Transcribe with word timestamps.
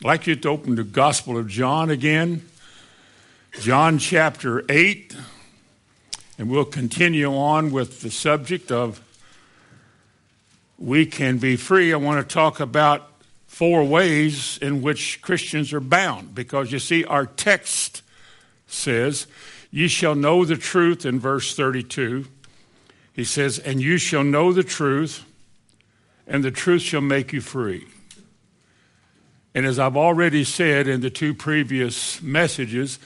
I'd 0.00 0.04
like 0.04 0.28
you 0.28 0.36
to 0.36 0.48
open 0.50 0.76
the 0.76 0.84
Gospel 0.84 1.36
of 1.36 1.48
John 1.48 1.90
again, 1.90 2.48
John 3.58 3.98
chapter 3.98 4.64
8, 4.68 5.16
and 6.38 6.48
we'll 6.48 6.64
continue 6.64 7.34
on 7.34 7.72
with 7.72 8.02
the 8.02 8.10
subject 8.12 8.70
of 8.70 9.02
we 10.78 11.04
can 11.04 11.38
be 11.38 11.56
free. 11.56 11.92
I 11.92 11.96
want 11.96 12.26
to 12.26 12.32
talk 12.32 12.60
about 12.60 13.10
four 13.48 13.82
ways 13.82 14.56
in 14.58 14.82
which 14.82 15.20
Christians 15.20 15.72
are 15.72 15.80
bound 15.80 16.32
because 16.32 16.70
you 16.70 16.78
see, 16.78 17.04
our 17.04 17.26
text 17.26 18.02
says, 18.68 19.26
Ye 19.72 19.88
shall 19.88 20.14
know 20.14 20.44
the 20.44 20.56
truth 20.56 21.04
in 21.04 21.18
verse 21.18 21.56
32. 21.56 22.24
He 23.14 23.24
says, 23.24 23.58
And 23.58 23.82
you 23.82 23.98
shall 23.98 24.22
know 24.22 24.52
the 24.52 24.62
truth, 24.62 25.24
and 26.24 26.44
the 26.44 26.52
truth 26.52 26.82
shall 26.82 27.00
make 27.00 27.32
you 27.32 27.40
free. 27.40 27.88
And 29.58 29.66
as 29.66 29.80
I've 29.80 29.96
already 29.96 30.44
said 30.44 30.86
in 30.86 31.00
the 31.00 31.10
two 31.10 31.34
previous 31.34 32.22
messages, 32.22 33.00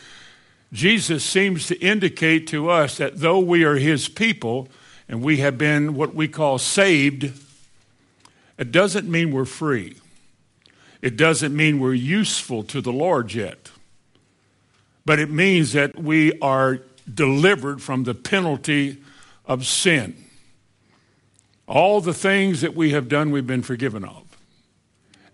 Jesus 0.71 1.25
seems 1.25 1.67
to 1.69 1.81
indicate 1.81 2.47
to 2.49 2.69
us 2.69 2.99
that 2.99 3.21
though 3.21 3.39
we 3.39 3.65
are 3.65 3.77
his 3.77 4.07
people 4.07 4.69
and 5.09 5.23
we 5.23 5.39
have 5.39 5.57
been 5.57 5.95
what 5.95 6.15
we 6.15 6.29
call 6.29 6.59
saved, 6.59 7.33
it 8.59 8.71
doesn't 8.71 9.11
mean 9.11 9.33
we're 9.33 9.47
free. 9.47 9.97
It 11.01 11.17
doesn't 11.17 11.57
mean 11.57 11.81
we're 11.81 11.95
useful 11.95 12.65
to 12.65 12.83
the 12.83 12.93
Lord 12.93 13.33
yet. 13.33 13.71
But 15.07 15.21
it 15.21 15.31
means 15.31 15.73
that 15.73 15.99
we 15.99 16.39
are 16.41 16.81
delivered 17.15 17.81
from 17.81 18.05
the 18.05 18.15
penalty 18.15 18.99
of 19.47 19.65
sin. 19.65 20.23
All 21.67 22.03
the 22.03 22.13
things 22.13 22.61
that 22.61 22.75
we 22.75 22.91
have 22.91 23.09
done, 23.09 23.31
we've 23.31 23.47
been 23.47 23.63
forgiven 23.63 24.05
of. 24.05 24.32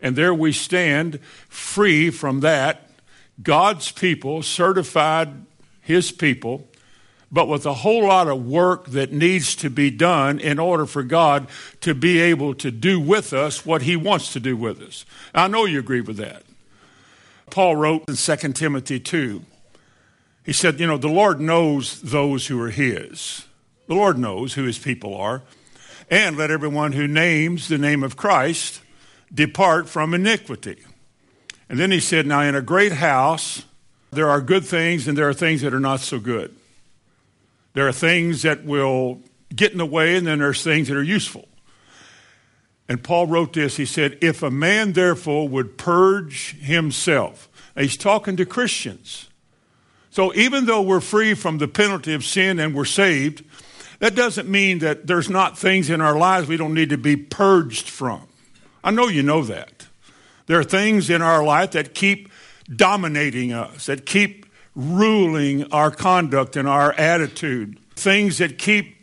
And 0.01 0.16
there 0.16 0.34
we 0.34 0.52
stand 0.52 1.20
free 1.48 2.11
from 2.11 2.41
that. 2.41 2.91
God's 3.43 3.93
people, 3.93 4.43
certified 4.43 5.45
His 5.80 6.13
people, 6.13 6.68
but 7.30 7.49
with 7.49 7.66
a 7.66 7.74
whole 7.74 8.07
lot 8.07 8.29
of 8.29 8.46
work 8.46 8.87
that 8.87 9.13
needs 9.13 9.55
to 9.57 9.71
be 9.71 9.90
done 9.90 10.38
in 10.38 10.59
order 10.59 10.87
for 10.87 11.02
God 11.02 11.49
to 11.82 11.95
be 11.95 12.21
able 12.21 12.55
to 12.55 12.71
do 12.71 12.99
with 12.99 13.32
us 13.32 13.66
what 13.66 13.82
He 13.82 13.96
wants 13.96 14.32
to 14.32 14.40
do 14.40 14.57
with 14.57 14.80
us. 14.80 15.05
I 15.35 15.49
know 15.49 15.65
you 15.65 15.79
agree 15.79 16.01
with 16.01 16.16
that. 16.16 16.45
Paul 17.51 17.77
wrote 17.77 18.09
in 18.09 18.16
2 18.16 18.37
Timothy 18.52 19.01
2, 19.01 19.43
he 20.49 20.55
said, 20.55 20.80
You 20.80 20.87
know, 20.87 20.96
the 20.96 21.09
Lord 21.09 21.40
knows 21.40 22.01
those 22.01 22.46
who 22.46 22.59
are 22.62 22.71
His. 22.71 23.45
The 23.87 23.95
Lord 23.95 24.16
knows 24.16 24.55
who 24.55 24.65
His 24.65 24.79
people 24.79 25.15
are. 25.15 25.43
And 26.10 26.38
let 26.38 26.51
everyone 26.51 26.93
who 26.93 27.07
names 27.07 27.68
the 27.68 27.77
name 27.77 28.02
of 28.02 28.16
Christ 28.16 28.80
depart 29.32 29.88
from 29.88 30.15
iniquity. 30.15 30.79
And 31.68 31.79
then 31.79 31.90
he 31.90 32.01
said, 32.01 32.26
Now, 32.26 32.40
in 32.43 32.54
a 32.54 32.62
great 32.62 32.93
house, 32.93 33.65
there 34.10 34.29
are 34.29 34.40
good 34.40 34.65
things 34.65 35.07
and 35.07 35.18
there 35.18 35.29
are 35.29 35.34
things 35.34 35.62
that 35.62 35.74
are 35.74 35.80
not 35.80 36.01
so 36.01 36.18
good. 36.18 36.54
There 37.74 37.87
are 37.87 37.93
things 37.93 38.43
that 38.43 38.65
will 38.65 39.21
get 39.54 39.73
in 39.73 39.79
the 39.79 39.87
way, 39.87 40.16
and 40.16 40.26
then 40.26 40.38
there's 40.38 40.62
things 40.62 40.88
that 40.88 40.96
are 40.96 41.02
useful. 41.02 41.49
And 42.88 43.02
Paul 43.02 43.26
wrote 43.26 43.52
this 43.52 43.76
he 43.76 43.84
said, 43.84 44.18
If 44.21 44.43
a 44.43 44.51
man 44.51 44.93
therefore 44.93 45.49
would 45.49 45.76
purge 45.76 46.56
himself, 46.59 47.49
now 47.76 47.82
he's 47.82 47.96
talking 47.96 48.37
to 48.37 48.46
Christians. 48.46 49.29
So 50.10 50.34
even 50.34 50.65
though 50.65 50.82
we're 50.82 51.01
free 51.01 51.34
from 51.34 51.59
the 51.59 51.68
penalty 51.68 52.15
of 52.15 52.24
sin 52.24 52.59
and 52.59 52.74
we're 52.74 52.87
saved, 52.87 53.45
that 54.01 54.15
doesn't 54.15 54.49
mean 54.49 54.79
that 54.79 55.06
there's 55.06 55.29
not 55.29 55.59
things 55.59 55.90
in 55.90 56.01
our 56.01 56.16
lives 56.16 56.49
we 56.49 56.56
don't 56.56 56.74
need 56.74 56.90
to 56.90 56.99
be 56.99 57.16
purged 57.16 57.88
from. 57.88 58.27
I 58.82 58.90
know 58.90 59.09
you 59.09 59.23
know 59.23 59.43
that. 59.43 59.87
There 60.46 60.59
are 60.59 60.65
things 60.65 61.10
in 61.10 61.23
our 61.23 61.45
life 61.45 61.73
that 61.73 61.95
keep 61.95 62.30
dominating 62.74 63.52
us, 63.52 63.87
that 63.87 64.06
keep 64.06 64.47
ruling 64.75 65.71
our 65.72 65.91
conduct 65.91 66.56
and 66.56 66.69
our 66.69 66.93
attitude, 66.93 67.78
things 67.97 68.38
that 68.38 68.59
keep 68.59 68.97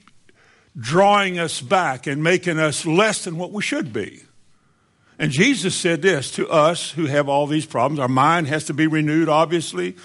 drawing 0.77 1.39
us 1.39 1.61
back 1.61 2.07
and 2.07 2.23
making 2.23 2.59
us 2.59 2.85
less 2.85 3.23
than 3.23 3.37
what 3.37 3.51
we 3.51 3.61
should 3.61 3.93
be. 3.93 4.21
And 5.17 5.31
Jesus 5.31 5.75
said 5.75 6.01
this 6.01 6.31
to 6.31 6.49
us 6.49 6.91
who 6.91 7.05
have 7.05 7.29
all 7.29 7.47
these 7.47 7.65
problems. 7.65 7.99
Our 7.99 8.07
mind 8.07 8.47
has 8.47 8.65
to 8.65 8.73
be 8.73 8.87
renewed, 8.87 9.29
obviously. 9.29 9.95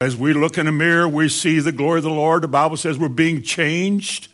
As 0.00 0.16
we 0.16 0.32
look 0.32 0.58
in 0.58 0.66
a 0.66 0.72
mirror, 0.72 1.08
we 1.08 1.28
see 1.28 1.58
the 1.60 1.72
glory 1.72 1.98
of 1.98 2.04
the 2.04 2.10
Lord. 2.10 2.42
The 2.42 2.48
Bible 2.48 2.76
says 2.76 2.98
we're 2.98 3.08
being 3.08 3.42
changed. 3.42 4.28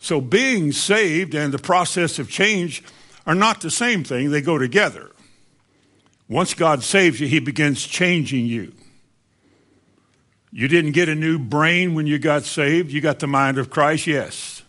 So, 0.00 0.20
being 0.20 0.72
saved 0.72 1.34
and 1.34 1.52
the 1.52 1.58
process 1.58 2.18
of 2.18 2.30
change 2.30 2.84
are 3.28 3.34
not 3.34 3.60
the 3.60 3.70
same 3.70 4.02
thing, 4.02 4.30
they 4.30 4.40
go 4.40 4.56
together. 4.56 5.10
Once 6.30 6.54
God 6.54 6.82
saves 6.82 7.20
you, 7.20 7.28
He 7.28 7.40
begins 7.40 7.86
changing 7.86 8.46
you. 8.46 8.72
You 10.50 10.66
didn't 10.66 10.92
get 10.92 11.10
a 11.10 11.14
new 11.14 11.38
brain 11.38 11.94
when 11.94 12.06
you 12.06 12.18
got 12.18 12.44
saved. 12.44 12.90
You 12.90 13.02
got 13.02 13.18
the 13.18 13.26
mind 13.26 13.58
of 13.58 13.68
Christ, 13.68 14.06
yes. 14.06 14.62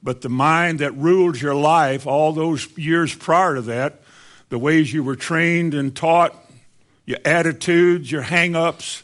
But 0.00 0.20
the 0.20 0.28
mind 0.28 0.78
that 0.78 0.92
ruled 0.92 1.40
your 1.40 1.56
life 1.56 2.06
all 2.06 2.32
those 2.32 2.66
years 2.78 3.12
prior 3.14 3.56
to 3.56 3.62
that, 3.62 4.02
the 4.48 4.60
ways 4.60 4.92
you 4.92 5.02
were 5.02 5.16
trained 5.16 5.74
and 5.74 5.94
taught, 5.94 6.36
your 7.04 7.18
attitudes, 7.24 8.12
your 8.12 8.22
hang 8.22 8.54
ups, 8.54 9.02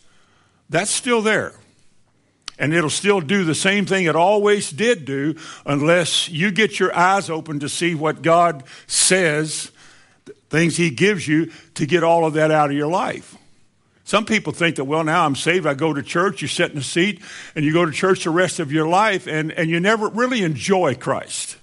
that's 0.71 0.91
still 0.91 1.21
there. 1.21 1.53
And 2.59 2.75
it'll 2.75 2.91
still 2.91 3.21
do 3.21 3.45
the 3.45 3.55
same 3.55 3.87
thing 3.87 4.07
it 4.07 4.17
always 4.17 4.71
did 4.71 5.05
do 5.05 5.37
unless 5.65 6.29
you 6.29 6.51
get 6.51 6.81
your 6.81 6.95
eyes 6.97 7.31
open 7.31 7.61
to 7.61 7.69
see 7.69 7.95
what 7.95 8.23
God 8.23 8.65
says, 8.87 9.71
things 10.51 10.77
He 10.77 10.91
gives 10.91 11.29
you 11.29 11.53
to 11.75 11.87
get 11.87 12.03
all 12.03 12.25
of 12.25 12.35
that 12.35 12.51
out 12.51 12.71
of 12.71 12.77
your 12.77 12.89
life. 12.89 13.37
Some 14.05 14.25
people 14.25 14.55
think 14.55 14.77
that, 14.77 14.85
well, 14.85 15.05
now 15.05 15.27
I'm 15.27 15.37
saved, 15.37 15.67
I 15.67 15.75
go 15.75 15.93
to 15.93 16.03
church, 16.03 16.41
you 16.41 16.49
sit 16.49 16.73
in 16.73 16.79
a 16.79 16.83
seat, 16.83 17.21
and 17.55 17.63
you 17.65 17.75
go 17.75 17.85
to 17.85 17.93
church 17.93 18.25
the 18.25 18.31
rest 18.31 18.59
of 18.59 18.73
your 18.73 18.89
life, 18.89 19.27
and, 19.27 19.53
and 19.53 19.69
you 19.69 19.81
never 19.81 20.09
really 20.09 20.43
enjoy 20.43 20.95
Christ. 20.95 21.59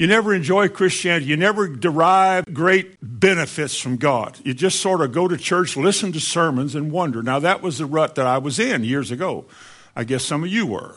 You 0.00 0.06
never 0.06 0.34
enjoy 0.34 0.68
Christianity. 0.68 1.26
You 1.26 1.36
never 1.36 1.68
derive 1.68 2.46
great 2.54 2.96
benefits 3.02 3.78
from 3.78 3.98
God. 3.98 4.38
You 4.42 4.54
just 4.54 4.80
sort 4.80 5.02
of 5.02 5.12
go 5.12 5.28
to 5.28 5.36
church, 5.36 5.76
listen 5.76 6.10
to 6.12 6.20
sermons, 6.20 6.74
and 6.74 6.90
wonder. 6.90 7.22
Now, 7.22 7.38
that 7.38 7.60
was 7.60 7.76
the 7.76 7.84
rut 7.84 8.14
that 8.14 8.26
I 8.26 8.38
was 8.38 8.58
in 8.58 8.82
years 8.82 9.10
ago. 9.10 9.44
I 10.00 10.04
guess 10.04 10.24
some 10.24 10.44
of 10.44 10.48
you 10.48 10.64
were. 10.64 10.96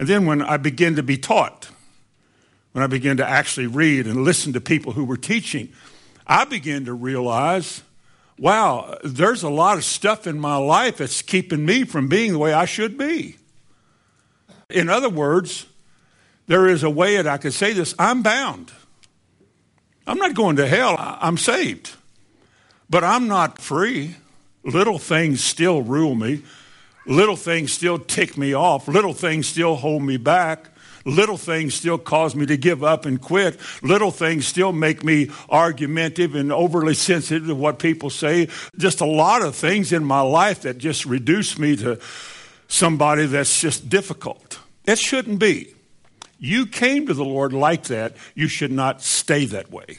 And 0.00 0.08
then 0.08 0.26
when 0.26 0.42
I 0.42 0.56
began 0.56 0.96
to 0.96 1.02
be 1.04 1.16
taught, 1.16 1.68
when 2.72 2.82
I 2.82 2.88
began 2.88 3.18
to 3.18 3.24
actually 3.24 3.68
read 3.68 4.08
and 4.08 4.24
listen 4.24 4.52
to 4.54 4.60
people 4.60 4.94
who 4.94 5.04
were 5.04 5.16
teaching, 5.16 5.72
I 6.26 6.44
began 6.44 6.86
to 6.86 6.92
realize 6.92 7.82
wow, 8.36 8.98
there's 9.04 9.44
a 9.44 9.48
lot 9.48 9.78
of 9.78 9.84
stuff 9.84 10.26
in 10.26 10.40
my 10.40 10.56
life 10.56 10.96
that's 10.96 11.22
keeping 11.22 11.64
me 11.64 11.84
from 11.84 12.08
being 12.08 12.32
the 12.32 12.38
way 12.38 12.52
I 12.52 12.64
should 12.64 12.98
be. 12.98 13.36
In 14.68 14.88
other 14.88 15.08
words, 15.08 15.66
there 16.48 16.66
is 16.66 16.82
a 16.82 16.90
way 16.90 17.14
that 17.14 17.28
I 17.28 17.38
could 17.38 17.54
say 17.54 17.74
this 17.74 17.94
I'm 17.96 18.24
bound. 18.24 18.72
I'm 20.04 20.18
not 20.18 20.34
going 20.34 20.56
to 20.56 20.66
hell, 20.66 20.96
I'm 20.98 21.38
saved. 21.38 21.92
But 22.90 23.04
I'm 23.04 23.28
not 23.28 23.60
free. 23.60 24.16
Little 24.64 24.98
things 24.98 25.44
still 25.44 25.80
rule 25.82 26.16
me. 26.16 26.42
Little 27.06 27.36
things 27.36 27.72
still 27.72 27.98
tick 27.98 28.38
me 28.38 28.54
off. 28.54 28.88
Little 28.88 29.12
things 29.12 29.46
still 29.46 29.76
hold 29.76 30.02
me 30.02 30.16
back. 30.16 30.70
Little 31.04 31.36
things 31.36 31.74
still 31.74 31.98
cause 31.98 32.34
me 32.34 32.46
to 32.46 32.56
give 32.56 32.82
up 32.82 33.04
and 33.04 33.20
quit. 33.20 33.60
Little 33.82 34.10
things 34.10 34.46
still 34.46 34.72
make 34.72 35.04
me 35.04 35.30
argumentative 35.50 36.34
and 36.34 36.50
overly 36.50 36.94
sensitive 36.94 37.46
to 37.46 37.54
what 37.54 37.78
people 37.78 38.08
say. 38.08 38.48
Just 38.78 39.02
a 39.02 39.06
lot 39.06 39.42
of 39.42 39.54
things 39.54 39.92
in 39.92 40.02
my 40.02 40.22
life 40.22 40.62
that 40.62 40.78
just 40.78 41.04
reduce 41.04 41.58
me 41.58 41.76
to 41.76 42.00
somebody 42.68 43.26
that's 43.26 43.60
just 43.60 43.90
difficult. 43.90 44.58
It 44.86 44.98
shouldn't 44.98 45.38
be. 45.38 45.74
You 46.38 46.66
came 46.66 47.06
to 47.06 47.14
the 47.14 47.24
Lord 47.24 47.52
like 47.52 47.84
that. 47.84 48.16
You 48.34 48.48
should 48.48 48.72
not 48.72 49.02
stay 49.02 49.44
that 49.46 49.70
way. 49.70 49.98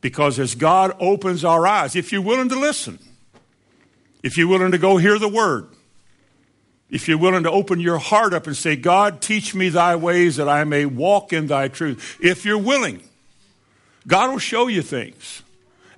Because 0.00 0.38
as 0.38 0.54
God 0.54 0.96
opens 1.00 1.44
our 1.44 1.66
eyes, 1.66 1.96
if 1.96 2.12
you're 2.12 2.22
willing 2.22 2.48
to 2.48 2.58
listen, 2.58 2.98
if 4.22 4.36
you're 4.36 4.48
willing 4.48 4.72
to 4.72 4.78
go 4.78 4.96
hear 4.96 5.18
the 5.18 5.28
word, 5.28 5.68
if 6.92 7.08
you're 7.08 7.18
willing 7.18 7.44
to 7.44 7.50
open 7.50 7.80
your 7.80 7.96
heart 7.96 8.34
up 8.34 8.46
and 8.46 8.54
say, 8.54 8.76
God, 8.76 9.22
teach 9.22 9.54
me 9.54 9.70
thy 9.70 9.96
ways 9.96 10.36
that 10.36 10.46
I 10.46 10.64
may 10.64 10.84
walk 10.84 11.32
in 11.32 11.46
thy 11.46 11.68
truth. 11.68 12.18
If 12.20 12.44
you're 12.44 12.58
willing, 12.58 13.02
God 14.06 14.30
will 14.30 14.38
show 14.38 14.66
you 14.66 14.82
things. 14.82 15.42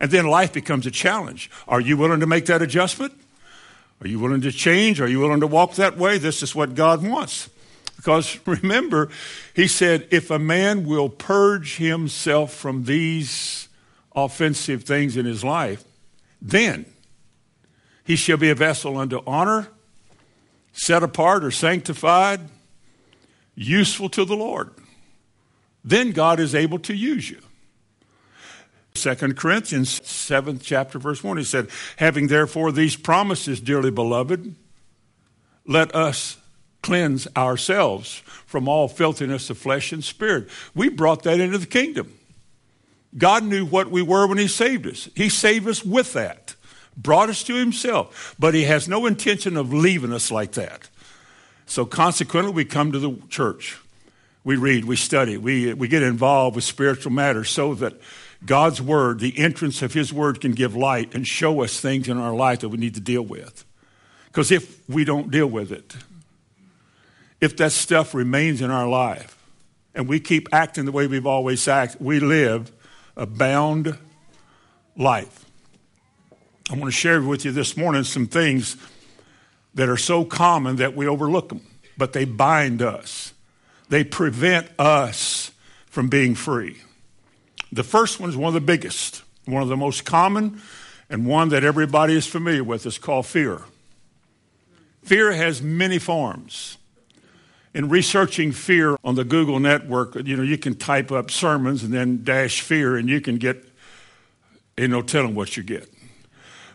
And 0.00 0.12
then 0.12 0.28
life 0.28 0.52
becomes 0.52 0.86
a 0.86 0.92
challenge. 0.92 1.50
Are 1.66 1.80
you 1.80 1.96
willing 1.96 2.20
to 2.20 2.26
make 2.26 2.46
that 2.46 2.62
adjustment? 2.62 3.12
Are 4.00 4.06
you 4.06 4.20
willing 4.20 4.40
to 4.42 4.52
change? 4.52 5.00
Are 5.00 5.08
you 5.08 5.18
willing 5.18 5.40
to 5.40 5.48
walk 5.48 5.74
that 5.74 5.98
way? 5.98 6.16
This 6.16 6.44
is 6.44 6.54
what 6.54 6.76
God 6.76 7.04
wants. 7.04 7.50
Because 7.96 8.38
remember, 8.46 9.08
he 9.52 9.66
said, 9.66 10.06
if 10.12 10.30
a 10.30 10.38
man 10.38 10.86
will 10.86 11.08
purge 11.08 11.76
himself 11.76 12.54
from 12.54 12.84
these 12.84 13.68
offensive 14.14 14.84
things 14.84 15.16
in 15.16 15.26
his 15.26 15.42
life, 15.42 15.82
then 16.40 16.86
he 18.04 18.14
shall 18.14 18.36
be 18.36 18.50
a 18.50 18.54
vessel 18.54 18.96
unto 18.96 19.20
honor 19.26 19.70
set 20.74 21.02
apart 21.02 21.42
or 21.44 21.50
sanctified, 21.50 22.40
useful 23.54 24.10
to 24.10 24.24
the 24.24 24.36
Lord. 24.36 24.70
Then 25.82 26.10
God 26.12 26.40
is 26.40 26.54
able 26.54 26.78
to 26.80 26.94
use 26.94 27.30
you. 27.30 27.40
Second 28.94 29.36
Corinthians 29.36 30.00
7th 30.00 30.62
chapter 30.62 30.98
verse 30.98 31.24
1 31.24 31.38
he 31.38 31.44
said, 31.44 31.68
"Having 31.96 32.26
therefore 32.28 32.70
these 32.70 32.96
promises, 32.96 33.60
dearly 33.60 33.90
beloved, 33.90 34.54
let 35.66 35.94
us 35.94 36.36
cleanse 36.82 37.26
ourselves 37.36 38.22
from 38.46 38.68
all 38.68 38.88
filthiness 38.88 39.50
of 39.50 39.58
flesh 39.58 39.92
and 39.92 40.04
spirit." 40.04 40.48
We 40.74 40.90
brought 40.90 41.22
that 41.22 41.40
into 41.40 41.58
the 41.58 41.66
kingdom. 41.66 42.12
God 43.16 43.44
knew 43.44 43.64
what 43.64 43.90
we 43.90 44.02
were 44.02 44.26
when 44.26 44.38
he 44.38 44.48
saved 44.48 44.86
us. 44.86 45.08
He 45.14 45.28
saved 45.28 45.68
us 45.68 45.84
with 45.84 46.12
that. 46.14 46.43
Brought 46.96 47.28
us 47.28 47.42
to 47.44 47.54
himself, 47.54 48.34
but 48.38 48.54
he 48.54 48.64
has 48.64 48.88
no 48.88 49.06
intention 49.06 49.56
of 49.56 49.72
leaving 49.72 50.12
us 50.12 50.30
like 50.30 50.52
that. 50.52 50.88
So 51.66 51.84
consequently, 51.84 52.52
we 52.52 52.64
come 52.64 52.92
to 52.92 52.98
the 52.98 53.16
church. 53.28 53.78
We 54.44 54.56
read, 54.56 54.84
we 54.84 54.96
study, 54.96 55.38
we, 55.38 55.72
we 55.72 55.88
get 55.88 56.02
involved 56.02 56.54
with 56.54 56.64
spiritual 56.64 57.12
matters 57.12 57.48
so 57.48 57.74
that 57.76 57.94
God's 58.44 58.80
word, 58.80 59.20
the 59.20 59.38
entrance 59.38 59.80
of 59.80 59.94
his 59.94 60.12
word, 60.12 60.40
can 60.40 60.52
give 60.52 60.76
light 60.76 61.14
and 61.14 61.26
show 61.26 61.62
us 61.62 61.80
things 61.80 62.08
in 62.08 62.18
our 62.18 62.34
life 62.34 62.60
that 62.60 62.68
we 62.68 62.76
need 62.76 62.94
to 62.94 63.00
deal 63.00 63.22
with. 63.22 63.64
Because 64.26 64.50
if 64.50 64.86
we 64.88 65.04
don't 65.04 65.30
deal 65.30 65.46
with 65.46 65.72
it, 65.72 65.96
if 67.40 67.56
that 67.56 67.72
stuff 67.72 68.14
remains 68.14 68.60
in 68.60 68.70
our 68.70 68.88
life 68.88 69.38
and 69.94 70.08
we 70.08 70.20
keep 70.20 70.48
acting 70.52 70.84
the 70.84 70.92
way 70.92 71.06
we've 71.06 71.26
always 71.26 71.66
acted, 71.66 72.00
we 72.00 72.20
live 72.20 72.70
a 73.16 73.26
bound 73.26 73.96
life. 74.96 75.43
I 76.70 76.74
want 76.74 76.86
to 76.86 76.90
share 76.92 77.20
with 77.20 77.44
you 77.44 77.52
this 77.52 77.76
morning 77.76 78.04
some 78.04 78.26
things 78.26 78.76
that 79.74 79.88
are 79.88 79.98
so 79.98 80.24
common 80.24 80.76
that 80.76 80.96
we 80.96 81.06
overlook 81.06 81.50
them, 81.50 81.60
but 81.98 82.14
they 82.14 82.24
bind 82.24 82.80
us. 82.80 83.34
They 83.90 84.02
prevent 84.02 84.68
us 84.78 85.50
from 85.86 86.08
being 86.08 86.34
free. 86.34 86.78
The 87.70 87.82
first 87.82 88.18
one 88.18 88.30
is 88.30 88.36
one 88.36 88.48
of 88.48 88.54
the 88.54 88.60
biggest, 88.60 89.22
one 89.44 89.62
of 89.62 89.68
the 89.68 89.76
most 89.76 90.06
common, 90.06 90.62
and 91.10 91.26
one 91.26 91.50
that 91.50 91.64
everybody 91.64 92.14
is 92.14 92.26
familiar 92.26 92.64
with. 92.64 92.86
is 92.86 92.96
called 92.96 93.26
fear. 93.26 93.60
Fear 95.02 95.32
has 95.32 95.60
many 95.60 95.98
forms. 95.98 96.78
In 97.74 97.90
researching 97.90 98.52
fear 98.52 98.96
on 99.04 99.16
the 99.16 99.24
Google 99.24 99.60
network, 99.60 100.14
you 100.14 100.36
know, 100.36 100.42
you 100.42 100.56
can 100.56 100.76
type 100.76 101.12
up 101.12 101.30
sermons 101.30 101.82
and 101.82 101.92
then 101.92 102.24
dash 102.24 102.62
fear, 102.62 102.96
and 102.96 103.08
you 103.08 103.20
can 103.20 103.36
get, 103.36 103.62
ain't 104.78 104.92
no 104.92 105.02
telling 105.02 105.34
what 105.34 105.56
you 105.58 105.62
get. 105.62 105.93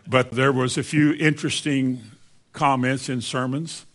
But 0.06 0.32
there 0.32 0.52
was 0.52 0.76
a 0.76 0.82
few 0.82 1.12
interesting 1.14 2.02
comments 2.52 3.08
in 3.08 3.20
sermons. 3.20 3.86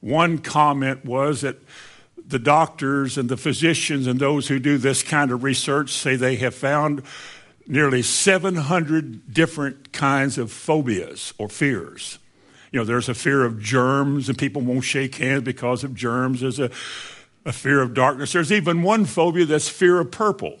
One 0.00 0.38
comment 0.38 1.04
was 1.04 1.42
that 1.42 1.56
the 2.26 2.38
doctors 2.38 3.18
and 3.18 3.28
the 3.28 3.36
physicians 3.36 4.06
and 4.06 4.20
those 4.20 4.48
who 4.48 4.58
do 4.58 4.78
this 4.78 5.02
kind 5.02 5.30
of 5.30 5.42
research 5.42 5.90
say 5.90 6.16
they 6.16 6.36
have 6.36 6.54
found 6.54 7.02
nearly 7.66 8.02
700 8.02 9.32
different 9.32 9.92
kinds 9.92 10.38
of 10.38 10.50
phobias 10.50 11.34
or 11.38 11.48
fears. 11.48 12.18
You 12.72 12.80
know, 12.80 12.84
there's 12.84 13.08
a 13.08 13.14
fear 13.14 13.44
of 13.44 13.60
germs 13.60 14.28
and 14.28 14.38
people 14.38 14.62
won't 14.62 14.84
shake 14.84 15.16
hands 15.16 15.42
because 15.42 15.82
of 15.82 15.94
germs. 15.94 16.40
There's 16.40 16.60
a, 16.60 16.70
a 17.44 17.52
fear 17.52 17.82
of 17.82 17.94
darkness. 17.94 18.32
There's 18.32 18.52
even 18.52 18.82
one 18.82 19.04
phobia 19.04 19.44
that's 19.44 19.68
fear 19.68 19.98
of 19.98 20.10
purple. 20.10 20.58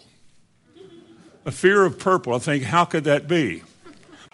A 1.44 1.52
fear 1.52 1.84
of 1.84 1.98
purple. 1.98 2.34
I 2.34 2.38
think, 2.38 2.64
how 2.64 2.84
could 2.84 3.04
that 3.04 3.28
be? 3.28 3.62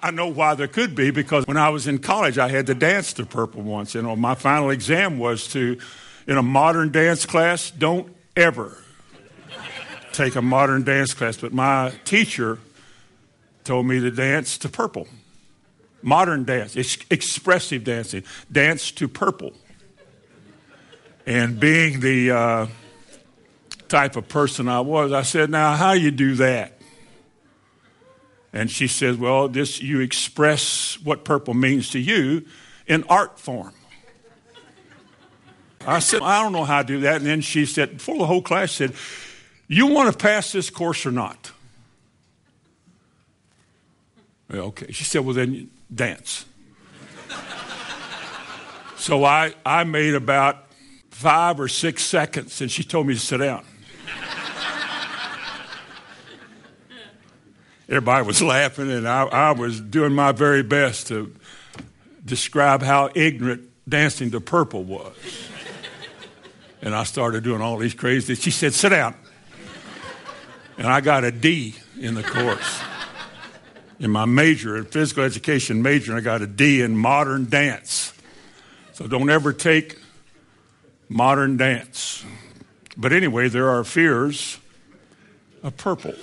I 0.02 0.10
know 0.10 0.28
why 0.28 0.54
there 0.54 0.68
could 0.68 0.94
be 0.94 1.10
because 1.10 1.46
when 1.46 1.56
I 1.56 1.70
was 1.70 1.86
in 1.86 1.98
college, 1.98 2.36
I 2.36 2.48
had 2.48 2.66
to 2.66 2.74
dance 2.74 3.14
to 3.14 3.24
purple 3.24 3.62
once. 3.62 3.94
You 3.94 4.02
know, 4.02 4.14
my 4.14 4.34
final 4.34 4.70
exam 4.70 5.18
was 5.18 5.48
to 5.48 5.78
in 6.26 6.36
a 6.36 6.42
modern 6.42 6.92
dance 6.92 7.24
class, 7.24 7.70
don't 7.70 8.14
ever 8.36 8.76
take 10.12 10.34
a 10.34 10.42
modern 10.42 10.82
dance 10.82 11.14
class. 11.14 11.38
But 11.38 11.52
my 11.52 11.92
teacher 12.04 12.58
told 13.64 13.86
me 13.86 14.00
to 14.00 14.10
dance 14.10 14.58
to 14.58 14.68
purple. 14.68 15.08
Modern 16.02 16.44
dance, 16.44 16.76
it's 16.76 16.98
expressive 17.10 17.84
dancing, 17.84 18.22
dance 18.52 18.90
to 18.92 19.08
purple. 19.08 19.52
And 21.24 21.58
being 21.58 22.00
the 22.00 22.30
uh, 22.30 22.66
type 23.88 24.14
of 24.14 24.28
person 24.28 24.68
I 24.68 24.80
was, 24.80 25.10
I 25.12 25.22
said, 25.22 25.50
Now, 25.50 25.74
how 25.74 25.92
you 25.92 26.10
do 26.10 26.34
that? 26.36 26.75
And 28.56 28.70
she 28.70 28.88
says, 28.88 29.18
Well, 29.18 29.48
this 29.48 29.82
you 29.82 30.00
express 30.00 30.98
what 31.04 31.26
purple 31.26 31.52
means 31.52 31.90
to 31.90 31.98
you 31.98 32.46
in 32.86 33.04
art 33.04 33.38
form. 33.38 33.74
I 35.86 35.98
said, 35.98 36.22
I 36.22 36.42
don't 36.42 36.52
know 36.52 36.64
how 36.64 36.80
to 36.80 36.88
do 36.88 37.00
that. 37.00 37.16
And 37.16 37.26
then 37.26 37.42
she 37.42 37.66
said, 37.66 37.98
before 37.98 38.16
the 38.16 38.24
whole 38.24 38.40
class 38.40 38.72
said, 38.72 38.94
You 39.68 39.88
want 39.88 40.10
to 40.10 40.16
pass 40.16 40.52
this 40.52 40.70
course 40.70 41.04
or 41.04 41.10
not? 41.10 41.52
Well, 44.50 44.62
okay. 44.68 44.90
She 44.90 45.04
said, 45.04 45.22
Well, 45.26 45.34
then 45.34 45.68
dance. 45.94 46.46
so 48.96 49.22
I, 49.22 49.52
I 49.66 49.84
made 49.84 50.14
about 50.14 50.64
five 51.10 51.60
or 51.60 51.68
six 51.68 52.02
seconds, 52.04 52.58
and 52.62 52.70
she 52.70 52.84
told 52.84 53.06
me 53.06 53.12
to 53.12 53.20
sit 53.20 53.36
down. 53.36 53.66
Everybody 57.88 58.26
was 58.26 58.42
laughing, 58.42 58.90
and 58.90 59.06
I, 59.06 59.24
I 59.24 59.52
was 59.52 59.80
doing 59.80 60.12
my 60.12 60.32
very 60.32 60.64
best 60.64 61.06
to 61.08 61.32
describe 62.24 62.82
how 62.82 63.10
ignorant 63.14 63.70
dancing 63.88 64.32
to 64.32 64.40
purple 64.40 64.82
was. 64.82 65.14
And 66.82 66.94
I 66.94 67.04
started 67.04 67.44
doing 67.44 67.60
all 67.60 67.76
these 67.78 67.94
crazy 67.94 68.26
things. 68.26 68.42
She 68.42 68.50
said, 68.50 68.74
Sit 68.74 68.88
down. 68.88 69.14
And 70.78 70.86
I 70.88 71.00
got 71.00 71.24
a 71.24 71.30
D 71.30 71.74
in 71.98 72.14
the 72.14 72.22
course. 72.22 72.80
In 73.98 74.10
my 74.10 74.24
major, 74.26 74.76
in 74.76 74.84
physical 74.84 75.24
education 75.24 75.80
major, 75.80 76.12
and 76.12 76.20
I 76.20 76.22
got 76.22 76.42
a 76.42 76.46
D 76.46 76.82
in 76.82 76.96
modern 76.96 77.48
dance. 77.48 78.12
So 78.92 79.06
don't 79.06 79.30
ever 79.30 79.52
take 79.52 79.98
modern 81.08 81.56
dance. 81.56 82.24
But 82.96 83.12
anyway, 83.12 83.48
there 83.48 83.68
are 83.70 83.84
fears 83.84 84.58
of 85.62 85.76
purple. 85.76 86.14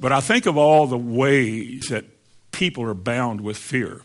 But 0.00 0.12
I 0.12 0.20
think 0.20 0.46
of 0.46 0.56
all 0.56 0.86
the 0.86 0.98
ways 0.98 1.88
that 1.90 2.06
people 2.50 2.82
are 2.84 2.94
bound 2.94 3.42
with 3.42 3.58
fear. 3.58 4.00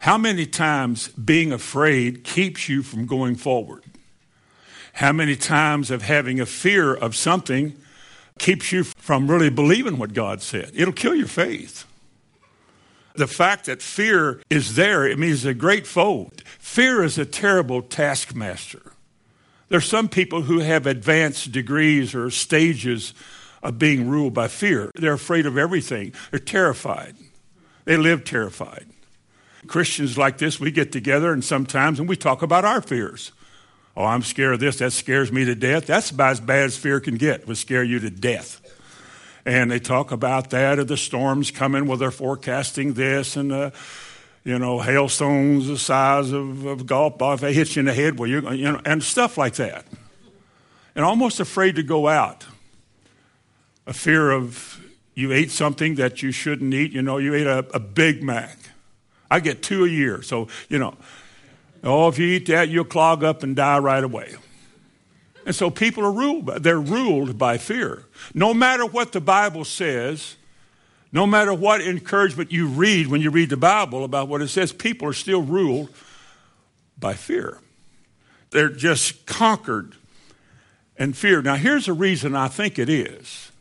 How 0.00 0.18
many 0.18 0.44
times 0.44 1.08
being 1.08 1.52
afraid 1.52 2.24
keeps 2.24 2.68
you 2.68 2.82
from 2.82 3.06
going 3.06 3.36
forward? 3.36 3.84
How 4.94 5.12
many 5.12 5.36
times 5.36 5.90
of 5.90 6.02
having 6.02 6.40
a 6.40 6.46
fear 6.46 6.92
of 6.92 7.14
something 7.14 7.76
keeps 8.38 8.72
you 8.72 8.82
from 8.82 9.30
really 9.30 9.50
believing 9.50 9.98
what 9.98 10.14
God 10.14 10.42
said? 10.42 10.72
It'll 10.74 10.92
kill 10.92 11.14
your 11.14 11.28
faith. 11.28 11.86
The 13.14 13.26
fact 13.26 13.66
that 13.66 13.80
fear 13.80 14.42
is 14.50 14.74
there, 14.74 15.06
it 15.06 15.18
means 15.18 15.44
a 15.44 15.54
great 15.54 15.86
foe. 15.86 16.30
Fear 16.58 17.04
is 17.04 17.18
a 17.18 17.24
terrible 17.24 17.82
taskmaster. 17.82 18.92
There's 19.68 19.86
some 19.86 20.08
people 20.08 20.42
who 20.42 20.58
have 20.58 20.86
advanced 20.86 21.52
degrees 21.52 22.14
or 22.14 22.30
stages 22.30 23.14
of 23.66 23.80
being 23.80 24.08
ruled 24.08 24.32
by 24.32 24.46
fear. 24.46 24.92
They're 24.94 25.14
afraid 25.14 25.44
of 25.44 25.58
everything. 25.58 26.12
They're 26.30 26.38
terrified. 26.38 27.16
They 27.84 27.96
live 27.96 28.24
terrified. 28.24 28.86
Christians 29.66 30.16
like 30.16 30.38
this, 30.38 30.60
we 30.60 30.70
get 30.70 30.92
together 30.92 31.32
and 31.32 31.44
sometimes 31.44 31.98
and 31.98 32.08
we 32.08 32.16
talk 32.16 32.42
about 32.42 32.64
our 32.64 32.80
fears. 32.80 33.32
Oh, 33.96 34.04
I'm 34.04 34.22
scared 34.22 34.54
of 34.54 34.60
this. 34.60 34.78
That 34.78 34.92
scares 34.92 35.32
me 35.32 35.44
to 35.46 35.56
death. 35.56 35.86
That's 35.86 36.12
about 36.12 36.30
as 36.30 36.40
bad 36.40 36.64
as 36.66 36.76
fear 36.76 37.00
can 37.00 37.16
get, 37.16 37.48
would 37.48 37.58
scare 37.58 37.82
you 37.82 37.98
to 37.98 38.10
death. 38.10 38.60
And 39.44 39.68
they 39.68 39.80
talk 39.80 40.12
about 40.12 40.50
that, 40.50 40.78
or 40.78 40.84
the 40.84 40.96
storms 40.96 41.50
coming, 41.50 41.86
well, 41.86 41.96
they're 41.96 42.10
forecasting 42.12 42.94
this, 42.94 43.36
and, 43.36 43.50
uh, 43.50 43.70
you 44.44 44.58
know, 44.58 44.80
hailstones 44.80 45.66
the 45.66 45.78
size 45.78 46.30
of, 46.30 46.66
of 46.66 46.86
golf 46.86 47.18
ball. 47.18 47.34
If 47.34 47.40
they 47.40 47.52
hit 47.52 47.74
you 47.74 47.80
in 47.80 47.86
the 47.86 47.94
head, 47.94 48.18
well, 48.18 48.28
you're, 48.28 48.52
you 48.52 48.70
know, 48.70 48.80
and 48.84 49.02
stuff 49.02 49.38
like 49.38 49.54
that. 49.54 49.86
And 50.94 51.04
almost 51.04 51.40
afraid 51.40 51.76
to 51.76 51.82
go 51.82 52.06
out. 52.06 52.44
A 53.86 53.92
fear 53.92 54.30
of 54.30 54.80
you 55.14 55.32
ate 55.32 55.50
something 55.50 55.94
that 55.94 56.22
you 56.22 56.32
shouldn't 56.32 56.74
eat. 56.74 56.92
You 56.92 57.02
know, 57.02 57.18
you 57.18 57.34
ate 57.34 57.46
a, 57.46 57.58
a 57.72 57.80
Big 57.80 58.22
Mac 58.22 58.58
I 59.30 59.40
get 59.40 59.62
two 59.62 59.84
a 59.84 59.88
year. 59.88 60.22
So, 60.22 60.48
you 60.68 60.78
know, 60.78 60.96
oh, 61.82 62.08
if 62.08 62.18
you 62.18 62.26
eat 62.26 62.46
that, 62.46 62.68
you'll 62.68 62.84
clog 62.84 63.24
up 63.24 63.42
and 63.42 63.56
die 63.56 63.78
right 63.78 64.02
away. 64.02 64.34
And 65.44 65.54
so 65.54 65.70
people 65.70 66.04
are 66.04 66.12
ruled 66.12 66.46
by, 66.46 66.58
they're 66.58 66.80
ruled 66.80 67.38
by 67.38 67.58
fear. 67.58 68.04
No 68.34 68.52
matter 68.52 68.84
what 68.84 69.12
the 69.12 69.20
Bible 69.20 69.64
says, 69.64 70.36
no 71.12 71.26
matter 71.26 71.54
what 71.54 71.80
encouragement 71.80 72.50
you 72.50 72.66
read 72.66 73.06
when 73.06 73.20
you 73.20 73.30
read 73.30 73.50
the 73.50 73.56
Bible 73.56 74.04
about 74.04 74.28
what 74.28 74.42
it 74.42 74.48
says, 74.48 74.72
people 74.72 75.08
are 75.08 75.12
still 75.12 75.42
ruled 75.42 75.90
by 76.98 77.14
fear. 77.14 77.60
They're 78.50 78.68
just 78.68 79.26
conquered 79.26 79.94
and 80.98 81.16
fear. 81.16 81.42
Now, 81.42 81.56
here's 81.56 81.88
a 81.88 81.92
reason 81.92 82.34
I 82.34 82.48
think 82.48 82.78
it 82.78 82.88
is. 82.88 83.52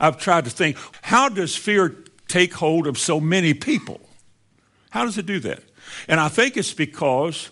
I've 0.00 0.18
tried 0.18 0.44
to 0.44 0.50
think 0.50 0.76
how 1.02 1.28
does 1.28 1.56
fear 1.56 1.94
take 2.28 2.54
hold 2.54 2.86
of 2.86 2.98
so 2.98 3.20
many 3.20 3.54
people? 3.54 4.00
How 4.90 5.04
does 5.04 5.18
it 5.18 5.26
do 5.26 5.40
that? 5.40 5.62
And 6.08 6.20
I 6.20 6.28
think 6.28 6.56
it's 6.56 6.74
because 6.74 7.50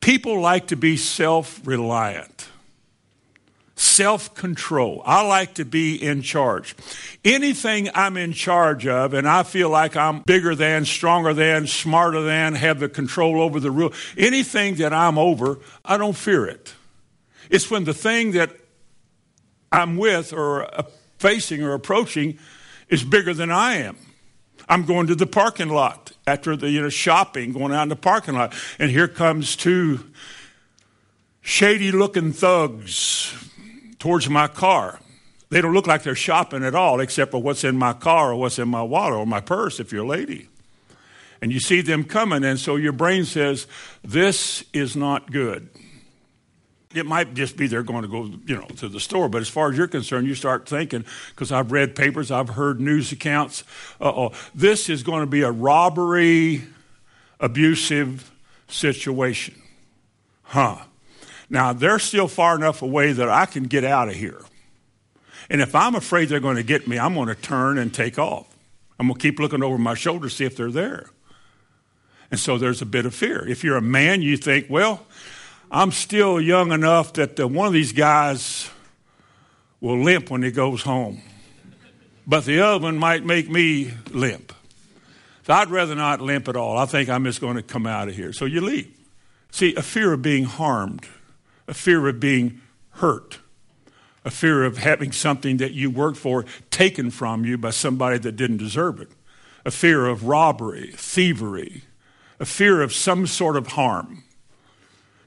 people 0.00 0.40
like 0.40 0.68
to 0.68 0.76
be 0.76 0.96
self 0.96 1.60
reliant. 1.64 2.48
self 3.76 4.34
control. 4.34 5.02
I 5.04 5.26
like 5.26 5.54
to 5.54 5.64
be 5.64 5.94
in 5.94 6.22
charge. 6.22 6.74
Anything 7.24 7.90
I'm 7.94 8.16
in 8.16 8.32
charge 8.32 8.86
of 8.86 9.14
and 9.14 9.28
I 9.28 9.42
feel 9.44 9.70
like 9.70 9.96
I'm 9.96 10.20
bigger 10.20 10.54
than, 10.54 10.84
stronger 10.84 11.32
than, 11.34 11.66
smarter 11.66 12.22
than, 12.22 12.54
have 12.54 12.80
the 12.80 12.88
control 12.88 13.40
over 13.40 13.60
the 13.60 13.70
rule, 13.70 13.92
anything 14.16 14.76
that 14.76 14.92
I'm 14.92 15.18
over, 15.18 15.58
I 15.84 15.96
don't 15.96 16.16
fear 16.16 16.46
it. 16.46 16.74
It's 17.50 17.70
when 17.70 17.84
the 17.84 17.94
thing 17.94 18.32
that 18.32 18.50
I'm 19.70 19.96
with 19.96 20.32
or 20.32 20.64
uh, 20.64 20.82
facing 21.18 21.62
or 21.62 21.74
approaching 21.74 22.38
is 22.88 23.04
bigger 23.04 23.34
than 23.34 23.50
I 23.50 23.76
am. 23.76 23.96
I'm 24.68 24.84
going 24.84 25.06
to 25.06 25.14
the 25.14 25.26
parking 25.26 25.68
lot 25.68 26.12
after 26.26 26.56
the 26.56 26.70
you 26.70 26.82
know 26.82 26.88
shopping, 26.88 27.52
going 27.52 27.72
out 27.72 27.84
in 27.84 27.88
the 27.88 27.96
parking 27.96 28.34
lot, 28.34 28.54
and 28.78 28.90
here 28.90 29.08
comes 29.08 29.56
two 29.56 30.00
shady 31.40 31.90
looking 31.90 32.32
thugs 32.32 33.34
towards 33.98 34.28
my 34.28 34.48
car. 34.48 35.00
They 35.50 35.62
don't 35.62 35.72
look 35.72 35.86
like 35.86 36.02
they're 36.02 36.14
shopping 36.14 36.62
at 36.62 36.74
all, 36.74 37.00
except 37.00 37.30
for 37.30 37.40
what's 37.40 37.64
in 37.64 37.78
my 37.78 37.94
car 37.94 38.32
or 38.32 38.36
what's 38.36 38.58
in 38.58 38.68
my 38.68 38.82
wallet 38.82 39.18
or 39.18 39.26
my 39.26 39.40
purse 39.40 39.80
if 39.80 39.92
you're 39.92 40.04
a 40.04 40.08
lady. 40.08 40.48
And 41.40 41.52
you 41.52 41.60
see 41.60 41.80
them 41.80 42.04
coming, 42.04 42.44
and 42.44 42.58
so 42.58 42.76
your 42.76 42.92
brain 42.92 43.24
says, 43.24 43.66
This 44.02 44.64
is 44.72 44.96
not 44.96 45.30
good. 45.30 45.70
It 46.94 47.04
might 47.04 47.34
just 47.34 47.56
be 47.56 47.66
they're 47.66 47.82
going 47.82 48.02
to 48.02 48.08
go, 48.08 48.24
you 48.46 48.56
know, 48.56 48.66
to 48.76 48.88
the 48.88 49.00
store, 49.00 49.28
but 49.28 49.42
as 49.42 49.48
far 49.48 49.70
as 49.70 49.76
you're 49.76 49.88
concerned, 49.88 50.26
you 50.26 50.34
start 50.34 50.66
thinking 50.66 51.04
because 51.30 51.52
I've 51.52 51.70
read 51.70 51.94
papers, 51.94 52.30
I've 52.30 52.50
heard 52.50 52.80
news 52.80 53.12
accounts. 53.12 53.62
oh, 54.00 54.32
this 54.54 54.88
is 54.88 55.02
going 55.02 55.20
to 55.20 55.26
be 55.26 55.42
a 55.42 55.50
robbery, 55.50 56.62
abusive 57.40 58.32
situation, 58.68 59.54
huh? 60.44 60.78
Now 61.50 61.74
they're 61.74 61.98
still 61.98 62.28
far 62.28 62.56
enough 62.56 62.80
away 62.80 63.12
that 63.12 63.28
I 63.28 63.44
can 63.44 63.64
get 63.64 63.84
out 63.84 64.08
of 64.08 64.14
here, 64.14 64.40
and 65.50 65.60
if 65.60 65.74
I'm 65.74 65.94
afraid 65.94 66.30
they're 66.30 66.40
going 66.40 66.56
to 66.56 66.62
get 66.62 66.88
me, 66.88 66.98
I'm 66.98 67.14
going 67.14 67.28
to 67.28 67.34
turn 67.34 67.76
and 67.76 67.92
take 67.92 68.18
off. 68.18 68.46
I'm 68.98 69.08
going 69.08 69.18
to 69.18 69.22
keep 69.22 69.38
looking 69.38 69.62
over 69.62 69.76
my 69.76 69.94
shoulder 69.94 70.28
to 70.28 70.34
see 70.34 70.46
if 70.46 70.56
they're 70.56 70.70
there, 70.70 71.10
and 72.30 72.40
so 72.40 72.56
there's 72.56 72.80
a 72.80 72.86
bit 72.86 73.04
of 73.04 73.14
fear. 73.14 73.46
If 73.46 73.62
you're 73.62 73.76
a 73.76 73.82
man, 73.82 74.22
you 74.22 74.38
think, 74.38 74.68
well 74.70 75.06
I'm 75.70 75.92
still 75.92 76.40
young 76.40 76.72
enough 76.72 77.12
that 77.14 77.38
one 77.38 77.66
of 77.66 77.72
these 77.72 77.92
guys 77.92 78.70
will 79.80 80.02
limp 80.02 80.30
when 80.30 80.42
he 80.42 80.50
goes 80.50 80.82
home. 80.82 81.20
But 82.26 82.44
the 82.44 82.60
other 82.60 82.82
one 82.82 82.98
might 82.98 83.24
make 83.24 83.50
me 83.50 83.92
limp. 84.10 84.52
So 85.46 85.54
I'd 85.54 85.70
rather 85.70 85.94
not 85.94 86.20
limp 86.20 86.48
at 86.48 86.56
all. 86.56 86.76
I 86.76 86.86
think 86.86 87.08
I'm 87.08 87.24
just 87.24 87.40
going 87.40 87.56
to 87.56 87.62
come 87.62 87.86
out 87.86 88.08
of 88.08 88.14
here. 88.14 88.32
So 88.32 88.44
you 88.44 88.60
leave. 88.60 88.94
See, 89.50 89.74
a 89.74 89.82
fear 89.82 90.12
of 90.12 90.22
being 90.22 90.44
harmed, 90.44 91.06
a 91.66 91.74
fear 91.74 92.06
of 92.08 92.20
being 92.20 92.60
hurt, 92.90 93.38
a 94.24 94.30
fear 94.30 94.64
of 94.64 94.78
having 94.78 95.12
something 95.12 95.56
that 95.58 95.72
you 95.72 95.90
worked 95.90 96.18
for 96.18 96.44
taken 96.70 97.10
from 97.10 97.44
you 97.44 97.56
by 97.56 97.70
somebody 97.70 98.18
that 98.18 98.32
didn't 98.32 98.58
deserve 98.58 99.00
it, 99.00 99.08
a 99.64 99.70
fear 99.70 100.06
of 100.06 100.24
robbery, 100.24 100.92
thievery, 100.94 101.82
a 102.38 102.44
fear 102.44 102.82
of 102.82 102.92
some 102.92 103.26
sort 103.26 103.56
of 103.56 103.68
harm. 103.68 104.17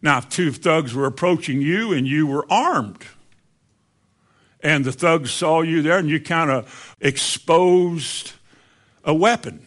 Now, 0.02 0.18
if 0.18 0.30
two 0.30 0.52
thugs 0.52 0.94
were 0.94 1.06
approaching 1.06 1.62
you 1.62 1.94
and 1.94 2.08
you 2.08 2.26
were 2.26 2.46
armed, 2.50 3.06
and 4.62 4.86
the 4.86 4.92
thugs 4.92 5.32
saw 5.32 5.62
you 5.62 5.82
there 5.82 5.98
and 5.98 6.10
you 6.10 6.20
kind 6.20 6.50
of 6.50 6.96
exposed 7.00 8.34
a 9.04 9.14
weapon, 9.14 9.66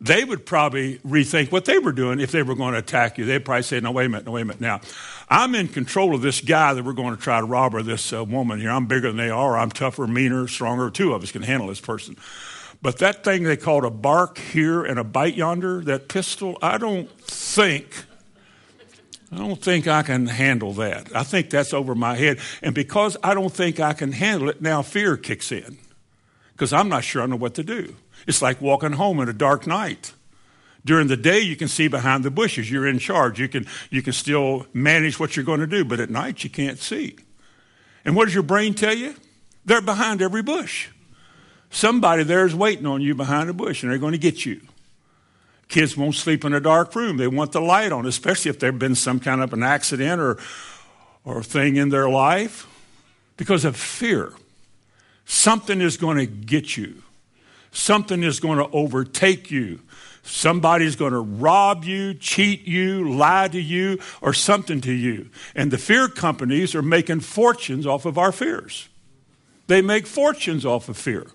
they 0.00 0.24
would 0.24 0.44
probably 0.44 0.98
rethink 0.98 1.50
what 1.50 1.64
they 1.64 1.78
were 1.78 1.92
doing 1.92 2.20
if 2.20 2.30
they 2.30 2.42
were 2.42 2.54
going 2.54 2.72
to 2.72 2.78
attack 2.78 3.16
you. 3.16 3.24
They'd 3.24 3.44
probably 3.44 3.62
say, 3.62 3.80
No, 3.80 3.92
wait 3.92 4.06
a 4.06 4.08
minute, 4.10 4.26
no, 4.26 4.32
wait 4.32 4.42
a 4.42 4.44
minute. 4.44 4.60
Now, 4.60 4.80
I'm 5.28 5.54
in 5.54 5.68
control 5.68 6.14
of 6.14 6.20
this 6.20 6.40
guy 6.40 6.74
that 6.74 6.84
we're 6.84 6.92
going 6.92 7.16
to 7.16 7.22
try 7.22 7.40
to 7.40 7.46
rob 7.46 7.74
or 7.74 7.82
this 7.82 8.12
uh, 8.12 8.22
woman 8.24 8.60
here. 8.60 8.70
I'm 8.70 8.86
bigger 8.86 9.08
than 9.08 9.16
they 9.16 9.30
are. 9.30 9.56
I'm 9.56 9.70
tougher, 9.70 10.06
meaner, 10.06 10.48
stronger. 10.48 10.90
Two 10.90 11.14
of 11.14 11.22
us 11.22 11.32
can 11.32 11.42
handle 11.42 11.68
this 11.68 11.80
person. 11.80 12.16
But 12.82 12.98
that 12.98 13.24
thing 13.24 13.44
they 13.44 13.56
called 13.56 13.84
a 13.84 13.90
bark 13.90 14.36
here 14.38 14.84
and 14.84 14.98
a 14.98 15.04
bite 15.04 15.34
yonder, 15.34 15.80
that 15.84 16.08
pistol, 16.08 16.58
I 16.60 16.76
don't 16.76 17.10
think 17.22 18.04
I 19.32 19.38
don't 19.38 19.60
think 19.60 19.88
I 19.88 20.02
can 20.02 20.26
handle 20.26 20.72
that. 20.74 21.14
I 21.14 21.24
think 21.24 21.50
that's 21.50 21.74
over 21.74 21.94
my 21.94 22.16
head. 22.16 22.38
And 22.62 22.74
because 22.74 23.16
I 23.22 23.34
don't 23.34 23.52
think 23.52 23.80
I 23.80 23.92
can 23.92 24.12
handle 24.12 24.48
it, 24.48 24.62
now 24.62 24.82
fear 24.82 25.16
kicks 25.16 25.50
in 25.50 25.78
because 26.52 26.72
I'm 26.72 26.88
not 26.88 27.04
sure 27.04 27.22
I 27.22 27.26
know 27.26 27.36
what 27.36 27.54
to 27.54 27.64
do. 27.64 27.96
It's 28.26 28.40
like 28.40 28.60
walking 28.60 28.92
home 28.92 29.20
in 29.20 29.28
a 29.28 29.32
dark 29.32 29.66
night. 29.66 30.12
During 30.84 31.08
the 31.08 31.16
day, 31.16 31.40
you 31.40 31.56
can 31.56 31.66
see 31.66 31.88
behind 31.88 32.24
the 32.24 32.30
bushes. 32.30 32.70
You're 32.70 32.86
in 32.86 33.00
charge. 33.00 33.40
You 33.40 33.48
can, 33.48 33.66
you 33.90 34.02
can 34.02 34.12
still 34.12 34.66
manage 34.72 35.18
what 35.18 35.34
you're 35.34 35.44
going 35.44 35.58
to 35.60 35.66
do, 35.66 35.84
but 35.84 35.98
at 35.98 36.10
night, 36.10 36.44
you 36.44 36.50
can't 36.50 36.78
see. 36.78 37.16
And 38.04 38.14
what 38.14 38.26
does 38.26 38.34
your 38.34 38.44
brain 38.44 38.72
tell 38.74 38.94
you? 38.94 39.16
They're 39.64 39.80
behind 39.80 40.22
every 40.22 40.42
bush. 40.42 40.88
Somebody 41.70 42.22
there 42.22 42.46
is 42.46 42.54
waiting 42.54 42.86
on 42.86 43.02
you 43.02 43.16
behind 43.16 43.50
a 43.50 43.52
bush, 43.52 43.82
and 43.82 43.90
they're 43.90 43.98
going 43.98 44.12
to 44.12 44.18
get 44.18 44.46
you. 44.46 44.60
Kids 45.68 45.96
won't 45.96 46.14
sleep 46.14 46.44
in 46.44 46.52
a 46.52 46.60
dark 46.60 46.94
room. 46.94 47.16
They 47.16 47.26
want 47.26 47.52
the 47.52 47.60
light 47.60 47.92
on, 47.92 48.06
especially 48.06 48.50
if 48.50 48.58
there's 48.58 48.74
been 48.74 48.94
some 48.94 49.18
kind 49.18 49.42
of 49.42 49.52
an 49.52 49.62
accident 49.62 50.20
or, 50.20 50.38
or 51.24 51.42
thing 51.42 51.76
in 51.76 51.88
their 51.88 52.08
life 52.08 52.66
because 53.36 53.64
of 53.64 53.76
fear. 53.76 54.32
Something 55.24 55.80
is 55.80 55.96
going 55.96 56.18
to 56.18 56.26
get 56.26 56.76
you. 56.76 57.02
Something 57.72 58.22
is 58.22 58.40
going 58.40 58.58
to 58.58 58.68
overtake 58.70 59.50
you. 59.50 59.80
Somebody's 60.22 60.96
going 60.96 61.12
to 61.12 61.20
rob 61.20 61.84
you, 61.84 62.14
cheat 62.14 62.66
you, 62.66 63.12
lie 63.12 63.48
to 63.48 63.60
you, 63.60 63.98
or 64.20 64.32
something 64.32 64.80
to 64.80 64.92
you. 64.92 65.30
And 65.54 65.70
the 65.70 65.78
fear 65.78 66.08
companies 66.08 66.74
are 66.74 66.82
making 66.82 67.20
fortunes 67.20 67.86
off 67.86 68.06
of 68.06 68.18
our 68.18 68.32
fears. 68.32 68.88
They 69.66 69.82
make 69.82 70.06
fortunes 70.06 70.64
off 70.64 70.88
of 70.88 70.96
fear. 70.96 71.26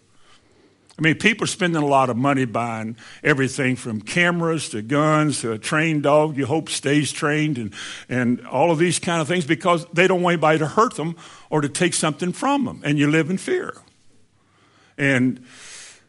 I 1.01 1.03
mean, 1.03 1.15
people 1.15 1.45
are 1.45 1.47
spending 1.47 1.81
a 1.81 1.85
lot 1.85 2.11
of 2.11 2.17
money 2.17 2.45
buying 2.45 2.95
everything 3.23 3.75
from 3.75 4.01
cameras 4.01 4.69
to 4.69 4.83
guns 4.83 5.41
to 5.41 5.51
a 5.51 5.57
trained 5.57 6.03
dog 6.03 6.37
you 6.37 6.45
hope 6.45 6.69
stays 6.69 7.11
trained 7.11 7.57
and, 7.57 7.73
and 8.07 8.45
all 8.45 8.69
of 8.69 8.77
these 8.77 8.99
kind 8.99 9.19
of 9.19 9.27
things 9.27 9.43
because 9.43 9.83
they 9.93 10.05
don't 10.05 10.21
want 10.21 10.33
anybody 10.33 10.59
to 10.59 10.67
hurt 10.67 10.93
them 10.97 11.15
or 11.49 11.61
to 11.61 11.69
take 11.69 11.95
something 11.95 12.31
from 12.31 12.65
them. 12.65 12.83
And 12.85 12.99
you 12.99 13.09
live 13.09 13.31
in 13.31 13.39
fear. 13.39 13.73
And 14.95 15.43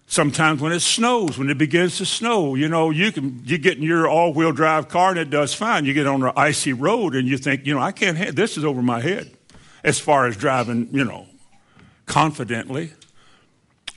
sometimes 0.09 0.61
when 0.61 0.73
it 0.73 0.81
snows, 0.81 1.39
when 1.39 1.49
it 1.49 1.57
begins 1.57 1.97
to 1.97 2.05
snow, 2.05 2.55
you 2.55 2.69
know, 2.69 2.91
you 2.91 3.13
can 3.13 3.41
you 3.47 3.57
get 3.57 3.79
in 3.79 3.83
your 3.83 4.07
all-wheel 4.07 4.53
drive 4.53 4.89
car 4.89 5.13
and 5.13 5.19
it 5.19 5.31
does 5.31 5.55
fine. 5.55 5.87
You 5.87 5.95
get 5.95 6.07
on 6.07 6.23
an 6.23 6.33
icy 6.37 6.75
road 6.75 7.15
and 7.15 7.27
you 7.27 7.39
think, 7.39 7.65
you 7.65 7.75
know, 7.75 7.81
I 7.81 7.93
can't. 7.93 8.37
This 8.37 8.59
is 8.59 8.65
over 8.65 8.83
my 8.83 9.01
head, 9.01 9.31
as 9.83 9.99
far 9.99 10.27
as 10.27 10.37
driving, 10.37 10.91
you 10.93 11.05
know, 11.07 11.29
confidently. 12.05 12.93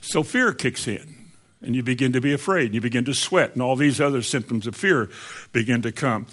So 0.06 0.22
fear 0.22 0.52
kicks 0.52 0.86
in, 0.86 1.16
and 1.60 1.74
you 1.74 1.82
begin 1.82 2.12
to 2.12 2.20
be 2.20 2.32
afraid, 2.32 2.66
and 2.66 2.74
you 2.76 2.80
begin 2.80 3.04
to 3.06 3.14
sweat, 3.14 3.54
and 3.54 3.60
all 3.60 3.74
these 3.74 4.00
other 4.00 4.22
symptoms 4.22 4.68
of 4.68 4.76
fear 4.76 5.10
begin 5.52 5.82
to 5.82 5.90
come. 5.90 6.26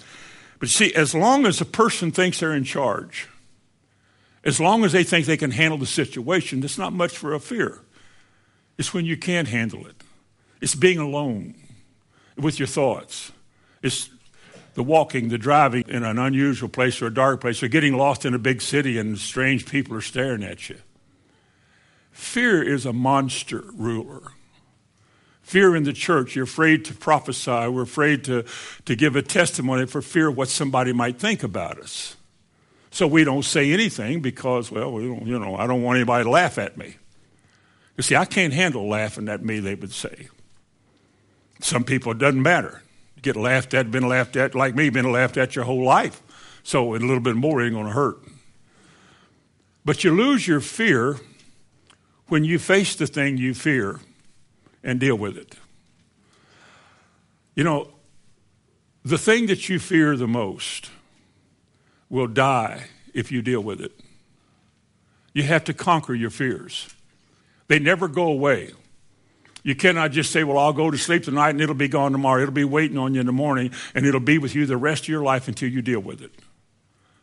But 0.60 0.68
see, 0.68 0.94
as 0.94 1.12
long 1.12 1.44
as 1.44 1.60
a 1.60 1.64
person 1.64 2.12
thinks 2.12 2.38
they're 2.38 2.54
in 2.54 2.62
charge, 2.62 3.28
as 4.44 4.60
long 4.60 4.84
as 4.84 4.92
they 4.92 5.02
think 5.02 5.26
they 5.26 5.36
can 5.36 5.50
handle 5.50 5.76
the 5.76 5.86
situation, 5.86 6.62
it's 6.62 6.78
not 6.78 6.92
much 6.92 7.18
for 7.18 7.34
a 7.34 7.40
fear. 7.40 7.80
It's 8.78 8.94
when 8.94 9.06
you 9.06 9.16
can't 9.16 9.48
handle 9.48 9.84
it. 9.88 9.96
It's 10.60 10.76
being 10.76 10.98
alone 10.98 11.56
with 12.36 12.60
your 12.60 12.68
thoughts. 12.68 13.32
It's 13.82 14.08
the 14.74 14.84
walking, 14.84 15.30
the 15.30 15.38
driving 15.38 15.84
in 15.88 16.04
an 16.04 16.16
unusual 16.20 16.68
place 16.68 17.02
or 17.02 17.08
a 17.08 17.14
dark 17.14 17.40
place, 17.40 17.60
or 17.60 17.66
getting 17.66 17.96
lost 17.96 18.24
in 18.24 18.34
a 18.34 18.38
big 18.38 18.62
city 18.62 18.98
and 18.98 19.18
strange 19.18 19.66
people 19.66 19.96
are 19.96 20.00
staring 20.00 20.44
at 20.44 20.68
you. 20.68 20.76
Fear 22.14 22.62
is 22.62 22.86
a 22.86 22.92
monster 22.92 23.64
ruler. 23.74 24.22
Fear 25.42 25.74
in 25.74 25.82
the 25.82 25.92
church, 25.92 26.36
you're 26.36 26.44
afraid 26.44 26.84
to 26.84 26.94
prophesy, 26.94 27.68
we're 27.68 27.82
afraid 27.82 28.22
to, 28.24 28.44
to 28.84 28.94
give 28.94 29.16
a 29.16 29.20
testimony 29.20 29.84
for 29.84 30.00
fear 30.00 30.28
of 30.28 30.36
what 30.36 30.48
somebody 30.48 30.92
might 30.92 31.18
think 31.18 31.42
about 31.42 31.78
us. 31.78 32.16
So 32.92 33.08
we 33.08 33.24
don't 33.24 33.44
say 33.44 33.72
anything 33.72 34.22
because, 34.22 34.70
well, 34.70 34.92
we 34.92 35.02
you 35.02 35.38
know, 35.40 35.56
I 35.56 35.66
don't 35.66 35.82
want 35.82 35.96
anybody 35.96 36.22
to 36.22 36.30
laugh 36.30 36.56
at 36.56 36.78
me. 36.78 36.94
You 37.96 38.04
see, 38.04 38.14
I 38.14 38.24
can't 38.24 38.52
handle 38.52 38.88
laughing 38.88 39.28
at 39.28 39.44
me, 39.44 39.58
they 39.58 39.74
would 39.74 39.92
say. 39.92 40.28
Some 41.60 41.82
people, 41.82 42.12
it 42.12 42.18
doesn't 42.18 42.42
matter. 42.42 42.82
Get 43.22 43.34
laughed 43.34 43.74
at, 43.74 43.90
been 43.90 44.08
laughed 44.08 44.36
at, 44.36 44.54
like 44.54 44.76
me, 44.76 44.88
been 44.88 45.10
laughed 45.10 45.36
at 45.36 45.56
your 45.56 45.64
whole 45.64 45.84
life. 45.84 46.22
So 46.62 46.94
a 46.94 46.96
little 46.96 47.20
bit 47.20 47.34
more 47.34 47.60
ain't 47.60 47.74
going 47.74 47.86
to 47.86 47.92
hurt. 47.92 48.18
But 49.84 50.04
you 50.04 50.14
lose 50.14 50.46
your 50.46 50.60
fear 50.60 51.18
when 52.28 52.44
you 52.44 52.58
face 52.58 52.96
the 52.96 53.06
thing 53.06 53.36
you 53.36 53.54
fear 53.54 54.00
and 54.82 55.00
deal 55.00 55.16
with 55.16 55.36
it. 55.36 55.56
You 57.54 57.64
know, 57.64 57.88
the 59.04 59.18
thing 59.18 59.46
that 59.46 59.68
you 59.68 59.78
fear 59.78 60.16
the 60.16 60.26
most 60.26 60.90
will 62.08 62.26
die 62.26 62.86
if 63.12 63.30
you 63.30 63.42
deal 63.42 63.60
with 63.60 63.80
it. 63.80 63.92
You 65.32 65.42
have 65.44 65.64
to 65.64 65.74
conquer 65.74 66.14
your 66.14 66.30
fears, 66.30 66.94
they 67.68 67.78
never 67.78 68.08
go 68.08 68.26
away. 68.26 68.72
You 69.62 69.74
cannot 69.74 70.12
just 70.12 70.30
say, 70.30 70.44
Well, 70.44 70.58
I'll 70.58 70.74
go 70.74 70.90
to 70.90 70.98
sleep 70.98 71.24
tonight 71.24 71.50
and 71.50 71.60
it'll 71.60 71.74
be 71.74 71.88
gone 71.88 72.12
tomorrow. 72.12 72.42
It'll 72.42 72.52
be 72.52 72.64
waiting 72.64 72.98
on 72.98 73.14
you 73.14 73.20
in 73.20 73.26
the 73.26 73.32
morning 73.32 73.72
and 73.94 74.04
it'll 74.04 74.20
be 74.20 74.36
with 74.36 74.54
you 74.54 74.66
the 74.66 74.76
rest 74.76 75.04
of 75.04 75.08
your 75.08 75.22
life 75.22 75.48
until 75.48 75.70
you 75.70 75.80
deal 75.80 76.00
with 76.00 76.20
it. 76.20 76.32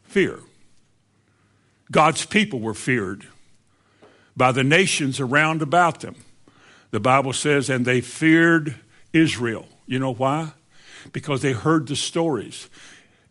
Fear. 0.04 0.40
God's 1.92 2.26
people 2.26 2.60
were 2.60 2.74
feared 2.74 3.28
by 4.42 4.52
the 4.52 4.64
nations 4.64 5.20
around 5.20 5.62
about 5.62 6.00
them. 6.00 6.16
The 6.90 7.00
Bible 7.00 7.32
says, 7.32 7.70
and 7.70 7.86
they 7.86 8.02
feared 8.02 8.74
Israel. 9.14 9.68
You 9.86 10.00
know 10.00 10.16
why? 10.16 10.54
Because 11.14 11.44
they 11.44 11.52
heard 11.52 11.86
the 11.86 11.96
stories. 11.96 12.68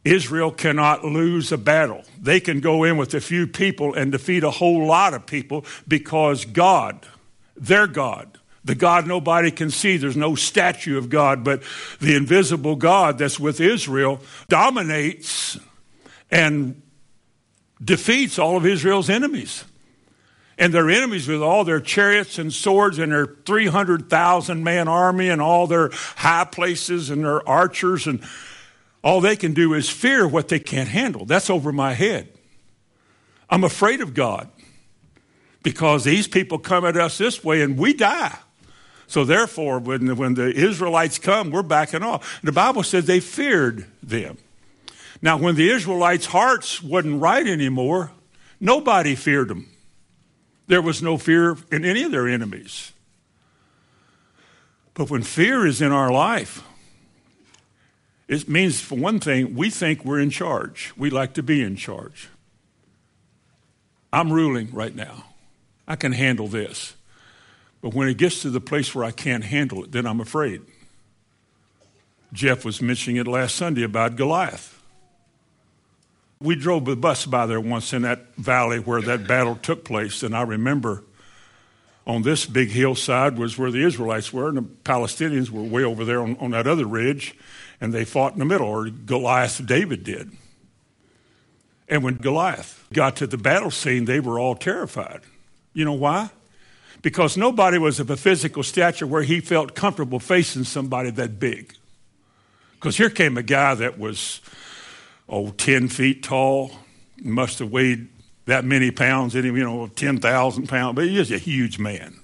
Israel 0.05 0.53
cannot 0.53 1.05
lose 1.05 1.51
a 1.51 1.59
battle. 1.59 2.05
They 2.21 2.39
can 2.39 2.61
go 2.61 2.85
in 2.85 2.97
with 2.97 3.13
a 3.15 3.21
few 3.21 3.49
people 3.49 3.93
and 3.93 4.13
defeat 4.13 4.45
a 4.45 4.53
whole 4.53 4.87
lot 4.87 5.13
of 5.13 5.27
people 5.27 5.65
because 5.89 6.45
God, 6.45 7.05
their 7.57 7.89
God, 7.89 8.39
the 8.65 8.77
God 8.77 9.09
nobody 9.09 9.51
can 9.51 9.71
see, 9.71 9.97
there's 9.97 10.17
no 10.17 10.37
statue 10.37 10.97
of 10.97 11.11
God, 11.11 11.43
but 11.43 11.65
the 11.99 12.15
invisible 12.15 12.77
God 12.77 13.19
that's 13.19 13.41
with 13.41 13.61
Israel 13.61 14.21
dominates 14.49 15.59
and 16.31 16.81
defeats 17.85 18.39
all 18.39 18.57
of 18.57 18.65
Israel's 18.65 19.11
enemies. 19.11 19.65
And 20.61 20.73
their 20.73 20.91
enemies 20.91 21.27
with 21.27 21.43
all 21.43 21.65
their 21.65 21.81
chariots 21.81 22.39
and 22.39 22.53
swords 22.53 22.99
and 22.99 23.11
their 23.11 23.27
300,000 23.27 24.63
man 24.63 24.87
army 24.87 25.29
and 25.31 25.41
all 25.41 25.67
their 25.67 25.91
high 26.17 26.45
places 26.45 27.09
and 27.11 27.25
their 27.25 27.49
archers 27.49 28.07
and 28.07 28.23
all 29.03 29.23
they 29.23 29.37
can 29.37 29.55
do 29.55 29.73
is 29.73 29.89
fear 29.89 30.29
what 30.29 30.49
they 30.49 30.59
can't 30.61 30.91
handle. 30.91 31.25
That's 31.25 31.49
over 31.49 31.73
my 31.73 31.95
head. 31.95 32.29
I'm 33.49 33.65
afraid 33.65 34.03
of 34.03 34.13
God 34.13 34.51
because 35.63 36.05
these 36.05 36.29
people 36.29 36.59
come 36.59 36.85
at 36.85 36.97
us 36.97 37.17
this 37.17 37.43
way 37.43 37.63
and 37.63 37.79
we 37.79 37.95
die. 37.95 38.39
So 39.07 39.25
therefore, 39.25 39.79
when, 39.79 40.15
when 40.17 40.35
the 40.35 40.55
Israelites 40.55 41.19
come, 41.19 41.51
we're 41.51 41.63
backing 41.63 42.03
off. 42.03 42.41
The 42.45 42.53
Bible 42.53 42.83
says 42.83 43.07
they 43.07 43.21
feared 43.21 43.87
them. 44.03 44.37
Now, 45.23 45.39
when 45.39 45.55
the 45.55 45.71
Israelites' 45.71 46.27
hearts 46.27 46.83
wasn't 46.83 47.21
right 47.21 47.47
anymore, 47.47 48.13
nobody 48.61 49.15
feared 49.15 49.49
them. 49.49 49.70
There 50.71 50.81
was 50.81 51.03
no 51.03 51.19
fear 51.19 51.57
in 51.73 51.85
any 51.85 52.05
of 52.05 52.13
their 52.13 52.29
enemies. 52.29 52.93
But 54.95 55.11
when 55.11 55.25
fear 55.25 55.67
is 55.67 55.83
in 55.83 55.91
our 55.91 56.13
life, 56.13 56.63
it 58.29 58.49
means, 58.49 58.81
for 58.81 58.95
one 58.95 59.19
thing, 59.19 59.57
we 59.57 59.69
think 59.69 60.05
we're 60.05 60.21
in 60.21 60.31
charge. 60.31 60.93
We 60.97 61.11
like 61.11 61.35
to 61.35 61.43
be 61.43 61.61
in 61.61 61.75
charge. 61.75 62.29
I'm 64.13 64.33
ruling 64.33 64.73
right 64.73 64.95
now. 64.95 65.25
I 65.89 65.97
can 65.97 66.13
handle 66.13 66.47
this. 66.47 66.95
But 67.83 67.93
when 67.93 68.07
it 68.07 68.17
gets 68.17 68.41
to 68.43 68.51
the 68.51 68.61
place 68.61 68.95
where 68.95 69.05
I 69.05 69.11
can't 69.11 69.43
handle 69.43 69.83
it, 69.83 69.91
then 69.91 70.07
I'm 70.07 70.21
afraid. 70.21 70.63
Jeff 72.33 72.65
was 72.65 72.81
mentioning 72.81 73.17
it 73.17 73.27
last 73.27 73.57
Sunday 73.57 73.83
about 73.83 74.15
Goliath. 74.15 74.80
We 76.41 76.57
drove 76.57 76.87
the 76.87 76.97
bus 76.97 77.27
by 77.27 77.47
there 77.47 77.61
once 77.61 77.93
in 77.93 78.03
that 78.03 78.35
valley 78.37 78.79
where 78.79 79.03
that 79.03 79.27
battle 79.27 79.57
took 79.57 79.85
place, 79.85 80.23
and 80.23 80.35
I 80.35 80.43
remember 80.43 81.05
on 82.07 82.23
this 82.23 82.47
big 82.47 82.71
hillside 82.71 83.39
was 83.39 83.59
where 83.59 83.71
the 83.71 83.85
Israelites 83.85 84.33
were, 84.33 84.49
and 84.49 84.57
the 84.57 84.63
Palestinians 84.63 85.51
were 85.51 85.63
way 85.63 85.85
over 85.85 86.05
there 86.05 86.23
on, 86.23 86.37
on 86.39 86.51
that 86.53 86.67
other 86.67 86.87
ridge 86.87 87.37
and 87.81 87.95
they 87.95 88.05
fought 88.05 88.35
in 88.35 88.39
the 88.39 88.45
middle, 88.45 88.69
or 88.69 88.91
Goliath 88.91 89.65
David 89.65 90.05
did. 90.05 90.31
And 91.89 92.05
when 92.05 92.17
Goliath 92.17 92.87
got 92.93 93.17
to 93.17 93.27
the 93.27 93.39
battle 93.39 93.71
scene, 93.71 94.05
they 94.05 94.21
were 94.21 94.39
all 94.39 94.55
terrified. 94.55 95.23
You 95.73 95.85
know 95.85 95.95
why? 95.95 96.31
Because 97.03 97.37
nobody 97.37 97.79
was 97.79 97.99
of 97.99 98.11
a 98.11 98.17
physical 98.17 98.63
stature 98.63 99.07
where 99.07 99.23
he 99.23 99.41
felt 99.41 99.75
comfortable 99.75 100.21
facing 100.21 100.65
somebody 100.65 101.11
that 101.13 101.41
big. 101.41 101.75
Because 102.75 102.97
here 102.97 103.11
came 103.11 103.39
a 103.39 103.43
guy 103.43 103.75
that 103.75 103.99
was, 103.99 104.41
oh, 105.31 105.51
10 105.51 105.89
feet 105.89 106.23
tall, 106.23 106.73
must 107.23 107.61
have 107.61 107.71
weighed 107.71 108.09
that 108.47 108.65
many 108.65 108.91
pounds 108.91 109.35
in 109.35 109.45
him, 109.45 109.57
you 109.57 109.63
know, 109.63 109.87
10,000 109.87 110.69
pounds, 110.69 110.97
but 110.97 111.07
he 111.07 111.19
was 111.19 111.31
a 111.31 111.39
huge 111.39 111.79
man. 111.79 112.19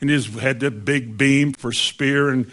And 0.00 0.08
he 0.08 0.22
had 0.38 0.60
that 0.60 0.84
big 0.84 1.18
beam 1.18 1.52
for 1.52 1.72
spear 1.72 2.30
and 2.30 2.50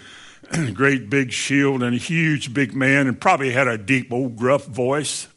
great 0.74 1.10
big 1.10 1.32
shield 1.32 1.82
and 1.82 1.96
a 1.96 2.00
huge 2.00 2.54
big 2.54 2.76
man 2.76 3.08
and 3.08 3.20
probably 3.20 3.52
had 3.52 3.68
a 3.68 3.78
deep 3.78 4.12
old 4.12 4.36
gruff 4.36 4.66
voice. 4.66 5.28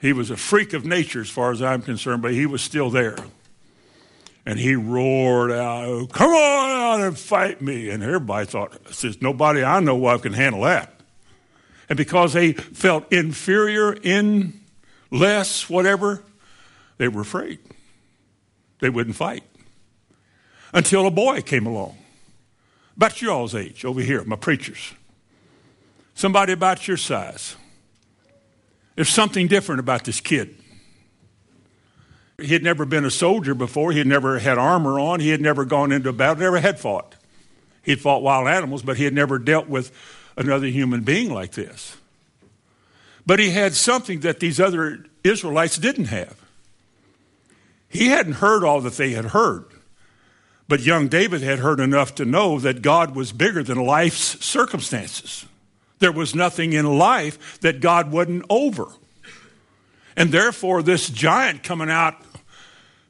He 0.00 0.12
was 0.12 0.30
a 0.30 0.36
freak 0.36 0.72
of 0.72 0.84
nature 0.84 1.20
as 1.20 1.30
far 1.30 1.50
as 1.50 1.60
I'm 1.60 1.82
concerned, 1.82 2.22
but 2.22 2.32
he 2.32 2.46
was 2.46 2.62
still 2.62 2.90
there. 2.90 3.16
And 4.44 4.58
he 4.60 4.76
roared 4.76 5.50
out, 5.50 6.12
Come 6.12 6.30
on 6.30 6.70
out 6.70 7.06
and 7.06 7.18
fight 7.18 7.60
me. 7.60 7.90
And 7.90 8.02
everybody 8.02 8.46
thought, 8.46 8.94
says, 8.94 9.20
Nobody 9.20 9.64
I 9.64 9.80
know 9.80 10.06
of 10.06 10.22
can 10.22 10.32
handle 10.32 10.62
that. 10.62 10.95
And 11.88 11.96
because 11.96 12.32
they 12.32 12.52
felt 12.52 13.12
inferior, 13.12 13.92
in 13.92 14.60
less, 15.10 15.70
whatever, 15.70 16.22
they 16.98 17.08
were 17.08 17.22
afraid. 17.22 17.58
They 18.80 18.90
wouldn't 18.90 19.16
fight. 19.16 19.44
Until 20.72 21.06
a 21.06 21.10
boy 21.10 21.42
came 21.42 21.66
along 21.66 21.96
about 22.96 23.20
your 23.20 23.32
all's 23.32 23.54
age 23.54 23.84
over 23.84 24.00
here, 24.00 24.24
my 24.24 24.36
preachers. 24.36 24.94
Somebody 26.14 26.52
about 26.52 26.88
your 26.88 26.96
size. 26.96 27.56
There's 28.94 29.10
something 29.10 29.48
different 29.48 29.80
about 29.80 30.04
this 30.04 30.20
kid. 30.20 30.56
He 32.40 32.48
had 32.48 32.62
never 32.62 32.84
been 32.86 33.04
a 33.04 33.10
soldier 33.10 33.54
before. 33.54 33.92
He 33.92 33.98
had 33.98 34.06
never 34.06 34.38
had 34.38 34.58
armor 34.58 34.98
on. 34.98 35.20
He 35.20 35.28
had 35.28 35.40
never 35.40 35.64
gone 35.64 35.92
into 35.92 36.12
battle, 36.12 36.42
never 36.42 36.58
had 36.58 36.80
fought. 36.80 37.14
He'd 37.82 38.00
fought 38.00 38.22
wild 38.22 38.48
animals, 38.48 38.82
but 38.82 38.96
he 38.96 39.04
had 39.04 39.14
never 39.14 39.38
dealt 39.38 39.68
with 39.68 39.92
another 40.36 40.66
human 40.66 41.02
being 41.02 41.32
like 41.32 41.52
this. 41.52 41.96
But 43.24 43.38
he 43.38 43.50
had 43.50 43.74
something 43.74 44.20
that 44.20 44.40
these 44.40 44.60
other 44.60 45.04
Israelites 45.24 45.78
didn't 45.78 46.06
have. 46.06 46.40
He 47.88 48.08
hadn't 48.08 48.34
heard 48.34 48.64
all 48.64 48.80
that 48.82 48.94
they 48.94 49.10
had 49.10 49.26
heard. 49.26 49.64
But 50.68 50.80
young 50.80 51.08
David 51.08 51.42
had 51.42 51.60
heard 51.60 51.80
enough 51.80 52.14
to 52.16 52.24
know 52.24 52.58
that 52.58 52.82
God 52.82 53.14
was 53.14 53.32
bigger 53.32 53.62
than 53.62 53.78
life's 53.78 54.44
circumstances. 54.44 55.46
There 55.98 56.12
was 56.12 56.34
nothing 56.34 56.72
in 56.72 56.98
life 56.98 57.60
that 57.60 57.80
God 57.80 58.10
wasn't 58.10 58.44
over. 58.50 58.86
And 60.16 60.32
therefore, 60.32 60.82
this 60.82 61.08
giant 61.08 61.62
coming 61.62 61.90
out, 61.90 62.16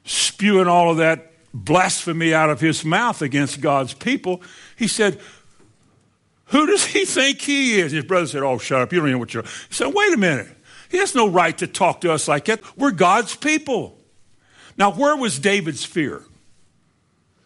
spewing 0.05 0.67
all 0.67 0.91
of 0.91 0.97
that 0.97 1.31
blasphemy 1.53 2.33
out 2.33 2.49
of 2.49 2.59
his 2.59 2.85
mouth 2.85 3.21
against 3.21 3.61
God's 3.61 3.93
people, 3.93 4.41
he 4.75 4.87
said, 4.87 5.19
Who 6.47 6.65
does 6.65 6.85
he 6.85 7.05
think 7.05 7.41
he 7.41 7.79
is? 7.79 7.91
His 7.91 8.05
brother 8.05 8.27
said, 8.27 8.43
Oh, 8.43 8.57
shut 8.57 8.81
up. 8.81 8.93
You 8.93 8.99
don't 8.99 9.11
know 9.11 9.17
what 9.17 9.33
you're. 9.33 9.43
He 9.43 9.73
said, 9.73 9.93
Wait 9.93 10.13
a 10.13 10.17
minute. 10.17 10.47
He 10.89 10.97
has 10.97 11.13
no 11.13 11.27
right 11.27 11.57
to 11.57 11.67
talk 11.67 12.01
to 12.01 12.11
us 12.11 12.27
like 12.27 12.45
that. 12.45 12.61
We're 12.77 12.91
God's 12.91 13.35
people. 13.35 13.97
Now, 14.77 14.91
where 14.91 15.17
was 15.17 15.39
David's 15.39 15.83
fear? 15.83 16.23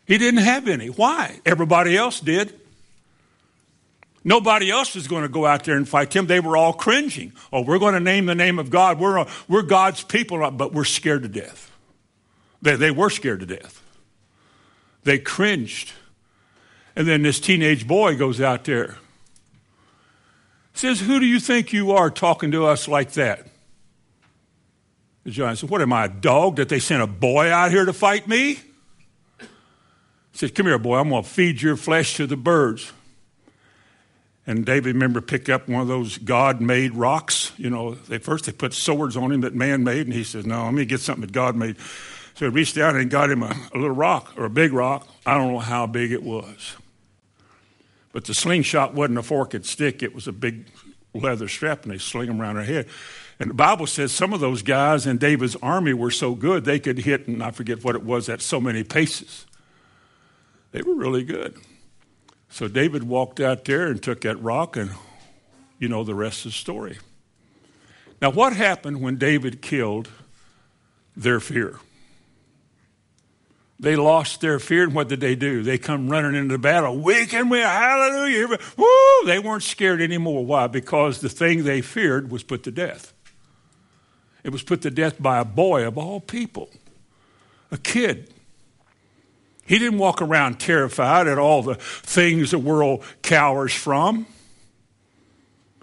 He 0.06 0.18
didn't 0.18 0.42
have 0.42 0.68
any. 0.68 0.88
Why? 0.88 1.40
Everybody 1.46 1.98
else 1.98 2.20
did. 2.20 2.60
Nobody 4.24 4.70
else 4.70 4.94
was 4.94 5.08
going 5.08 5.24
to 5.24 5.30
go 5.30 5.46
out 5.46 5.64
there 5.64 5.76
and 5.76 5.88
fight 5.88 6.16
him. 6.16 6.28
They 6.28 6.40
were 6.40 6.56
all 6.56 6.74
cringing. 6.74 7.34
Oh, 7.52 7.62
we're 7.62 7.80
going 7.80 7.96
to 7.96 8.00
name 8.00 8.28
the 8.28 8.36
name 8.36 8.60
of 8.60 8.70
God. 8.70 9.00
We're, 9.00 9.26
we're 9.48 9.64
God's 9.64 10.04
people, 10.04 10.52
but 10.52 10.74
we're 10.74 10.84
scared 10.84 11.24
to 11.24 11.30
death. 11.30 11.72
They, 12.62 12.76
they 12.76 12.92
were 12.92 13.10
scared 13.10 13.40
to 13.40 13.46
death. 13.48 13.82
They 15.04 15.18
cringed. 15.18 15.94
And 16.96 17.08
then 17.08 17.22
this 17.22 17.40
teenage 17.40 17.88
boy 17.88 18.16
goes 18.16 18.42
out 18.42 18.66
there. 18.66 18.98
Says, 20.74 21.02
Who 21.02 21.20
do 21.20 21.26
you 21.26 21.40
think 21.40 21.74
you 21.74 21.92
are 21.92 22.10
talking 22.10 22.52
to 22.52 22.66
us 22.66 22.88
like 22.88 23.14
that? 23.14 23.48
The 25.24 25.32
giant 25.32 25.60
said, 25.60 25.70
What 25.70 25.82
am 25.82 25.94
I, 25.94 26.06
a 26.06 26.10
dog 26.10 26.56
that 26.58 26.70
they 26.70 26.80
sent 26.80 27.02
a 27.02 27.08
boy 27.08 27.52
out 27.52 27.72
here 27.72 27.86
to 27.86 27.94
fight 27.94 28.28
me? 28.28 28.60
He 29.40 29.48
said, 30.34 30.56
Come 30.56 30.66
here, 30.66 30.80
boy, 30.80 30.98
I'm 30.98 31.10
going 31.10 31.24
to 31.24 31.30
feed 31.30 31.62
your 31.62 31.76
flesh 31.76 32.16
to 32.18 32.28
the 32.28 32.38
birds. 32.38 32.92
And 34.48 34.66
David, 34.66 34.96
remember, 34.96 35.22
picked 35.22 35.50
up 35.50 35.70
one 35.70 35.82
of 35.82 35.88
those 35.88 36.18
God 36.18 36.62
made 36.62 36.96
rocks. 36.96 37.52
You 37.58 37.70
know, 37.70 37.94
they 37.94 38.18
first 38.18 38.46
they 38.46 38.52
put 38.52 38.74
swords 38.74 39.16
on 39.16 39.32
him 39.32 39.42
that 39.42 39.54
man 39.54 39.84
made, 39.84 40.08
and 40.08 40.14
he 40.14 40.24
says, 40.24 40.46
No, 40.46 40.66
let 40.66 40.74
me 40.74 40.86
get 40.86 41.00
something 41.00 41.22
that 41.22 41.32
God 41.32 41.56
made. 41.56 41.78
So 42.36 42.46
he 42.46 42.52
reached 42.52 42.76
down 42.76 42.96
and 42.96 43.10
got 43.10 43.30
him 43.30 43.44
a, 43.44 43.56
a 43.74 43.78
little 43.78 43.96
rock 43.96 44.34
or 44.38 44.46
a 44.46 44.50
big 44.50 44.74
rock. 44.74 45.08
I 45.26 45.38
don't 45.38 45.54
know 45.54 45.60
how 45.60 45.86
big 45.88 46.12
it 46.12 46.24
was. 46.24 46.76
But 48.14 48.26
the 48.26 48.34
slingshot 48.34 48.94
wasn't 48.94 49.20
a 49.20 49.24
forked 49.24 49.66
stick, 49.66 50.04
it 50.04 50.14
was 50.14 50.28
a 50.28 50.34
big 50.34 50.68
leather 51.14 51.48
strap, 51.48 51.84
and 51.84 51.92
they 51.92 51.98
sling 51.98 52.28
them 52.28 52.42
around 52.42 52.56
their 52.56 52.64
head. 52.64 52.88
And 53.40 53.50
the 53.50 53.56
Bible 53.56 53.88
says 53.88 54.12
some 54.12 54.34
of 54.34 54.40
those 54.40 54.62
guys 54.62 55.08
in 55.08 55.18
David's 55.18 55.56
army 55.58 55.94
were 55.94 56.12
so 56.12 56.36
good 56.36 56.64
they 56.64 56.80
could 56.80 57.00
hit, 57.00 57.28
and 57.28 57.44
I 57.44 57.52
forget 57.52 57.84
what 57.84 57.96
it 57.96 58.04
was, 58.04 58.30
at 58.30 58.42
so 58.42 58.62
many 58.62 58.84
paces. 58.84 59.46
They 60.72 60.82
were 60.82 60.94
really 60.94 61.24
good. 61.24 61.58
So 62.50 62.68
David 62.68 63.04
walked 63.04 63.40
out 63.40 63.66
there 63.66 63.88
and 63.88 64.02
took 64.02 64.22
that 64.22 64.42
rock, 64.42 64.78
and 64.78 64.92
you 65.80 65.88
know 65.88 66.04
the 66.04 66.16
rest 66.16 66.46
of 66.46 66.52
the 66.52 66.58
story. 66.58 67.00
Now, 68.22 68.30
what 68.30 68.56
happened 68.56 69.02
when 69.02 69.18
David 69.18 69.62
killed 69.62 70.10
their 71.16 71.40
fear? 71.40 71.80
They 73.82 73.96
lost 73.96 74.42
their 74.42 74.60
fear, 74.60 74.84
and 74.84 74.94
what 74.94 75.10
did 75.10 75.22
they 75.22 75.34
do? 75.34 75.64
They 75.64 75.80
come 75.80 76.08
running 76.08 76.36
into 76.36 76.60
battle. 76.60 77.00
We 77.00 77.26
can 77.26 77.50
win, 77.50 77.64
hallelujah. 77.64 78.60
Woo! 78.78 79.26
They 79.26 79.40
weren't 79.40 79.64
scared 79.64 80.02
anymore. 80.02 80.46
Why? 80.46 80.68
Because 80.68 81.20
the 81.20 81.30
thing 81.30 81.64
they 81.64 81.82
feared 81.82 82.30
was 82.30 82.44
put 82.44 82.62
to 82.64 82.72
death. 82.72 83.12
It 84.44 84.52
was 84.52 84.62
put 84.62 84.84
to 84.84 84.92
death 84.92 85.20
by 85.20 85.40
a 85.40 85.46
boy 85.46 85.86
of 85.88 85.98
all 85.98 86.20
people, 86.20 86.70
a 87.72 87.78
kid. 87.78 88.32
He 89.66 89.80
didn't 89.80 89.98
walk 89.98 90.22
around 90.22 90.60
terrified 90.60 91.26
at 91.26 91.40
all 91.40 91.64
the 91.64 91.76
things 91.76 92.52
the 92.52 92.60
world 92.60 93.04
cowers 93.24 93.74
from. 93.74 94.28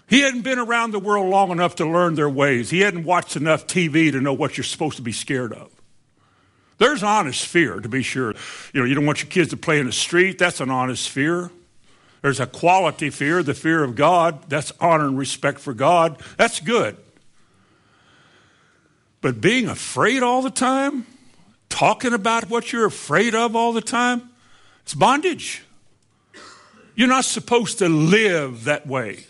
He 0.06 0.20
hadn't 0.20 0.42
been 0.42 0.60
around 0.60 0.92
the 0.92 1.00
world 1.00 1.28
long 1.28 1.50
enough 1.50 1.74
to 1.76 1.84
learn 1.84 2.14
their 2.14 2.30
ways. 2.30 2.70
He 2.70 2.80
hadn't 2.80 3.04
watched 3.04 3.34
enough 3.34 3.66
TV 3.66 4.12
to 4.12 4.20
know 4.20 4.32
what 4.32 4.56
you're 4.56 4.64
supposed 4.64 4.96
to 4.96 5.02
be 5.02 5.12
scared 5.12 5.52
of. 5.52 5.72
There's 6.78 7.02
honest 7.02 7.44
fear, 7.44 7.80
to 7.80 7.88
be 7.88 8.02
sure. 8.02 8.34
You 8.72 8.80
know, 8.80 8.84
you 8.84 8.94
don't 8.94 9.06
want 9.06 9.22
your 9.22 9.30
kids 9.30 9.50
to 9.50 9.56
play 9.56 9.80
in 9.80 9.86
the 9.86 9.92
street. 9.92 10.38
That's 10.38 10.60
an 10.60 10.70
honest 10.70 11.10
fear. 11.10 11.50
There's 12.22 12.40
a 12.40 12.46
quality 12.46 13.10
fear, 13.10 13.42
the 13.42 13.54
fear 13.54 13.84
of 13.84 13.94
God. 13.94 14.48
That's 14.48 14.72
honor 14.80 15.06
and 15.06 15.18
respect 15.18 15.58
for 15.60 15.74
God. 15.74 16.20
That's 16.36 16.60
good. 16.60 16.96
But 19.20 19.40
being 19.40 19.68
afraid 19.68 20.22
all 20.22 20.42
the 20.42 20.50
time, 20.50 21.06
talking 21.68 22.12
about 22.12 22.48
what 22.48 22.72
you're 22.72 22.86
afraid 22.86 23.34
of 23.34 23.56
all 23.56 23.72
the 23.72 23.80
time, 23.80 24.30
it's 24.82 24.94
bondage. 24.94 25.64
You're 26.94 27.08
not 27.08 27.24
supposed 27.24 27.78
to 27.78 27.88
live 27.88 28.64
that 28.64 28.86
way. 28.86 29.26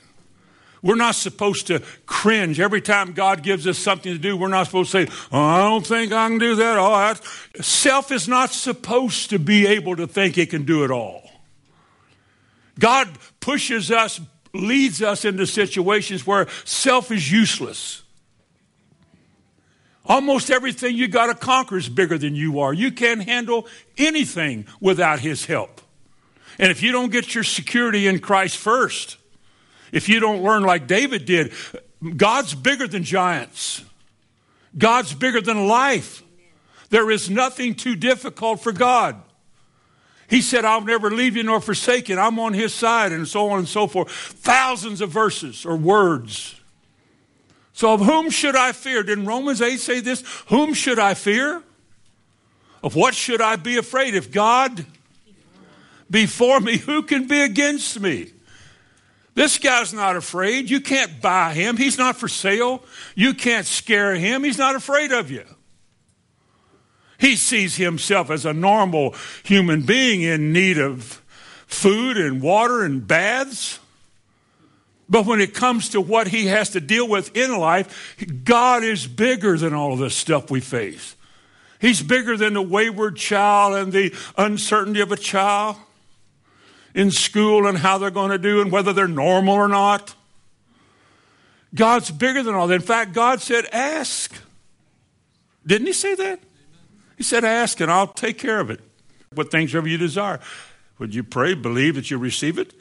We're 0.82 0.94
not 0.94 1.14
supposed 1.14 1.66
to 1.68 1.82
cringe 2.06 2.60
every 2.60 2.80
time 2.80 3.12
God 3.12 3.42
gives 3.42 3.66
us 3.66 3.78
something 3.78 4.12
to 4.12 4.18
do. 4.18 4.36
We're 4.36 4.48
not 4.48 4.66
supposed 4.66 4.92
to 4.92 5.06
say, 5.06 5.12
oh, 5.32 5.40
I 5.40 5.58
don't 5.58 5.86
think 5.86 6.12
I 6.12 6.28
can 6.28 6.38
do 6.38 6.54
that. 6.56 7.20
Self 7.60 8.12
is 8.12 8.28
not 8.28 8.52
supposed 8.52 9.30
to 9.30 9.38
be 9.38 9.66
able 9.66 9.96
to 9.96 10.06
think 10.06 10.38
it 10.38 10.50
can 10.50 10.64
do 10.64 10.84
it 10.84 10.90
all. 10.90 11.28
God 12.78 13.08
pushes 13.40 13.90
us, 13.90 14.20
leads 14.54 15.02
us 15.02 15.24
into 15.24 15.46
situations 15.46 16.26
where 16.26 16.46
self 16.64 17.10
is 17.10 17.30
useless. 17.30 18.02
Almost 20.06 20.50
everything 20.50 20.96
you 20.96 21.06
got 21.06 21.26
to 21.26 21.34
conquer 21.34 21.76
is 21.76 21.88
bigger 21.88 22.16
than 22.16 22.34
you 22.34 22.60
are. 22.60 22.72
You 22.72 22.90
can't 22.90 23.22
handle 23.22 23.66
anything 23.98 24.66
without 24.80 25.20
His 25.20 25.44
help. 25.44 25.82
And 26.58 26.70
if 26.70 26.82
you 26.82 26.92
don't 26.92 27.12
get 27.12 27.34
your 27.34 27.44
security 27.44 28.06
in 28.06 28.18
Christ 28.18 28.56
first, 28.56 29.17
if 29.92 30.08
you 30.08 30.20
don't 30.20 30.42
learn 30.42 30.62
like 30.62 30.86
David 30.86 31.24
did, 31.24 31.52
God's 32.16 32.54
bigger 32.54 32.86
than 32.86 33.04
giants. 33.04 33.84
God's 34.76 35.14
bigger 35.14 35.40
than 35.40 35.66
life. 35.66 36.22
There 36.90 37.10
is 37.10 37.28
nothing 37.28 37.74
too 37.74 37.96
difficult 37.96 38.60
for 38.60 38.72
God. 38.72 39.20
He 40.28 40.42
said, 40.42 40.64
I'll 40.64 40.82
never 40.82 41.10
leave 41.10 41.36
you 41.36 41.42
nor 41.42 41.60
forsake 41.60 42.08
you. 42.08 42.18
I'm 42.18 42.38
on 42.38 42.52
his 42.52 42.74
side, 42.74 43.12
and 43.12 43.26
so 43.26 43.48
on 43.50 43.60
and 43.60 43.68
so 43.68 43.86
forth. 43.86 44.10
Thousands 44.10 45.00
of 45.00 45.10
verses 45.10 45.64
or 45.64 45.76
words. 45.76 46.54
So, 47.72 47.94
of 47.94 48.00
whom 48.00 48.28
should 48.28 48.56
I 48.56 48.72
fear? 48.72 49.02
Didn't 49.02 49.26
Romans 49.26 49.62
8 49.62 49.78
say 49.78 50.00
this? 50.00 50.22
Whom 50.48 50.74
should 50.74 50.98
I 50.98 51.14
fear? 51.14 51.62
Of 52.82 52.94
what 52.94 53.14
should 53.14 53.40
I 53.40 53.56
be 53.56 53.78
afraid? 53.78 54.14
If 54.14 54.30
God 54.30 54.84
before 56.10 56.60
me, 56.60 56.76
who 56.76 57.02
can 57.02 57.26
be 57.26 57.40
against 57.40 58.00
me? 58.00 58.32
This 59.38 59.56
guy's 59.56 59.94
not 59.94 60.16
afraid. 60.16 60.68
You 60.68 60.80
can't 60.80 61.22
buy 61.22 61.54
him. 61.54 61.76
He's 61.76 61.96
not 61.96 62.16
for 62.16 62.26
sale. 62.26 62.82
You 63.14 63.34
can't 63.34 63.66
scare 63.66 64.16
him. 64.16 64.42
He's 64.42 64.58
not 64.58 64.74
afraid 64.74 65.12
of 65.12 65.30
you. 65.30 65.44
He 67.18 67.36
sees 67.36 67.76
himself 67.76 68.30
as 68.30 68.44
a 68.44 68.52
normal 68.52 69.14
human 69.44 69.82
being 69.82 70.22
in 70.22 70.52
need 70.52 70.76
of 70.76 71.22
food 71.68 72.16
and 72.16 72.42
water 72.42 72.82
and 72.82 73.06
baths. 73.06 73.78
But 75.08 75.24
when 75.24 75.40
it 75.40 75.54
comes 75.54 75.90
to 75.90 76.00
what 76.00 76.26
he 76.26 76.46
has 76.46 76.70
to 76.70 76.80
deal 76.80 77.06
with 77.06 77.36
in 77.36 77.56
life, 77.56 78.16
God 78.42 78.82
is 78.82 79.06
bigger 79.06 79.56
than 79.56 79.72
all 79.72 79.92
of 79.92 80.00
this 80.00 80.16
stuff 80.16 80.50
we 80.50 80.58
face. 80.58 81.14
He's 81.80 82.02
bigger 82.02 82.36
than 82.36 82.54
the 82.54 82.62
wayward 82.62 83.14
child 83.14 83.76
and 83.76 83.92
the 83.92 84.12
uncertainty 84.36 85.00
of 85.00 85.12
a 85.12 85.16
child 85.16 85.76
in 86.94 87.10
school 87.10 87.66
and 87.66 87.78
how 87.78 87.98
they're 87.98 88.10
going 88.10 88.30
to 88.30 88.38
do 88.38 88.60
and 88.60 88.72
whether 88.72 88.92
they're 88.92 89.08
normal 89.08 89.54
or 89.54 89.68
not. 89.68 90.14
God's 91.74 92.10
bigger 92.10 92.42
than 92.42 92.54
all 92.54 92.66
that. 92.66 92.74
In 92.74 92.80
fact, 92.80 93.12
God 93.12 93.40
said, 93.40 93.66
Ask. 93.72 94.34
Didn't 95.66 95.86
He 95.86 95.92
say 95.92 96.14
that? 96.14 96.40
He 97.16 97.22
said, 97.22 97.44
Ask 97.44 97.80
and 97.80 97.90
I'll 97.90 98.06
take 98.06 98.38
care 98.38 98.60
of 98.60 98.70
it. 98.70 98.80
What 99.34 99.50
things 99.50 99.74
ever 99.74 99.88
you 99.88 99.98
desire. 99.98 100.40
Would 100.98 101.14
you 101.14 101.22
pray, 101.22 101.54
believe 101.54 101.94
that 101.94 102.10
you 102.10 102.18
receive 102.18 102.58
it, 102.58 102.74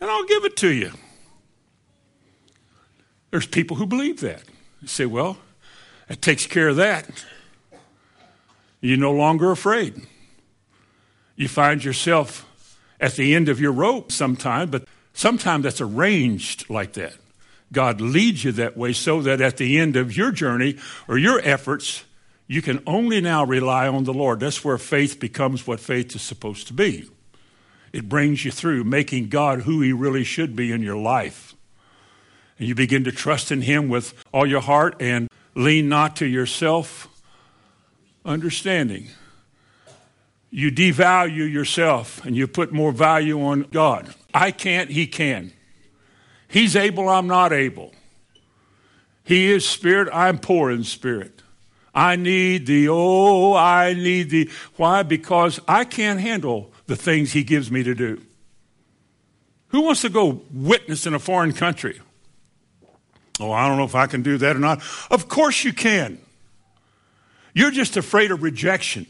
and 0.00 0.10
I'll 0.10 0.26
give 0.26 0.44
it 0.44 0.56
to 0.56 0.68
you? 0.68 0.92
There's 3.30 3.46
people 3.46 3.76
who 3.76 3.86
believe 3.86 4.20
that. 4.20 4.42
You 4.82 4.88
say, 4.88 5.06
Well, 5.06 5.38
that 6.08 6.20
takes 6.20 6.46
care 6.46 6.68
of 6.68 6.76
that. 6.76 7.24
You're 8.80 8.98
no 8.98 9.12
longer 9.12 9.50
afraid. 9.50 10.02
You 11.36 11.48
find 11.48 11.82
yourself 11.82 12.46
at 13.04 13.16
the 13.16 13.34
end 13.34 13.50
of 13.50 13.60
your 13.60 13.70
rope 13.70 14.10
sometime, 14.10 14.70
but 14.70 14.86
sometimes 15.12 15.64
that's 15.64 15.82
arranged 15.82 16.70
like 16.70 16.94
that. 16.94 17.12
God 17.70 18.00
leads 18.00 18.44
you 18.44 18.52
that 18.52 18.78
way 18.78 18.94
so 18.94 19.20
that 19.20 19.42
at 19.42 19.58
the 19.58 19.78
end 19.78 19.94
of 19.94 20.16
your 20.16 20.32
journey 20.32 20.78
or 21.06 21.18
your 21.18 21.38
efforts, 21.44 22.04
you 22.46 22.62
can 22.62 22.82
only 22.86 23.20
now 23.20 23.44
rely 23.44 23.86
on 23.88 24.04
the 24.04 24.14
Lord. 24.14 24.40
That's 24.40 24.64
where 24.64 24.78
faith 24.78 25.20
becomes 25.20 25.66
what 25.66 25.80
faith 25.80 26.16
is 26.16 26.22
supposed 26.22 26.66
to 26.68 26.72
be. 26.72 27.06
It 27.92 28.08
brings 28.08 28.42
you 28.42 28.50
through 28.50 28.84
making 28.84 29.28
God 29.28 29.62
who 29.62 29.82
He 29.82 29.92
really 29.92 30.24
should 30.24 30.56
be 30.56 30.72
in 30.72 30.80
your 30.80 30.96
life. 30.96 31.54
And 32.58 32.66
you 32.66 32.74
begin 32.74 33.04
to 33.04 33.12
trust 33.12 33.52
in 33.52 33.60
Him 33.60 33.90
with 33.90 34.14
all 34.32 34.46
your 34.46 34.62
heart 34.62 34.96
and 34.98 35.28
lean 35.54 35.90
not 35.90 36.16
to 36.16 36.26
yourself 36.26 37.06
understanding 38.24 39.08
you 40.54 40.70
devalue 40.70 41.52
yourself 41.52 42.24
and 42.24 42.36
you 42.36 42.46
put 42.46 42.72
more 42.72 42.92
value 42.92 43.42
on 43.42 43.62
God. 43.72 44.14
I 44.32 44.52
can't, 44.52 44.88
He 44.88 45.08
can. 45.08 45.52
He's 46.46 46.76
able, 46.76 47.08
I'm 47.08 47.26
not 47.26 47.52
able. 47.52 47.92
He 49.24 49.50
is 49.50 49.68
spirit, 49.68 50.08
I'm 50.12 50.38
poor 50.38 50.70
in 50.70 50.84
spirit. 50.84 51.42
I 51.92 52.14
need 52.14 52.66
the, 52.66 52.88
oh, 52.88 53.54
I 53.54 53.94
need 53.94 54.30
the. 54.30 54.48
Why? 54.76 55.02
Because 55.02 55.58
I 55.66 55.84
can't 55.84 56.20
handle 56.20 56.70
the 56.86 56.94
things 56.94 57.32
He 57.32 57.42
gives 57.42 57.68
me 57.68 57.82
to 57.82 57.94
do. 57.96 58.22
Who 59.68 59.80
wants 59.80 60.02
to 60.02 60.08
go 60.08 60.42
witness 60.52 61.04
in 61.04 61.14
a 61.14 61.18
foreign 61.18 61.52
country? 61.52 62.00
Oh, 63.40 63.50
I 63.50 63.66
don't 63.66 63.76
know 63.76 63.84
if 63.84 63.96
I 63.96 64.06
can 64.06 64.22
do 64.22 64.38
that 64.38 64.54
or 64.54 64.60
not. 64.60 64.84
Of 65.10 65.26
course 65.28 65.64
you 65.64 65.72
can. 65.72 66.20
You're 67.54 67.72
just 67.72 67.96
afraid 67.96 68.30
of 68.30 68.44
rejection. 68.44 69.08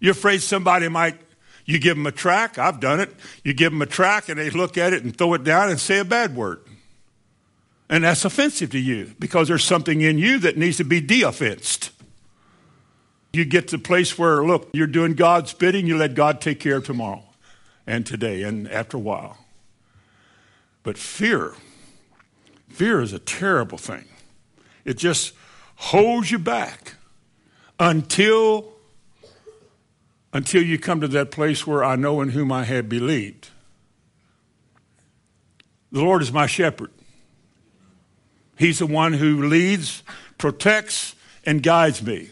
You're 0.00 0.12
afraid 0.12 0.42
somebody 0.42 0.88
might, 0.88 1.20
you 1.66 1.78
give 1.78 1.96
them 1.96 2.06
a 2.06 2.12
track. 2.12 2.58
I've 2.58 2.80
done 2.80 3.00
it. 3.00 3.14
You 3.44 3.52
give 3.52 3.70
them 3.70 3.82
a 3.82 3.86
track 3.86 4.28
and 4.28 4.38
they 4.38 4.50
look 4.50 4.76
at 4.76 4.92
it 4.92 5.04
and 5.04 5.16
throw 5.16 5.34
it 5.34 5.44
down 5.44 5.70
and 5.70 5.78
say 5.78 5.98
a 5.98 6.04
bad 6.04 6.34
word. 6.34 6.60
And 7.88 8.04
that's 8.04 8.24
offensive 8.24 8.70
to 8.70 8.78
you 8.78 9.14
because 9.18 9.48
there's 9.48 9.64
something 9.64 10.00
in 10.00 10.18
you 10.18 10.38
that 10.38 10.56
needs 10.56 10.78
to 10.78 10.84
be 10.84 11.00
de 11.00 11.22
offensed. 11.22 11.90
You 13.32 13.44
get 13.44 13.68
to 13.68 13.76
the 13.76 13.82
place 13.82 14.18
where, 14.18 14.44
look, 14.44 14.70
you're 14.72 14.86
doing 14.86 15.14
God's 15.14 15.52
bidding, 15.52 15.86
you 15.86 15.96
let 15.96 16.14
God 16.14 16.40
take 16.40 16.58
care 16.58 16.76
of 16.76 16.86
tomorrow 16.86 17.24
and 17.86 18.06
today 18.06 18.42
and 18.42 18.68
after 18.70 18.96
a 18.96 19.00
while. 19.00 19.38
But 20.82 20.96
fear, 20.96 21.54
fear 22.68 23.00
is 23.00 23.12
a 23.12 23.18
terrible 23.18 23.78
thing. 23.78 24.06
It 24.84 24.96
just 24.96 25.34
holds 25.76 26.30
you 26.30 26.38
back 26.38 26.94
until 27.78 28.72
until 30.32 30.62
you 30.62 30.78
come 30.78 31.00
to 31.00 31.08
that 31.08 31.30
place 31.30 31.66
where 31.66 31.84
I 31.84 31.96
know 31.96 32.20
in 32.20 32.30
whom 32.30 32.52
I 32.52 32.64
have 32.64 32.88
believed. 32.88 33.50
The 35.92 36.02
Lord 36.02 36.22
is 36.22 36.32
my 36.32 36.46
shepherd. 36.46 36.90
He's 38.56 38.78
the 38.78 38.86
one 38.86 39.14
who 39.14 39.46
leads, 39.46 40.02
protects, 40.38 41.14
and 41.44 41.62
guides 41.62 42.02
me. 42.02 42.30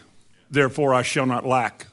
Therefore, 0.50 0.94
I 0.94 1.02
shall 1.02 1.26
not 1.26 1.44
lack. 1.44 1.86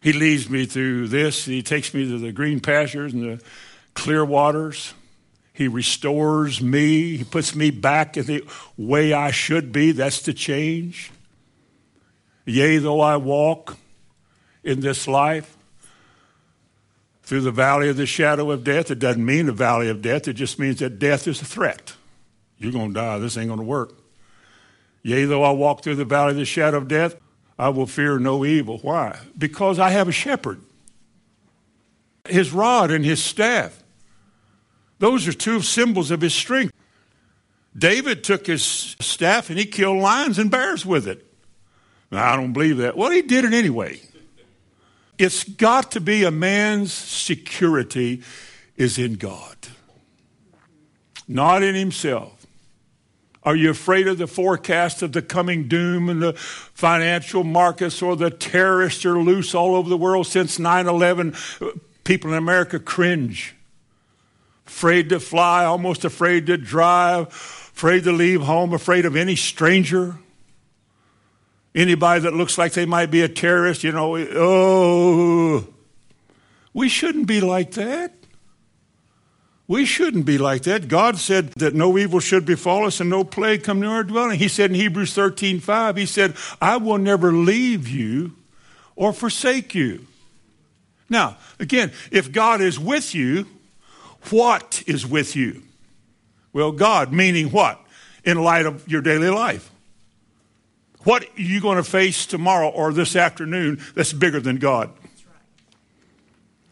He 0.00 0.12
leads 0.12 0.48
me 0.50 0.66
through 0.66 1.08
this. 1.08 1.44
He 1.44 1.62
takes 1.62 1.94
me 1.94 2.08
to 2.08 2.18
the 2.18 2.32
green 2.32 2.60
pastures 2.60 3.12
and 3.12 3.22
the 3.22 3.44
clear 3.94 4.24
waters. 4.24 4.94
He 5.52 5.68
restores 5.68 6.60
me. 6.60 7.16
He 7.18 7.24
puts 7.24 7.54
me 7.54 7.70
back 7.70 8.16
in 8.16 8.26
the 8.26 8.44
way 8.76 9.12
I 9.12 9.30
should 9.30 9.72
be. 9.72 9.92
That's 9.92 10.22
the 10.22 10.32
change. 10.32 11.10
Yea, 12.44 12.78
though 12.78 13.00
I 13.00 13.16
walk 13.16 13.76
in 14.64 14.80
this 14.80 15.08
life 15.08 15.56
through 17.22 17.40
the 17.40 17.50
valley 17.50 17.88
of 17.88 17.96
the 17.96 18.06
shadow 18.06 18.50
of 18.50 18.64
death. 18.64 18.90
It 18.90 18.98
doesn't 18.98 19.24
mean 19.24 19.46
the 19.46 19.52
valley 19.52 19.88
of 19.88 20.02
death, 20.02 20.28
it 20.28 20.34
just 20.34 20.58
means 20.58 20.80
that 20.80 20.98
death 20.98 21.26
is 21.26 21.40
a 21.40 21.44
threat. 21.44 21.94
You're 22.58 22.72
going 22.72 22.88
to 22.88 22.94
die. 22.94 23.18
This 23.18 23.36
ain't 23.36 23.48
going 23.48 23.58
to 23.58 23.64
work. 23.64 23.94
Yea, 25.02 25.24
though 25.24 25.42
I 25.42 25.50
walk 25.50 25.82
through 25.82 25.96
the 25.96 26.04
valley 26.04 26.30
of 26.30 26.36
the 26.36 26.44
shadow 26.44 26.76
of 26.76 26.86
death, 26.86 27.16
I 27.58 27.70
will 27.70 27.86
fear 27.86 28.18
no 28.18 28.44
evil. 28.44 28.78
Why? 28.78 29.18
Because 29.36 29.78
I 29.78 29.90
have 29.90 30.08
a 30.08 30.12
shepherd. 30.12 30.60
His 32.28 32.52
rod 32.52 32.92
and 32.92 33.04
his 33.04 33.22
staff. 33.22 33.82
Those 35.00 35.26
are 35.26 35.32
two 35.32 35.60
symbols 35.60 36.12
of 36.12 36.20
his 36.20 36.34
strength. 36.34 36.72
David 37.76 38.22
took 38.22 38.46
his 38.46 38.62
staff 38.62 39.50
and 39.50 39.58
he 39.58 39.64
killed 39.64 39.98
lions 39.98 40.38
and 40.38 40.50
bears 40.50 40.86
with 40.86 41.08
it. 41.08 41.26
I 42.12 42.36
don't 42.36 42.52
believe 42.52 42.76
that. 42.76 42.96
Well, 42.96 43.10
he 43.10 43.22
did 43.22 43.44
it 43.44 43.54
anyway. 43.54 44.00
It's 45.18 45.44
got 45.44 45.92
to 45.92 46.00
be 46.00 46.24
a 46.24 46.30
man's 46.30 46.92
security 46.92 48.22
is 48.76 48.98
in 48.98 49.14
God, 49.14 49.56
not 51.28 51.62
in 51.62 51.74
himself. 51.74 52.46
Are 53.44 53.56
you 53.56 53.70
afraid 53.70 54.06
of 54.06 54.18
the 54.18 54.28
forecast 54.28 55.02
of 55.02 55.12
the 55.12 55.22
coming 55.22 55.66
doom 55.66 56.08
and 56.08 56.22
the 56.22 56.32
financial 56.34 57.42
markets 57.42 58.00
or 58.00 58.14
the 58.14 58.30
terrorists 58.30 59.04
are 59.04 59.18
loose 59.18 59.54
all 59.54 59.74
over 59.74 59.88
the 59.88 59.96
world 59.96 60.28
since 60.28 60.58
9 60.58 60.86
11? 60.86 61.34
People 62.04 62.30
in 62.30 62.38
America 62.38 62.78
cringe. 62.78 63.54
Afraid 64.66 65.08
to 65.08 65.18
fly, 65.18 65.64
almost 65.64 66.04
afraid 66.04 66.46
to 66.46 66.56
drive, 66.56 67.26
afraid 67.28 68.04
to 68.04 68.12
leave 68.12 68.42
home, 68.42 68.72
afraid 68.72 69.04
of 69.04 69.16
any 69.16 69.34
stranger. 69.34 70.16
Anybody 71.74 72.20
that 72.20 72.34
looks 72.34 72.58
like 72.58 72.72
they 72.72 72.84
might 72.84 73.10
be 73.10 73.22
a 73.22 73.28
terrorist, 73.28 73.82
you 73.82 73.92
know, 73.92 74.16
oh, 74.16 75.66
we 76.74 76.88
shouldn't 76.88 77.26
be 77.26 77.40
like 77.40 77.72
that. 77.72 78.12
We 79.66 79.86
shouldn't 79.86 80.26
be 80.26 80.36
like 80.36 80.64
that. 80.64 80.88
God 80.88 81.16
said 81.16 81.52
that 81.52 81.74
no 81.74 81.96
evil 81.96 82.20
should 82.20 82.44
befall 82.44 82.84
us 82.84 83.00
and 83.00 83.08
no 83.08 83.24
plague 83.24 83.64
come 83.64 83.80
near 83.80 83.88
our 83.88 84.04
dwelling. 84.04 84.38
He 84.38 84.48
said 84.48 84.70
in 84.70 84.76
Hebrews 84.76 85.14
13 85.14 85.60
5, 85.60 85.96
He 85.96 86.04
said, 86.04 86.34
I 86.60 86.76
will 86.76 86.98
never 86.98 87.32
leave 87.32 87.88
you 87.88 88.36
or 88.96 89.14
forsake 89.14 89.74
you. 89.74 90.06
Now, 91.08 91.38
again, 91.58 91.92
if 92.10 92.32
God 92.32 92.60
is 92.60 92.78
with 92.78 93.14
you, 93.14 93.46
what 94.30 94.82
is 94.86 95.06
with 95.06 95.34
you? 95.34 95.62
Well, 96.52 96.72
God, 96.72 97.12
meaning 97.12 97.50
what? 97.50 97.80
In 98.24 98.42
light 98.42 98.66
of 98.66 98.86
your 98.88 99.00
daily 99.00 99.30
life. 99.30 99.71
What 101.04 101.24
are 101.24 101.40
you 101.40 101.60
going 101.60 101.76
to 101.76 101.84
face 101.84 102.26
tomorrow 102.26 102.68
or 102.68 102.92
this 102.92 103.16
afternoon 103.16 103.80
that's 103.94 104.12
bigger 104.12 104.40
than 104.40 104.56
God? 104.56 104.90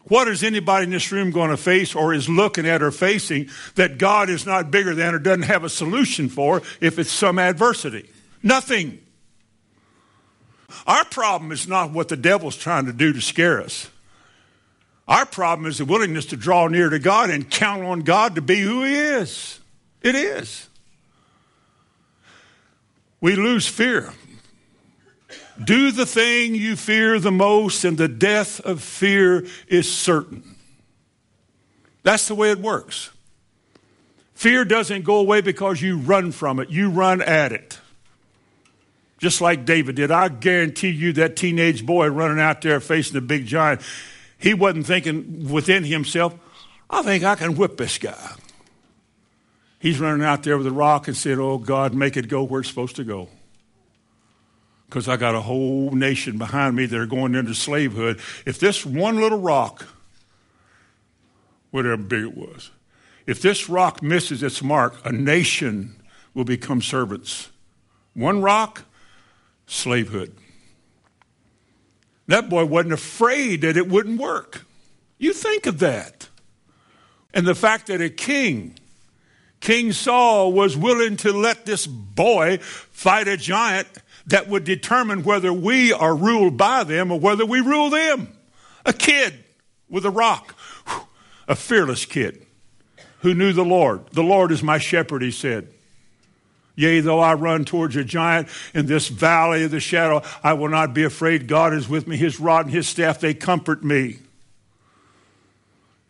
What 0.05 0.27
is 0.29 0.43
anybody 0.43 0.85
in 0.85 0.91
this 0.91 1.13
room 1.13 1.31
going 1.31 1.51
to 1.51 1.57
face 1.57 1.95
or 1.95 2.13
is 2.13 2.29
looking 2.29 2.67
at 2.67 2.83
or 2.83 2.91
facing 2.91 3.49
that 3.77 3.99
God 3.99 4.29
is 4.29 4.45
not 4.45 4.71
bigger 4.71 4.95
than 4.95 5.15
or 5.15 5.19
doesn't 5.19 5.45
have 5.45 5.63
a 5.63 5.69
solution 5.69 6.29
for 6.29 6.63
if 6.81 6.99
it's 6.99 7.13
some 7.13 7.39
adversity? 7.39 8.11
Nothing. 8.43 9.01
Our 10.87 11.05
problem 11.05 11.53
is 11.53 11.69
not 11.69 11.93
what 11.93 12.09
the 12.09 12.17
devil's 12.17 12.57
trying 12.57 12.87
to 12.87 12.93
do 12.93 13.13
to 13.13 13.21
scare 13.21 13.61
us. 13.61 13.89
Our 15.07 15.27
problem 15.27 15.67
is 15.67 15.79
the 15.79 15.85
willingness 15.85 16.27
to 16.27 16.37
draw 16.37 16.69
near 16.69 16.89
to 16.89 16.99
God 16.99 17.31
and 17.31 17.51
count 17.51 17.83
on 17.83 18.01
God 18.01 18.37
to 18.37 18.43
be 18.43 18.61
who 18.61 18.85
He 18.85 18.95
is. 18.95 19.61
It 20.03 20.15
is. 20.15 20.70
We 23.21 23.37
lose 23.37 23.67
fear. 23.67 24.13
Do 25.63 25.91
the 25.91 26.07
thing 26.07 26.55
you 26.55 26.75
fear 26.75 27.19
the 27.21 27.31
most, 27.31 27.85
and 27.85 27.99
the 27.99 28.09
death 28.09 28.61
of 28.61 28.83
fear 28.83 29.47
is 29.69 29.91
certain. 29.93 30.57
That's 32.03 32.29
the 32.29 32.35
way 32.35 32.51
it 32.51 32.61
works. 32.61 33.11
Fear 34.35 34.65
doesn't 34.65 35.05
go 35.05 35.17
away 35.17 35.43
because 35.43 35.83
you 35.83 35.99
run 35.99 36.33
from 36.33 36.61
it, 36.61 36.71
you 36.71 36.89
run 36.89 37.21
at 37.21 37.53
it. 37.53 37.79
Just 39.19 39.43
like 39.43 39.67
David 39.67 39.97
did. 39.97 40.11
I 40.11 40.29
guarantee 40.29 40.89
you 40.89 41.13
that 41.13 41.37
teenage 41.37 41.85
boy 41.85 42.09
running 42.09 42.41
out 42.41 42.63
there 42.63 42.81
facing 42.81 43.13
the 43.13 43.21
big 43.21 43.45
giant, 43.45 43.83
he 44.39 44.55
wasn't 44.55 44.87
thinking 44.87 45.51
within 45.51 45.85
himself, 45.85 46.35
I 46.89 47.03
think 47.03 47.23
I 47.23 47.35
can 47.35 47.55
whip 47.55 47.77
this 47.77 47.99
guy. 47.99 48.33
He's 49.81 49.99
running 49.99 50.25
out 50.25 50.45
there 50.45 50.57
with 50.57 50.67
a 50.69 50.73
rock 50.73 51.09
and 51.09 51.17
said, 51.17 51.39
Oh 51.39 51.59
God, 51.59 51.95
make 51.95 52.17
it 52.17 52.29
go 52.29 52.45
where 52.45 52.61
it's 52.61 52.69
supposed 52.69 52.97
to 52.97 53.05
go 53.05 53.29
because 54.91 55.07
I 55.07 55.17
got 55.17 55.37
a 55.37 55.41
whole 55.41 55.93
nation 55.93 56.37
behind 56.37 56.75
me 56.75 56.85
that 56.85 56.99
are 56.99 57.07
going 57.07 57.37
into 57.37 57.55
slavehood. 57.55 58.19
If 58.45 58.59
this 58.59 58.85
one 58.85 59.21
little 59.21 59.39
rock, 59.39 59.87
whatever 61.71 61.97
big 61.97 62.25
it 62.25 62.37
was, 62.37 62.73
if 63.25 63.41
this 63.41 63.69
rock 63.69 64.03
misses 64.03 64.43
its 64.43 64.61
mark, 64.65 64.97
a 65.05 65.13
nation 65.13 66.03
will 66.35 66.45
become 66.45 66.83
servants. 66.83 67.51
One 68.15 68.43
rock, 68.43 68.83
slavehood. 69.69 70.35
That 72.27 72.49
boy 72.49 72.65
wasn't 72.65 72.95
afraid 72.95 73.61
that 73.61 73.77
it 73.77 73.89
wouldn't 73.89 74.21
work. 74.21 74.67
You 75.19 75.33
think 75.33 75.67
of 75.67 75.79
that. 75.79 76.29
And 77.33 77.47
the 77.47 77.55
fact 77.55 77.87
that 77.87 78.01
a 78.01 78.11
king, 78.11 78.77
King 79.61 79.93
Saul, 79.93 80.53
was 80.53 80.77
willing 80.77 81.17
to 81.19 81.33
let 81.33 81.67
this 81.67 81.87
boy 81.87 82.59
fight 82.59 83.29
a 83.29 83.37
giant 83.37 83.87
that 84.27 84.49
would 84.49 84.65
determine 84.65 85.23
whether 85.23 85.53
we 85.53 85.93
are 85.93 86.15
ruled 86.15 86.57
by 86.57 86.85
them 86.85 87.13
or 87.13 87.21
whether 87.21 87.45
we 87.45 87.61
rule 87.61 87.91
them. 87.91 88.29
A 88.87 88.93
kid 88.93 89.35
with 89.89 90.07
a 90.07 90.11
rock, 90.11 90.57
a 91.47 91.55
fearless 91.55 92.07
kid 92.07 92.47
who 93.21 93.35
knew 93.35 93.53
the 93.53 93.65
Lord. 93.65 94.07
The 94.13 94.23
Lord 94.23 94.51
is 94.51 94.63
my 94.63 94.79
shepherd, 94.79 95.23
he 95.23 95.31
said. 95.31 95.69
Yea, 96.77 97.01
though 97.01 97.21
I 97.21 97.35
run 97.35 97.67
towards 97.67 97.97
a 97.97 98.05
giant 98.05 98.49
in 98.73 98.87
this 98.87 99.09
valley 99.09 99.65
of 99.65 99.71
the 99.71 99.81
shadow, 99.81 100.23
I 100.43 100.55
will 100.55 100.71
not 100.71 100.95
be 100.95 101.05
afraid. 101.05 101.47
God 101.47 101.75
is 101.75 101.89
with 101.89 102.07
me. 102.07 102.17
His 102.17 102.41
rod 102.41 102.67
and 102.67 102.75
his 102.75 102.89
staff, 102.89 103.21
they 103.21 103.35
comfort 103.35 103.85
me. 103.85 104.19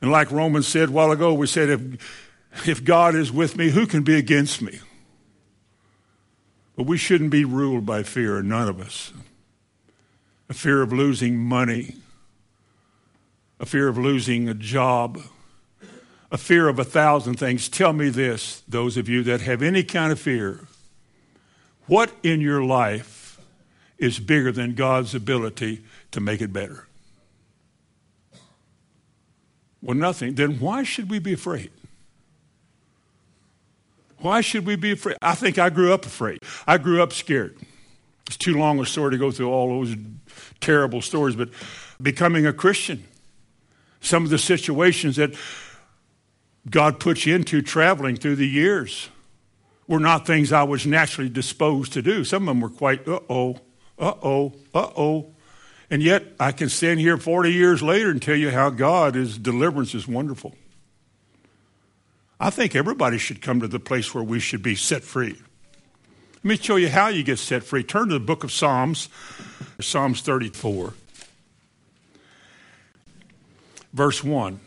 And 0.01 0.13
like 0.13 0.31
Romans 0.31 0.69
said 0.69 0.91
a 0.91 0.93
while 0.93 1.11
ago, 1.11 1.35
we 1.35 1.49
said, 1.49 1.71
if, 1.71 2.30
if 2.67 2.85
God 2.85 3.15
is 3.15 3.33
with 3.33 3.57
me, 3.57 3.71
who 3.71 3.87
can 3.87 4.03
be 4.03 4.17
against 4.17 4.61
me? 4.61 4.81
But 6.77 6.85
we 6.85 6.97
shouldn't 6.97 7.31
be 7.31 7.45
ruled 7.45 7.85
by 7.85 8.03
fear, 8.03 8.43
none 8.43 8.69
of 8.69 8.81
us. 8.81 9.13
A 10.49 10.55
fear 10.55 10.83
of 10.83 10.93
losing 10.93 11.37
money, 11.39 11.97
a 13.59 13.67
fear 13.67 13.89
of 13.89 13.99
losing 13.99 14.49
a 14.49 14.55
job, 14.55 15.21
a 16.33 16.39
fear 16.39 16.69
of 16.69 16.79
a 16.79 16.85
thousand 16.85 17.35
things. 17.35 17.69
Tell 17.69 17.93
me 17.93 18.09
this, 18.09 18.63
those 18.67 18.97
of 18.97 19.09
you 19.09 19.23
that 19.25 19.43
have 19.43 19.63
any 19.63 19.83
kind 19.83 20.11
of 20.11 20.19
fear, 20.19 20.67
what 21.87 22.13
in 22.23 22.41
your 22.41 22.65
life 22.65 23.41
is 23.99 24.19
bigger 24.19 24.51
than 24.51 24.75
God's 24.75 25.15
ability 25.15 25.85
to 26.11 26.21
make 26.21 26.41
it 26.41 26.53
better? 26.53 26.87
Well, 29.83 29.97
nothing. 29.97 30.35
Then 30.35 30.59
why 30.61 30.83
should 30.83 31.11
we 31.11 31.19
be 31.19 31.33
afraid? 31.33 31.71
Why 34.20 34.40
should 34.40 34.66
we 34.66 34.76
be 34.76 34.92
afraid? 34.92 35.16
I 35.22 35.35
think 35.35 35.59
I 35.59 35.70
grew 35.70 35.92
up 35.92 36.04
afraid. 36.04 36.40
I 36.66 36.78
grew 36.78 37.02
up 37.02 37.12
scared. 37.12 37.56
It's 38.26 38.37
too 38.37 38.56
long 38.56 38.78
a 38.78 38.87
story 38.87 39.12
to 39.12 39.18
go 39.18 39.30
through 39.30 39.50
all 39.50 39.68
those 39.68 39.96
terrible 40.61 41.02
stories, 41.02 41.35
but 41.35 41.48
becoming 42.00 42.46
a 42.46 42.52
Christian, 42.52 43.04
some 44.00 44.24
of 44.24 44.30
the 44.30 44.38
situations 44.38 45.16
that 45.16 45.35
God 46.68 47.00
puts 47.00 47.26
you 47.26 47.35
into 47.35 47.62
traveling 47.62 48.16
through 48.16 48.37
the 48.37 48.46
years 48.46 49.09
were 49.88 49.98
not 49.98 50.26
things 50.26 50.52
I 50.52 50.62
was 50.62 50.87
naturally 50.87 51.28
disposed 51.28 51.92
to 51.94 52.02
do. 52.02 52.22
Some 52.22 52.44
of 52.44 52.54
them 52.54 52.61
were 52.61 52.68
quite, 52.68 53.09
uh 53.09 53.20
oh, 53.28 53.59
uh 53.98 54.14
oh, 54.22 54.52
uh 54.74 54.90
oh. 54.96 55.35
And 55.90 56.02
yet 56.02 56.24
I 56.38 56.52
can 56.52 56.68
stand 56.68 57.00
here 57.00 57.16
40 57.16 57.52
years 57.52 57.83
later 57.83 58.11
and 58.11 58.22
tell 58.22 58.37
you 58.37 58.50
how 58.50 58.70
God, 58.70 59.16
His 59.16 59.37
deliverance 59.38 59.94
is 59.94 60.06
wonderful. 60.06 60.54
I 62.40 62.48
think 62.48 62.74
everybody 62.74 63.18
should 63.18 63.42
come 63.42 63.61
to 63.61 63.68
the 63.68 63.79
place 63.79 64.14
where 64.14 64.24
we 64.24 64.40
should 64.40 64.62
be 64.62 64.74
set 64.74 65.03
free. 65.03 65.37
Let 66.37 66.44
me 66.44 66.57
show 66.57 66.76
you 66.76 66.88
how 66.88 67.09
you 67.09 67.22
get 67.22 67.38
set 67.38 67.62
free. 67.62 67.83
Turn 67.83 68.09
to 68.09 68.14
the 68.14 68.20
book 68.20 68.44
of 68.44 68.50
Psalms, 68.50 69.11
Psalms 69.79 70.22
34. 70.22 70.94
Verse 73.92 74.24
1 74.24 74.59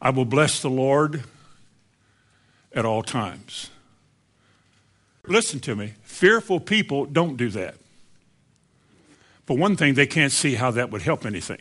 I 0.00 0.10
will 0.10 0.24
bless 0.24 0.62
the 0.62 0.70
Lord 0.70 1.24
at 2.72 2.86
all 2.86 3.02
times. 3.02 3.68
Listen 5.26 5.60
to 5.60 5.76
me. 5.76 5.92
Fearful 6.02 6.60
people 6.60 7.04
don't 7.04 7.36
do 7.36 7.50
that. 7.50 7.74
For 9.46 9.56
one 9.56 9.76
thing, 9.76 9.94
they 9.94 10.06
can't 10.06 10.32
see 10.32 10.54
how 10.54 10.70
that 10.70 10.90
would 10.90 11.02
help 11.02 11.26
anything. 11.26 11.60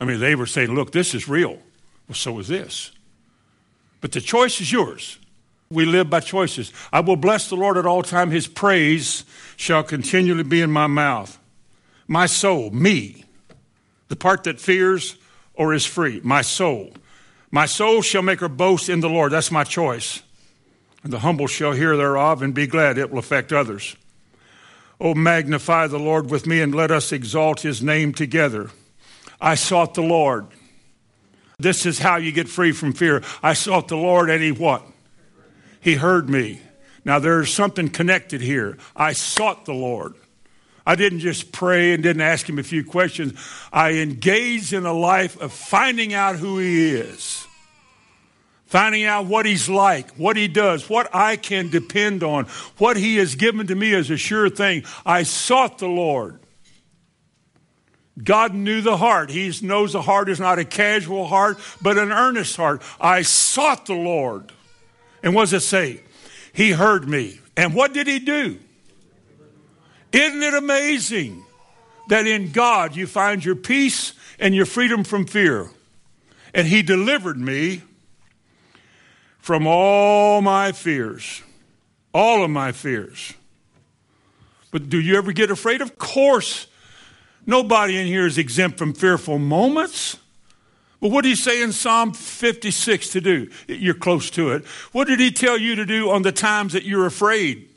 I 0.00 0.04
mean, 0.04 0.20
they 0.20 0.36
were 0.36 0.46
saying, 0.46 0.72
look, 0.72 0.92
this 0.92 1.14
is 1.14 1.28
real. 1.28 1.58
Well, 2.06 2.14
so 2.14 2.38
is 2.38 2.46
this. 2.46 2.92
But 4.00 4.12
the 4.12 4.20
choice 4.20 4.60
is 4.60 4.70
yours. 4.70 5.18
We 5.70 5.84
live 5.84 6.08
by 6.08 6.20
choices. 6.20 6.72
I 6.92 7.00
will 7.00 7.16
bless 7.16 7.48
the 7.48 7.56
Lord 7.56 7.76
at 7.76 7.86
all 7.86 8.02
time. 8.02 8.30
His 8.30 8.46
praise 8.46 9.24
shall 9.56 9.82
continually 9.82 10.44
be 10.44 10.62
in 10.62 10.70
my 10.70 10.86
mouth. 10.86 11.38
My 12.06 12.26
soul, 12.26 12.70
me, 12.70 13.24
the 14.08 14.16
part 14.16 14.44
that 14.44 14.60
fears 14.60 15.16
or 15.54 15.74
is 15.74 15.84
free, 15.84 16.20
my 16.24 16.40
soul. 16.40 16.92
My 17.50 17.66
soul 17.66 18.00
shall 18.00 18.22
make 18.22 18.40
her 18.40 18.48
boast 18.48 18.88
in 18.88 19.00
the 19.00 19.10
Lord. 19.10 19.32
That's 19.32 19.50
my 19.50 19.64
choice. 19.64 20.22
And 21.02 21.12
the 21.12 21.18
humble 21.20 21.46
shall 21.46 21.72
hear 21.72 21.96
thereof 21.96 22.42
and 22.42 22.54
be 22.54 22.66
glad. 22.66 22.96
It 22.98 23.10
will 23.10 23.18
affect 23.18 23.52
others. 23.52 23.96
Oh, 25.00 25.14
magnify 25.14 25.86
the 25.86 25.98
Lord 25.98 26.30
with 26.30 26.46
me 26.46 26.60
and 26.60 26.74
let 26.74 26.90
us 26.90 27.12
exalt 27.12 27.60
his 27.60 27.82
name 27.82 28.12
together. 28.12 28.70
I 29.40 29.54
sought 29.54 29.94
the 29.94 30.02
Lord 30.02 30.46
this 31.58 31.86
is 31.86 31.98
how 31.98 32.16
you 32.16 32.30
get 32.30 32.48
free 32.48 32.70
from 32.70 32.92
fear. 32.92 33.22
I 33.42 33.52
sought 33.52 33.88
the 33.88 33.96
Lord 33.96 34.30
and 34.30 34.40
he 34.40 34.52
what? 34.52 34.82
He 35.80 35.96
heard 35.96 36.30
me. 36.30 36.60
Now 37.04 37.18
there's 37.18 37.52
something 37.52 37.88
connected 37.88 38.40
here. 38.40 38.78
I 38.94 39.12
sought 39.12 39.64
the 39.64 39.74
Lord. 39.74 40.14
I 40.86 40.94
didn't 40.94 41.18
just 41.18 41.50
pray 41.50 41.92
and 41.92 42.02
didn't 42.02 42.22
ask 42.22 42.48
him 42.48 42.58
a 42.58 42.62
few 42.62 42.84
questions. 42.84 43.32
I 43.72 43.94
engaged 43.94 44.72
in 44.72 44.86
a 44.86 44.92
life 44.92 45.40
of 45.40 45.52
finding 45.52 46.14
out 46.14 46.36
who 46.36 46.58
he 46.58 46.94
is, 46.94 47.44
finding 48.66 49.04
out 49.04 49.26
what 49.26 49.44
he's 49.44 49.68
like, 49.68 50.12
what 50.12 50.36
he 50.36 50.46
does, 50.48 50.88
what 50.88 51.14
I 51.14 51.36
can 51.36 51.70
depend 51.70 52.22
on, 52.22 52.44
what 52.78 52.96
he 52.96 53.16
has 53.16 53.34
given 53.34 53.66
to 53.66 53.74
me 53.74 53.94
as 53.94 54.10
a 54.10 54.16
sure 54.16 54.48
thing. 54.48 54.84
I 55.04 55.24
sought 55.24 55.78
the 55.78 55.88
Lord. 55.88 56.38
God 58.22 58.54
knew 58.54 58.80
the 58.80 58.96
heart. 58.96 59.30
He 59.30 59.52
knows 59.62 59.92
the 59.92 60.02
heart 60.02 60.28
is 60.28 60.40
not 60.40 60.58
a 60.58 60.64
casual 60.64 61.26
heart, 61.26 61.58
but 61.80 61.98
an 61.98 62.10
earnest 62.10 62.56
heart. 62.56 62.82
I 63.00 63.22
sought 63.22 63.86
the 63.86 63.94
Lord. 63.94 64.52
And 65.22 65.34
what 65.34 65.42
does 65.42 65.52
it 65.52 65.60
say? 65.60 66.02
He 66.52 66.72
heard 66.72 67.08
me. 67.08 67.40
And 67.56 67.74
what 67.74 67.92
did 67.92 68.06
he 68.06 68.18
do? 68.18 68.58
Isn't 70.12 70.42
it 70.42 70.54
amazing 70.54 71.44
that 72.08 72.26
in 72.26 72.50
God 72.50 72.96
you 72.96 73.06
find 73.06 73.44
your 73.44 73.56
peace 73.56 74.14
and 74.38 74.54
your 74.54 74.66
freedom 74.66 75.04
from 75.04 75.26
fear? 75.26 75.70
And 76.54 76.66
he 76.66 76.82
delivered 76.82 77.38
me 77.38 77.82
from 79.38 79.66
all 79.66 80.40
my 80.40 80.72
fears, 80.72 81.42
all 82.12 82.42
of 82.42 82.50
my 82.50 82.72
fears. 82.72 83.34
But 84.70 84.88
do 84.88 85.00
you 85.00 85.16
ever 85.16 85.32
get 85.32 85.50
afraid? 85.50 85.80
Of 85.80 85.98
course 85.98 86.66
Nobody 87.48 87.96
in 87.96 88.06
here 88.06 88.26
is 88.26 88.36
exempt 88.36 88.76
from 88.76 88.92
fearful 88.92 89.38
moments. 89.38 90.18
But 91.00 91.10
what 91.10 91.22
did 91.22 91.30
he 91.30 91.34
say 91.34 91.62
in 91.62 91.72
Psalm 91.72 92.12
56 92.12 93.08
to 93.08 93.22
do? 93.22 93.48
You're 93.66 93.94
close 93.94 94.28
to 94.32 94.50
it. 94.50 94.66
What 94.92 95.08
did 95.08 95.18
he 95.18 95.30
tell 95.30 95.56
you 95.56 95.74
to 95.76 95.86
do 95.86 96.10
on 96.10 96.20
the 96.20 96.30
times 96.30 96.74
that 96.74 96.84
you're 96.84 97.06
afraid? 97.06 97.70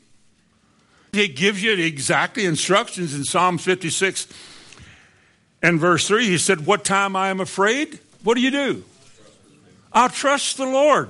He 1.14 1.30
gives 1.30 1.64
you 1.64 1.72
exactly 1.72 2.46
instructions 2.46 3.16
in 3.16 3.24
Psalm 3.24 3.58
56 3.58 4.28
and 5.62 5.80
verse 5.80 6.06
3. 6.06 6.26
He 6.26 6.38
said, 6.38 6.66
What 6.66 6.84
time 6.84 7.16
I 7.16 7.30
am 7.30 7.40
afraid, 7.40 7.98
what 8.26 8.36
do 8.36 8.42
you 8.42 8.52
do? 8.52 8.84
I'll 9.94 10.10
trust 10.10 10.58
the 10.58 10.66
Lord. 10.66 11.08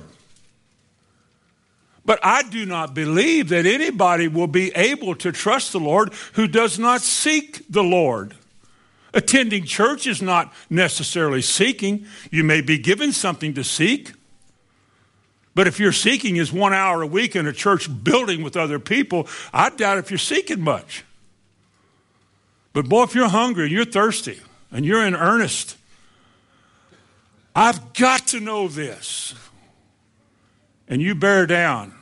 But 2.04 2.20
I 2.22 2.44
do 2.44 2.64
not 2.64 2.94
believe 2.94 3.48
that 3.48 3.66
anybody 3.66 4.28
will 4.28 4.46
be 4.46 4.70
able 4.76 5.16
to 5.16 5.32
trust 5.32 5.72
the 5.72 5.80
Lord 5.80 6.12
who 6.34 6.46
does 6.46 6.78
not 6.78 7.00
seek 7.00 7.64
the 7.68 7.82
Lord. 7.82 8.36
Attending 9.14 9.64
church 9.64 10.06
is 10.06 10.22
not 10.22 10.52
necessarily 10.70 11.42
seeking. 11.42 12.06
You 12.30 12.44
may 12.44 12.60
be 12.60 12.78
given 12.78 13.12
something 13.12 13.54
to 13.54 13.64
seek. 13.64 14.12
But 15.54 15.66
if 15.66 15.78
you're 15.78 15.92
seeking 15.92 16.36
is 16.36 16.52
one 16.52 16.72
hour 16.72 17.02
a 17.02 17.06
week 17.06 17.36
in 17.36 17.46
a 17.46 17.52
church 17.52 17.88
building 18.02 18.42
with 18.42 18.56
other 18.56 18.78
people, 18.78 19.28
I 19.52 19.68
doubt 19.70 19.98
if 19.98 20.10
you're 20.10 20.18
seeking 20.18 20.62
much. 20.62 21.04
But 22.72 22.88
boy, 22.88 23.02
if 23.02 23.14
you're 23.14 23.28
hungry 23.28 23.64
and 23.64 23.72
you're 23.72 23.84
thirsty 23.84 24.40
and 24.70 24.86
you're 24.86 25.06
in 25.06 25.14
earnest, 25.14 25.76
I've 27.54 27.92
got 27.92 28.28
to 28.28 28.40
know 28.40 28.66
this. 28.66 29.34
And 30.88 31.02
you 31.02 31.14
bear 31.14 31.46
down 31.46 31.94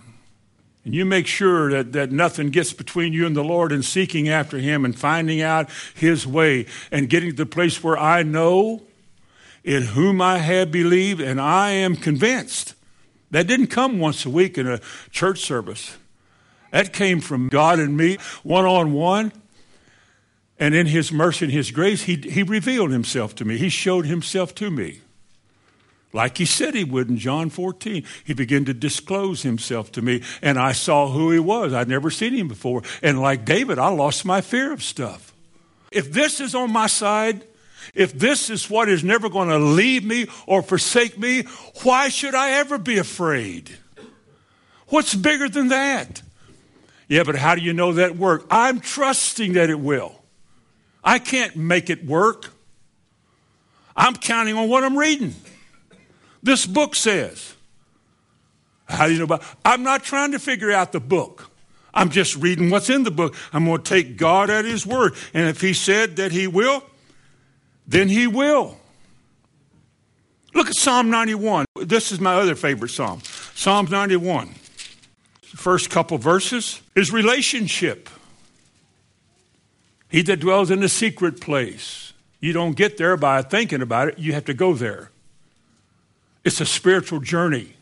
and 0.85 0.95
you 0.95 1.05
make 1.05 1.27
sure 1.27 1.71
that, 1.71 1.93
that 1.93 2.11
nothing 2.11 2.51
gets 2.51 2.73
between 2.73 3.13
you 3.13 3.27
and 3.27 3.37
the 3.37 3.45
Lord 3.45 3.71
and 3.71 3.85
seeking 3.85 4.29
after 4.29 4.59
Him 4.59 4.85
and 4.85 4.99
finding 4.99 5.43
out 5.43 5.69
His 5.95 6.27
way 6.27 6.67
and 6.91 7.11
getting 7.11 7.31
to 7.31 7.37
the 7.37 7.47
place 7.47 7.83
where 7.85 7.99
I 7.99 8.23
know 8.23 8.83
in 9.63 9.83
whom 9.83 10.23
I 10.23 10.39
have 10.39 10.73
believed 10.73 11.21
and 11.21 11.41
I 11.41 11.71
am 11.71 11.97
convinced. 11.97 12.75
That 13.31 13.47
didn't 13.47 13.67
come 13.69 13.99
once 13.99 14.25
a 14.25 14.31
week 14.31 14.57
in 14.57 14.67
a 14.67 14.81
church 15.11 15.41
service. 15.41 15.97
That 16.71 16.93
came 16.93 17.21
from 17.21 17.49
God 17.49 17.79
and 17.79 17.97
me, 17.97 18.17
one 18.43 18.65
on 18.65 18.93
one. 18.93 19.33
And 20.59 20.75
in 20.75 20.87
His 20.87 21.13
mercy 21.13 21.47
and 21.47 21.53
His 21.53 21.71
grace, 21.71 22.03
he, 22.03 22.17
he 22.17 22.43
revealed 22.43 22.91
Himself 22.91 23.35
to 23.37 23.45
me. 23.45 23.59
He 23.59 23.69
showed 23.69 24.07
Himself 24.07 24.55
to 24.57 24.71
me 24.71 25.01
like 26.13 26.39
he 26.39 26.45
said 26.45 26.75
he 26.75 26.85
would 26.85 27.09
in 27.09 27.19
John 27.19 27.51
14. 27.51 28.05
He 28.25 28.35
began 28.35 28.65
to 28.65 28.75
disclose 28.75 29.43
himself 29.43 29.93
to 29.93 30.03
me, 30.03 30.23
and 30.43 30.59
I 30.59 30.73
saw 30.73 31.09
who 31.09 31.31
he 31.31 31.39
was. 31.39 31.73
I'd 31.73 31.89
never 31.89 32.11
seen 32.11 32.35
him 32.35 32.49
before. 32.49 32.83
And 33.03 33.21
like 33.21 33.45
David, 33.45 33.79
I 33.79 33.89
lost 33.89 34.25
my 34.25 34.41
fear 34.41 34.73
of 34.73 34.83
stuff. 34.83 35.33
If 35.93 36.13
this 36.13 36.41
is 36.41 36.55
on 36.55 36.73
my 36.73 36.87
side, 36.87 37.45
if 37.95 38.13
this 38.13 38.51
is 38.51 38.69
what 38.69 38.89
is 38.89 39.03
never 39.03 39.29
going 39.29 39.49
to 39.49 39.59
leave 39.59 40.05
me 40.05 40.27
or 40.47 40.63
forsake 40.63 41.19
me, 41.19 41.43
why 41.83 42.09
should 42.09 42.35
I 42.35 42.53
ever 42.53 42.79
be 42.79 42.99
afraid? 42.99 43.71
What's 44.89 45.15
bigger 45.15 45.49
than 45.49 45.69
that? 45.69 46.23
Yeah, 47.09 47.25
but 47.25 47.37
how 47.37 47.55
do 47.55 47.61
you 47.61 47.73
know 47.73 47.93
that 47.95 48.17
work? 48.17 48.47
I'm 48.51 48.81
trusting 48.81 49.55
that 49.55 49.71
it 49.71 49.81
will. 49.81 50.15
I 51.03 51.19
can't 51.19 51.57
make 51.57 51.91
it 51.91 52.05
work. 52.05 52.51
I'm 53.97 54.15
counting 54.15 54.57
on 54.57 54.69
what 54.69 54.85
I'm 54.85 54.97
reading. 54.97 55.35
This 56.43 56.67
book 56.67 56.95
says. 56.95 57.55
How 58.89 59.07
do 59.07 59.13
you 59.13 59.19
know 59.19 59.25
about? 59.25 59.45
I'm 59.65 59.83
not 59.83 60.03
trying 60.03 60.33
to 60.33 60.39
figure 60.39 60.73
out 60.73 60.93
the 60.93 61.01
book. 61.01 61.51
I'm 61.95 62.11
just 62.11 62.37
reading 62.37 62.71
what's 62.71 62.91
in 62.91 63.03
the 63.03 63.11
book. 63.11 63.35
I'm 63.53 63.65
going 63.65 63.83
to 63.83 63.89
take 63.89 64.17
God 64.17 64.51
at 64.51 64.65
His 64.65 64.87
word. 64.87 65.15
And 65.35 65.49
if 65.49 65.61
He 65.61 65.73
said 65.73 66.17
that 66.17 66.33
He 66.33 66.47
will, 66.47 66.83
then 67.87 68.09
He 68.09 68.27
will. 68.27 68.77
Look 70.55 70.69
at 70.69 70.75
Psalm 70.75 71.11
91. 71.11 71.67
This 71.83 72.11
is 72.11 72.21
my 72.21 72.35
other 72.35 72.55
favorite 72.55 72.91
psalm. 72.91 73.21
Psalms 73.55 73.91
91. 73.91 74.55
First 75.43 75.91
couple 75.91 76.19
verses 76.19 76.81
is 76.97 77.13
relationship. 77.13 78.09
He 80.09 80.23
that 80.23 80.41
dwells 80.41 80.71
in 80.71 80.81
the 80.81 80.89
secret 80.89 81.41
place. 81.41 82.13
You 82.41 82.53
don't 82.53 82.77
get 82.77 82.97
there 82.97 83.17
by 83.17 83.43
thinking 83.43 83.83
about 83.83 84.09
it, 84.09 84.19
you 84.19 84.33
have 84.33 84.45
to 84.47 84.55
go 84.55 84.75
there. 84.75 85.10
It's 86.45 86.61
a 86.61 86.67
spiritual 86.67 87.21
journey. 87.21 87.75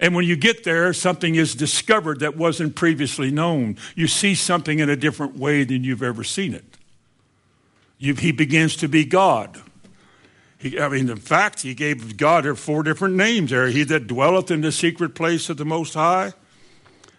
And 0.00 0.14
when 0.14 0.24
you 0.24 0.36
get 0.36 0.64
there, 0.64 0.92
something 0.92 1.34
is 1.34 1.54
discovered 1.54 2.20
that 2.20 2.36
wasn't 2.36 2.74
previously 2.74 3.30
known. 3.30 3.76
You 3.94 4.06
see 4.06 4.34
something 4.34 4.78
in 4.78 4.90
a 4.90 4.96
different 4.96 5.36
way 5.36 5.64
than 5.64 5.84
you've 5.84 6.02
ever 6.02 6.24
seen 6.24 6.52
it. 6.52 6.64
You, 7.98 8.14
he 8.14 8.32
begins 8.32 8.76
to 8.76 8.88
be 8.88 9.04
God. 9.04 9.62
He, 10.58 10.78
I 10.80 10.88
mean, 10.88 11.08
in 11.08 11.16
fact, 11.16 11.62
he 11.62 11.74
gave 11.74 12.16
God 12.16 12.58
four 12.58 12.82
different 12.82 13.14
names 13.14 13.50
there. 13.50 13.68
He 13.68 13.84
that 13.84 14.06
dwelleth 14.06 14.50
in 14.50 14.60
the 14.60 14.72
secret 14.72 15.14
place 15.14 15.48
of 15.48 15.56
the 15.56 15.64
Most 15.64 15.94
High 15.94 16.32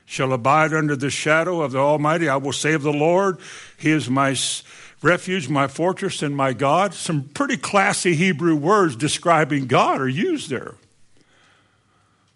shall 0.06 0.34
abide 0.34 0.74
under 0.74 0.96
the 0.96 1.10
shadow 1.10 1.62
of 1.62 1.72
the 1.72 1.80
Almighty. 1.80 2.30
I 2.30 2.38
will 2.38 2.54
say 2.54 2.74
of 2.74 2.84
the 2.84 2.94
Lord, 2.94 3.40
He 3.78 3.92
is 3.92 4.10
my 4.10 4.36
refuge, 5.06 5.48
my 5.48 5.68
fortress, 5.68 6.22
and 6.24 6.36
my 6.36 6.52
God. 6.52 6.94
Some 6.94 7.30
pretty 7.34 7.58
classy 7.58 8.16
Hebrew 8.16 8.56
words 8.56 8.96
describing 8.96 9.68
God 9.68 10.02
are 10.02 10.10
used 10.10 10.50
there. 10.50 10.76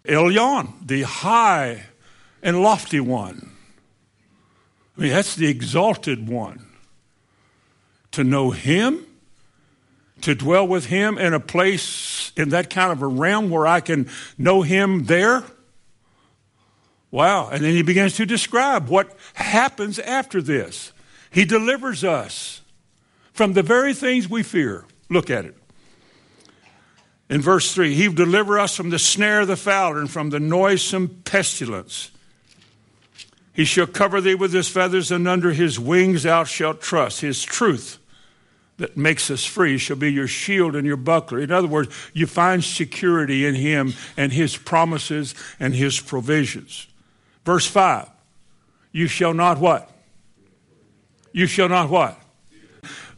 Elyon, 0.04 0.86
the 0.86 1.02
high 1.02 1.86
and 2.42 2.62
lofty 2.62 3.00
one. 3.00 3.50
I 4.96 5.02
mean, 5.02 5.10
that's 5.10 5.34
the 5.34 5.48
exalted 5.48 6.28
one. 6.28 6.66
To 8.12 8.24
know 8.24 8.50
Him, 8.50 9.04
to 10.22 10.34
dwell 10.34 10.66
with 10.66 10.86
Him 10.86 11.18
in 11.18 11.34
a 11.34 11.40
place, 11.40 12.32
in 12.36 12.50
that 12.50 12.70
kind 12.70 12.92
of 12.92 13.02
a 13.02 13.06
realm 13.06 13.50
where 13.50 13.66
I 13.66 13.80
can 13.80 14.08
know 14.38 14.62
Him 14.62 15.04
there. 15.04 15.44
Wow. 17.10 17.50
And 17.50 17.64
then 17.64 17.74
he 17.74 17.82
begins 17.82 18.14
to 18.16 18.26
describe 18.26 18.88
what 18.88 19.16
happens 19.34 19.98
after 19.98 20.40
this. 20.40 20.92
He 21.30 21.44
delivers 21.44 22.04
us 22.04 22.59
from 23.40 23.54
the 23.54 23.62
very 23.62 23.94
things 23.94 24.28
we 24.28 24.42
fear. 24.42 24.84
Look 25.08 25.30
at 25.30 25.46
it. 25.46 25.56
In 27.30 27.40
verse 27.40 27.72
3, 27.72 27.94
He 27.94 28.06
will 28.06 28.14
deliver 28.14 28.58
us 28.58 28.76
from 28.76 28.90
the 28.90 28.98
snare 28.98 29.40
of 29.40 29.48
the 29.48 29.56
fowler 29.56 29.98
and 29.98 30.10
from 30.10 30.28
the 30.28 30.38
noisome 30.38 31.22
pestilence. 31.24 32.10
He 33.54 33.64
shall 33.64 33.86
cover 33.86 34.20
thee 34.20 34.34
with 34.34 34.52
his 34.52 34.68
feathers, 34.68 35.10
and 35.10 35.26
under 35.26 35.52
his 35.52 35.80
wings 35.80 36.24
thou 36.24 36.44
shalt 36.44 36.82
trust. 36.82 37.22
His 37.22 37.42
truth 37.42 37.96
that 38.76 38.98
makes 38.98 39.30
us 39.30 39.42
free 39.42 39.78
shall 39.78 39.96
be 39.96 40.12
your 40.12 40.28
shield 40.28 40.76
and 40.76 40.86
your 40.86 40.98
buckler. 40.98 41.38
In 41.38 41.50
other 41.50 41.66
words, 41.66 41.88
you 42.12 42.26
find 42.26 42.62
security 42.62 43.46
in 43.46 43.54
him 43.54 43.94
and 44.18 44.34
his 44.34 44.54
promises 44.54 45.34
and 45.58 45.74
his 45.74 45.98
provisions. 45.98 46.88
Verse 47.46 47.66
5, 47.66 48.06
you 48.92 49.06
shall 49.06 49.32
not 49.32 49.56
what? 49.56 49.90
You 51.32 51.46
shall 51.46 51.70
not 51.70 51.88
what? 51.88 52.19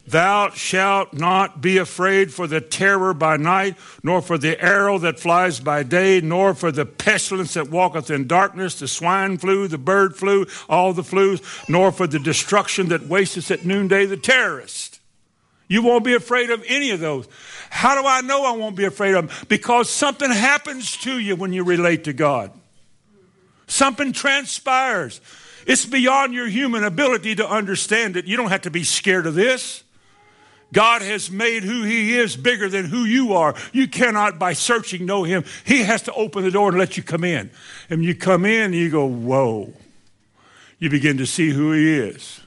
Thou 0.05 0.49
shalt 0.49 1.13
not 1.13 1.61
be 1.61 1.77
afraid 1.77 2.33
for 2.33 2.45
the 2.45 2.59
terror 2.59 3.13
by 3.13 3.37
night, 3.37 3.77
nor 4.03 4.21
for 4.21 4.37
the 4.37 4.61
arrow 4.61 4.97
that 4.99 5.19
flies 5.19 5.61
by 5.61 5.83
day, 5.83 6.19
nor 6.19 6.53
for 6.53 6.73
the 6.73 6.85
pestilence 6.85 7.53
that 7.53 7.69
walketh 7.69 8.11
in 8.11 8.27
darkness, 8.27 8.79
the 8.79 8.87
swine 8.87 9.37
flu, 9.37 9.67
the 9.69 9.77
bird 9.77 10.17
flu, 10.17 10.45
all 10.67 10.91
the 10.91 11.03
flus, 11.03 11.41
nor 11.69 11.91
for 11.91 12.05
the 12.05 12.19
destruction 12.19 12.89
that 12.89 13.07
wasteth 13.07 13.49
at 13.49 13.65
noonday, 13.65 14.05
the 14.05 14.17
terrorist. 14.17 14.99
You 15.69 15.81
won't 15.81 16.03
be 16.03 16.13
afraid 16.13 16.49
of 16.49 16.63
any 16.67 16.91
of 16.91 16.99
those. 16.99 17.27
How 17.69 17.99
do 17.99 18.05
I 18.05 18.21
know 18.21 18.45
I 18.45 18.51
won't 18.57 18.75
be 18.75 18.83
afraid 18.83 19.15
of 19.15 19.27
them? 19.27 19.47
Because 19.47 19.89
something 19.89 20.29
happens 20.29 20.97
to 20.97 21.17
you 21.17 21.37
when 21.37 21.53
you 21.53 21.63
relate 21.63 22.03
to 22.03 22.13
God. 22.13 22.51
Something 23.67 24.11
transpires. 24.11 25.21
It's 25.65 25.85
beyond 25.85 26.33
your 26.33 26.47
human 26.47 26.83
ability 26.83 27.35
to 27.35 27.49
understand 27.49 28.17
it. 28.17 28.25
You 28.25 28.35
don't 28.35 28.49
have 28.49 28.63
to 28.63 28.69
be 28.69 28.83
scared 28.83 29.25
of 29.25 29.33
this. 29.33 29.83
God 30.73 31.01
has 31.01 31.31
made 31.31 31.63
who 31.63 31.83
He 31.83 32.17
is 32.17 32.35
bigger 32.35 32.67
than 32.67 32.85
who 32.85 33.05
you 33.05 33.33
are. 33.33 33.55
You 33.71 33.87
cannot, 33.87 34.37
by 34.37 34.53
searching, 34.53 35.05
know 35.05 35.23
Him. 35.23 35.45
He 35.63 35.83
has 35.83 36.01
to 36.03 36.13
open 36.13 36.43
the 36.43 36.51
door 36.51 36.69
and 36.69 36.77
let 36.77 36.97
you 36.97 37.03
come 37.03 37.23
in. 37.23 37.51
And 37.89 37.99
when 37.99 38.03
you 38.03 38.15
come 38.15 38.43
in, 38.43 38.73
you 38.73 38.89
go, 38.89 39.05
Whoa. 39.05 39.73
You 40.79 40.89
begin 40.89 41.17
to 41.19 41.25
see 41.25 41.51
who 41.51 41.71
He 41.71 41.93
is 41.97 42.41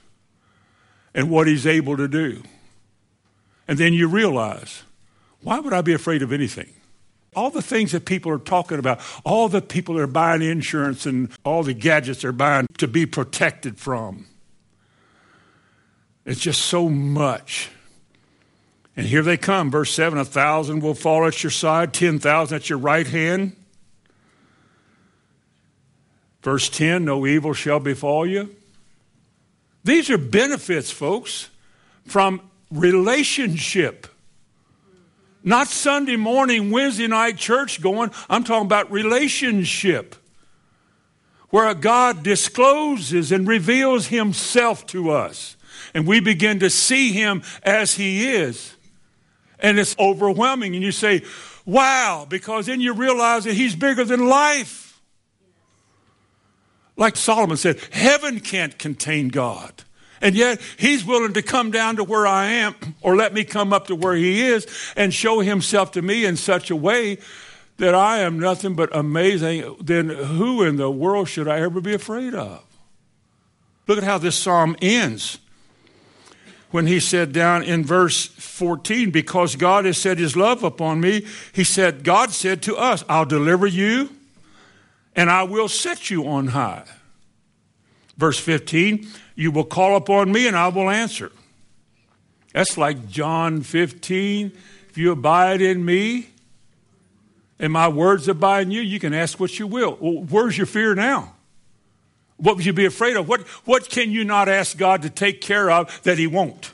and 1.14 1.30
what 1.30 1.46
He's 1.46 1.66
able 1.66 1.96
to 1.96 2.08
do. 2.08 2.42
And 3.68 3.78
then 3.78 3.94
you 3.94 4.08
realize, 4.08 4.82
why 5.40 5.58
would 5.58 5.72
I 5.72 5.80
be 5.80 5.92
afraid 5.92 6.22
of 6.22 6.32
anything? 6.32 6.72
All 7.34 7.50
the 7.50 7.62
things 7.62 7.92
that 7.92 8.04
people 8.06 8.32
are 8.32 8.38
talking 8.38 8.78
about, 8.78 9.00
all 9.24 9.48
the 9.48 9.60
people 9.60 9.94
that 9.96 10.02
are 10.02 10.06
buying 10.06 10.42
insurance 10.42 11.06
and 11.06 11.30
all 11.44 11.62
the 11.62 11.74
gadgets 11.74 12.22
they're 12.22 12.32
buying 12.32 12.66
to 12.78 12.88
be 12.88 13.06
protected 13.06 13.78
from. 13.78 14.26
It's 16.24 16.40
just 16.40 16.62
so 16.62 16.88
much. 16.88 17.70
And 18.96 19.06
here 19.06 19.22
they 19.22 19.36
come, 19.36 19.70
verse 19.70 19.92
7 19.92 20.18
a 20.18 20.24
thousand 20.24 20.80
will 20.80 20.94
fall 20.94 21.26
at 21.26 21.42
your 21.42 21.50
side, 21.50 21.92
10,000 21.92 22.56
at 22.56 22.70
your 22.70 22.78
right 22.78 23.06
hand. 23.06 23.54
Verse 26.42 26.68
10 26.68 27.04
no 27.04 27.26
evil 27.26 27.52
shall 27.52 27.80
befall 27.80 28.26
you. 28.26 28.54
These 29.84 30.10
are 30.10 30.18
benefits, 30.18 30.90
folks, 30.90 31.50
from 32.04 32.40
relationship. 32.70 34.06
Not 35.42 35.68
Sunday 35.68 36.16
morning, 36.16 36.70
Wednesday 36.70 37.06
night 37.06 37.36
church 37.36 37.80
going. 37.80 38.10
I'm 38.30 38.44
talking 38.44 38.66
about 38.66 38.90
relationship. 38.90 40.16
Where 41.50 41.72
God 41.74 42.22
discloses 42.22 43.30
and 43.30 43.46
reveals 43.46 44.08
Himself 44.08 44.86
to 44.88 45.10
us. 45.10 45.56
And 45.94 46.06
we 46.06 46.20
begin 46.20 46.60
to 46.60 46.70
see 46.70 47.12
Him 47.12 47.42
as 47.62 47.94
He 47.94 48.28
is. 48.28 48.75
And 49.58 49.78
it's 49.78 49.96
overwhelming. 49.98 50.74
And 50.74 50.84
you 50.84 50.92
say, 50.92 51.22
wow, 51.64 52.26
because 52.28 52.66
then 52.66 52.80
you 52.80 52.92
realize 52.94 53.44
that 53.44 53.54
He's 53.54 53.74
bigger 53.74 54.04
than 54.04 54.28
life. 54.28 55.00
Like 56.96 57.16
Solomon 57.16 57.56
said, 57.56 57.78
heaven 57.92 58.40
can't 58.40 58.78
contain 58.78 59.28
God. 59.28 59.84
And 60.20 60.34
yet 60.34 60.60
he's 60.78 61.04
willing 61.04 61.34
to 61.34 61.42
come 61.42 61.70
down 61.70 61.96
to 61.96 62.04
where 62.04 62.26
I 62.26 62.46
am 62.46 62.74
or 63.02 63.16
let 63.16 63.34
me 63.34 63.44
come 63.44 63.72
up 63.72 63.88
to 63.88 63.94
where 63.94 64.14
he 64.14 64.46
is 64.46 64.66
and 64.96 65.12
show 65.12 65.40
himself 65.40 65.92
to 65.92 66.02
me 66.02 66.24
in 66.24 66.36
such 66.36 66.70
a 66.70 66.76
way 66.76 67.18
that 67.76 67.94
I 67.94 68.20
am 68.20 68.38
nothing 68.38 68.74
but 68.74 68.94
amazing. 68.96 69.76
Then 69.80 70.08
who 70.08 70.62
in 70.62 70.76
the 70.76 70.90
world 70.90 71.28
should 71.28 71.48
I 71.48 71.60
ever 71.60 71.80
be 71.80 71.92
afraid 71.92 72.34
of? 72.34 72.64
Look 73.86 73.98
at 73.98 74.04
how 74.04 74.18
this 74.18 74.36
psalm 74.36 74.74
ends. 74.80 75.38
When 76.70 76.86
he 76.86 77.00
said 77.00 77.32
down 77.32 77.62
in 77.62 77.84
verse 77.84 78.26
14, 78.26 79.10
because 79.10 79.56
God 79.56 79.84
has 79.84 79.98
set 79.98 80.18
his 80.18 80.36
love 80.36 80.64
upon 80.64 81.00
me, 81.00 81.24
he 81.52 81.64
said, 81.64 82.02
God 82.02 82.32
said 82.32 82.62
to 82.62 82.76
us, 82.76 83.04
I'll 83.08 83.24
deliver 83.24 83.66
you 83.66 84.10
and 85.14 85.30
I 85.30 85.44
will 85.44 85.68
set 85.68 86.10
you 86.10 86.26
on 86.26 86.48
high. 86.48 86.84
Verse 88.16 88.38
15, 88.38 89.06
you 89.34 89.50
will 89.50 89.64
call 89.64 89.96
upon 89.96 90.32
me 90.32 90.46
and 90.46 90.56
I 90.56 90.68
will 90.68 90.90
answer. 90.90 91.30
That's 92.52 92.76
like 92.76 93.08
John 93.08 93.62
15. 93.62 94.52
If 94.88 94.98
you 94.98 95.12
abide 95.12 95.60
in 95.60 95.84
me 95.84 96.30
and 97.58 97.72
my 97.72 97.88
words 97.88 98.28
abide 98.28 98.62
in 98.62 98.70
you, 98.70 98.80
you 98.80 98.98
can 98.98 99.14
ask 99.14 99.38
what 99.38 99.58
you 99.58 99.66
will. 99.66 99.96
Well, 100.00 100.24
where's 100.24 100.56
your 100.56 100.66
fear 100.66 100.94
now? 100.94 101.35
What 102.36 102.56
would 102.56 102.66
you 102.66 102.72
be 102.72 102.84
afraid 102.84 103.16
of? 103.16 103.28
What, 103.28 103.42
what 103.64 103.88
can 103.88 104.10
you 104.10 104.24
not 104.24 104.48
ask 104.48 104.76
God 104.76 105.02
to 105.02 105.10
take 105.10 105.40
care 105.40 105.70
of 105.70 106.02
that 106.02 106.18
He 106.18 106.26
won't? 106.26 106.72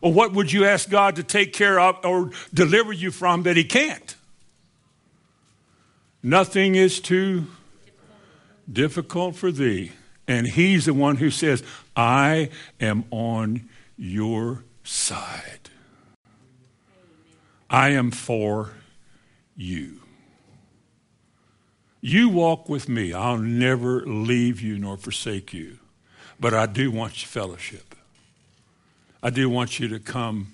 Or 0.00 0.12
what 0.12 0.32
would 0.32 0.52
you 0.52 0.64
ask 0.64 0.88
God 0.88 1.16
to 1.16 1.22
take 1.22 1.52
care 1.52 1.78
of 1.78 2.04
or 2.04 2.30
deliver 2.52 2.92
you 2.92 3.10
from 3.10 3.42
that 3.44 3.56
He 3.56 3.64
can't? 3.64 4.16
Nothing 6.22 6.74
is 6.74 7.00
too 7.00 7.46
difficult 8.70 9.36
for 9.36 9.52
thee. 9.52 9.92
And 10.26 10.46
he's 10.46 10.86
the 10.86 10.94
one 10.94 11.16
who 11.16 11.30
says, 11.30 11.62
I 11.94 12.48
am 12.80 13.04
on 13.10 13.68
your 13.98 14.64
side. 14.82 15.68
I 17.68 17.90
am 17.90 18.10
for 18.10 18.70
you. 19.56 20.03
You 22.06 22.28
walk 22.28 22.68
with 22.68 22.86
me. 22.86 23.14
I'll 23.14 23.38
never 23.38 24.02
leave 24.02 24.60
you 24.60 24.78
nor 24.78 24.98
forsake 24.98 25.54
you. 25.54 25.78
But 26.38 26.52
I 26.52 26.66
do 26.66 26.90
want 26.90 27.22
you 27.22 27.28
fellowship. 27.28 27.94
I 29.22 29.30
do 29.30 29.48
want 29.48 29.80
you 29.80 29.88
to 29.88 29.98
come 29.98 30.48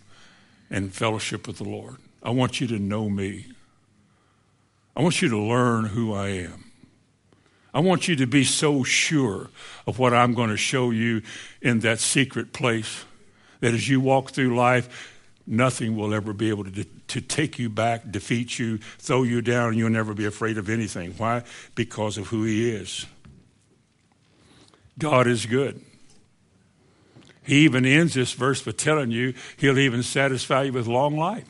and 0.70 0.94
fellowship 0.94 1.48
with 1.48 1.58
the 1.58 1.64
Lord. 1.64 1.96
I 2.22 2.30
want 2.30 2.60
you 2.60 2.68
to 2.68 2.78
know 2.78 3.10
me. 3.10 3.46
I 4.96 5.02
want 5.02 5.20
you 5.20 5.28
to 5.28 5.36
learn 5.36 5.86
who 5.86 6.14
I 6.14 6.28
am. 6.28 6.70
I 7.74 7.80
want 7.80 8.06
you 8.06 8.14
to 8.14 8.28
be 8.28 8.44
so 8.44 8.84
sure 8.84 9.50
of 9.88 9.98
what 9.98 10.14
I'm 10.14 10.34
going 10.34 10.50
to 10.50 10.56
show 10.56 10.92
you 10.92 11.20
in 11.60 11.80
that 11.80 11.98
secret 11.98 12.52
place 12.52 13.04
that 13.58 13.74
as 13.74 13.88
you 13.88 14.00
walk 14.00 14.30
through 14.30 14.54
life, 14.54 15.19
nothing 15.50 15.96
will 15.96 16.14
ever 16.14 16.32
be 16.32 16.48
able 16.48 16.64
to, 16.64 16.84
to 16.84 17.20
take 17.20 17.58
you 17.58 17.68
back, 17.68 18.10
defeat 18.10 18.58
you, 18.58 18.78
throw 18.78 19.24
you 19.24 19.42
down, 19.42 19.76
you'll 19.76 19.90
never 19.90 20.14
be 20.14 20.24
afraid 20.24 20.56
of 20.56 20.70
anything. 20.70 21.12
Why? 21.18 21.42
Because 21.74 22.16
of 22.16 22.28
who 22.28 22.44
He 22.44 22.70
is. 22.70 23.06
God 24.98 25.26
is 25.26 25.46
good. 25.46 25.82
He 27.42 27.64
even 27.64 27.84
ends 27.84 28.14
this 28.14 28.32
verse 28.32 28.62
by 28.62 28.70
telling 28.70 29.10
you 29.10 29.34
He'll 29.56 29.78
even 29.78 30.02
satisfy 30.02 30.64
you 30.64 30.72
with 30.72 30.86
long 30.86 31.16
life. 31.16 31.48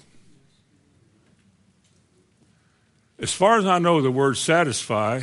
As 3.18 3.32
far 3.34 3.58
as 3.58 3.66
I 3.66 3.78
know, 3.78 4.00
the 4.00 4.10
word 4.10 4.38
satisfy 4.38 5.22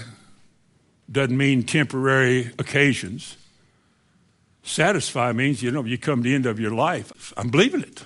doesn't 1.12 1.36
mean 1.36 1.64
temporary 1.64 2.52
occasions. 2.60 3.38
Satisfy 4.62 5.32
means, 5.32 5.64
you 5.64 5.72
know, 5.72 5.84
you 5.84 5.98
come 5.98 6.22
to 6.22 6.30
the 6.30 6.36
end 6.36 6.46
of 6.46 6.60
your 6.60 6.72
life. 6.72 7.34
I'm 7.38 7.50
believing 7.50 7.82
it. 7.82 8.04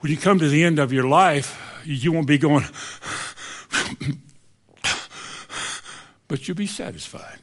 When 0.00 0.12
you 0.12 0.18
come 0.18 0.38
to 0.38 0.48
the 0.48 0.62
end 0.64 0.78
of 0.78 0.92
your 0.92 1.08
life, 1.08 1.60
you 1.84 2.12
won't 2.12 2.26
be 2.26 2.38
going, 2.38 2.64
but 6.28 6.46
you'll 6.46 6.56
be 6.56 6.66
satisfied. 6.66 7.38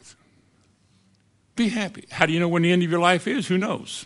Be 1.55 1.69
happy. 1.69 2.05
How 2.11 2.25
do 2.25 2.33
you 2.33 2.39
know 2.39 2.47
when 2.47 2.61
the 2.61 2.71
end 2.71 2.83
of 2.83 2.91
your 2.91 2.99
life 2.99 3.27
is? 3.27 3.47
Who 3.47 3.57
knows? 3.57 4.05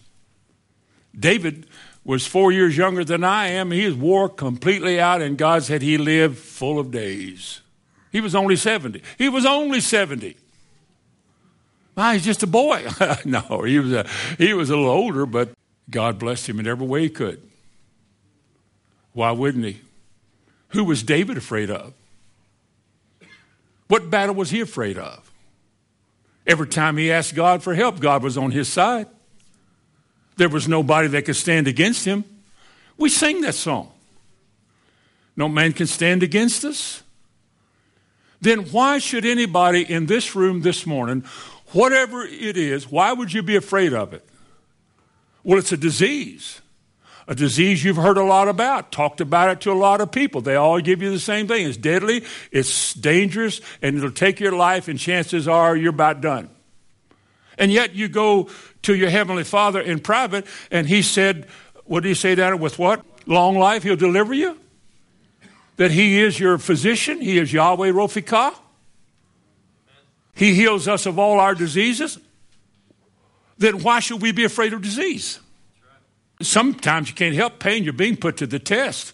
David 1.17 1.67
was 2.03 2.25
four 2.25 2.51
years 2.51 2.77
younger 2.77 3.03
than 3.03 3.23
I 3.23 3.47
am. 3.47 3.71
He 3.71 3.91
wore 3.91 4.29
completely 4.29 4.99
out, 4.99 5.21
and 5.21 5.37
God 5.37 5.63
said 5.63 5.81
he 5.81 5.97
lived 5.97 6.37
full 6.37 6.79
of 6.79 6.91
days. 6.91 7.61
He 8.11 8.21
was 8.21 8.33
only 8.33 8.55
70. 8.55 9.01
He 9.17 9.29
was 9.29 9.45
only 9.45 9.81
70. 9.81 10.35
Ah, 11.97 12.13
he's 12.13 12.23
just 12.23 12.43
a 12.43 12.47
boy. 12.47 12.87
no, 13.25 13.63
he 13.63 13.79
was 13.79 13.91
a, 13.91 14.07
he 14.37 14.53
was 14.53 14.69
a 14.69 14.75
little 14.75 14.89
older, 14.89 15.25
but 15.25 15.51
God 15.89 16.17
blessed 16.17 16.47
him 16.47 16.59
in 16.59 16.67
every 16.67 16.87
way 16.87 17.01
he 17.01 17.09
could. 17.09 17.48
Why 19.19 19.31
wouldn't 19.31 19.65
he? 19.65 19.81
Who 20.69 20.83
was 20.83 21.03
David 21.03 21.37
afraid 21.37 21.69
of? 21.69 21.93
What 23.87 24.09
battle 24.09 24.35
was 24.35 24.49
he 24.49 24.61
afraid 24.61 24.97
of? 24.97 25.29
Every 26.47 26.67
time 26.67 26.97
he 26.97 27.11
asked 27.11 27.35
God 27.35 27.61
for 27.61 27.73
help, 27.73 27.99
God 27.99 28.23
was 28.23 28.37
on 28.37 28.51
his 28.51 28.67
side. 28.67 29.07
There 30.37 30.49
was 30.49 30.67
nobody 30.67 31.07
that 31.09 31.25
could 31.25 31.35
stand 31.35 31.67
against 31.67 32.05
him. 32.05 32.23
We 32.97 33.09
sing 33.09 33.41
that 33.41 33.55
song. 33.55 33.91
No 35.35 35.49
man 35.49 35.73
can 35.73 35.87
stand 35.87 36.23
against 36.23 36.63
us 36.63 37.03
then 38.41 38.59
why 38.71 38.99
should 38.99 39.25
anybody 39.25 39.81
in 39.81 40.05
this 40.05 40.35
room 40.35 40.61
this 40.61 40.85
morning, 40.85 41.25
whatever 41.73 42.23
it 42.23 42.55
is, 42.55 42.89
why 42.89 43.11
would 43.11 43.33
you 43.33 43.43
be 43.43 43.55
afraid 43.55 43.93
of 43.93 44.13
it? 44.13 44.25
Well, 45.43 45.59
it's 45.59 45.71
a 45.71 45.77
disease. 45.77 46.61
A 47.29 47.35
disease 47.35 47.83
you've 47.83 47.95
heard 47.95 48.17
a 48.17 48.23
lot 48.23 48.47
about, 48.47 48.91
talked 48.91 49.21
about 49.21 49.51
it 49.51 49.61
to 49.61 49.71
a 49.71 49.73
lot 49.73 50.01
of 50.01 50.11
people. 50.11 50.41
They 50.41 50.55
all 50.55 50.81
give 50.81 51.01
you 51.01 51.11
the 51.11 51.19
same 51.19 51.47
thing. 51.47 51.65
It's 51.67 51.77
deadly, 51.77 52.23
it's 52.51 52.95
dangerous, 52.95 53.61
and 53.81 53.95
it'll 53.95 54.09
take 54.09 54.39
your 54.39 54.51
life, 54.51 54.87
and 54.87 54.99
chances 54.99 55.47
are 55.47 55.77
you're 55.77 55.91
about 55.91 56.21
done. 56.21 56.49
And 57.59 57.71
yet 57.71 57.93
you 57.93 58.07
go 58.07 58.49
to 58.81 58.95
your 58.95 59.11
Heavenly 59.11 59.43
Father 59.43 59.79
in 59.79 59.99
private, 59.99 60.47
and 60.71 60.87
He 60.87 61.03
said, 61.03 61.47
What 61.85 62.01
did 62.01 62.09
He 62.09 62.15
say 62.15 62.33
down 62.33 62.59
with 62.59 62.79
what? 62.79 63.05
Long 63.27 63.57
life, 63.57 63.83
He'll 63.83 63.95
deliver 63.95 64.33
you? 64.33 64.57
that 65.79 65.91
He 65.91 66.19
is 66.19 66.37
your 66.37 66.57
physician, 66.57 67.21
He 67.21 67.37
is 67.37 67.53
Yahweh 67.53 67.91
Rophikah. 67.91 68.53
He 70.35 70.53
heals 70.53 70.89
us 70.89 71.05
of 71.05 71.17
all 71.17 71.39
our 71.39 71.55
diseases. 71.55 72.19
Then 73.57 73.81
why 73.81 74.01
should 74.01 74.21
we 74.21 74.33
be 74.33 74.43
afraid 74.43 74.73
of 74.73 74.81
disease? 74.81 75.39
Sometimes 76.41 77.09
you 77.09 77.15
can't 77.15 77.35
help 77.35 77.59
pain, 77.59 77.83
you're 77.83 77.93
being 77.93 78.17
put 78.17 78.37
to 78.37 78.47
the 78.47 78.59
test. 78.59 79.13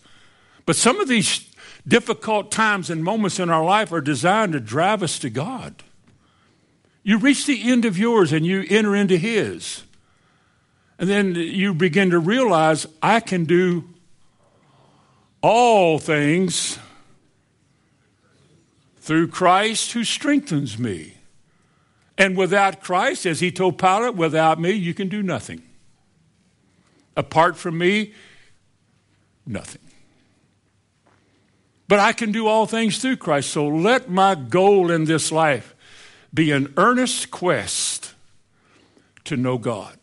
But 0.66 0.76
some 0.76 1.00
of 1.00 1.08
these 1.08 1.48
difficult 1.88 2.52
times 2.52 2.90
and 2.90 3.04
moments 3.04 3.40
in 3.40 3.50
our 3.50 3.64
life 3.64 3.92
are 3.92 4.02
designed 4.02 4.54
to 4.54 4.60
drive 4.60 5.04
us 5.04 5.20
to 5.20 5.30
God. 5.30 5.84
You 7.04 7.18
reach 7.18 7.46
the 7.46 7.72
end 7.72 7.86
of 7.86 7.98
yours 7.98 8.34
and 8.34 8.46
you 8.46 8.66
enter 8.70 8.96
into 8.96 9.18
His. 9.18 9.84
And 10.98 11.10
then 11.10 11.36
you 11.36 11.74
begin 11.74 12.10
to 12.12 12.20
realize 12.20 12.88
I 13.02 13.20
can 13.20 13.46
do 13.46 13.84
all 15.42 16.00
things 16.00 16.80
through 18.98 19.28
Christ 19.28 19.92
who 19.92 20.04
strengthens 20.04 20.80
me. 20.80 21.18
And 22.18 22.36
without 22.36 22.82
Christ, 22.82 23.26
as 23.26 23.42
he 23.42 23.52
told 23.52 23.78
Pilate, 23.78 24.16
without 24.16 24.60
me, 24.60 24.72
you 24.72 24.94
can 24.94 25.10
do 25.10 25.22
nothing. 25.22 25.62
Apart 27.16 27.58
from 27.58 27.78
me, 27.78 28.14
nothing. 29.46 29.82
But 31.88 32.00
I 32.00 32.14
can 32.14 32.32
do 32.32 32.48
all 32.48 32.66
things 32.66 32.98
through 32.98 33.18
Christ. 33.18 33.52
So 33.52 33.68
let 33.68 34.10
my 34.10 34.36
goal 34.36 34.92
in 34.92 35.06
this 35.06 35.32
life 35.32 35.76
be 36.34 36.52
an 36.52 36.74
earnest 36.78 37.32
quest 37.32 38.14
to 39.26 39.38
know 39.38 39.58
God, 39.58 39.98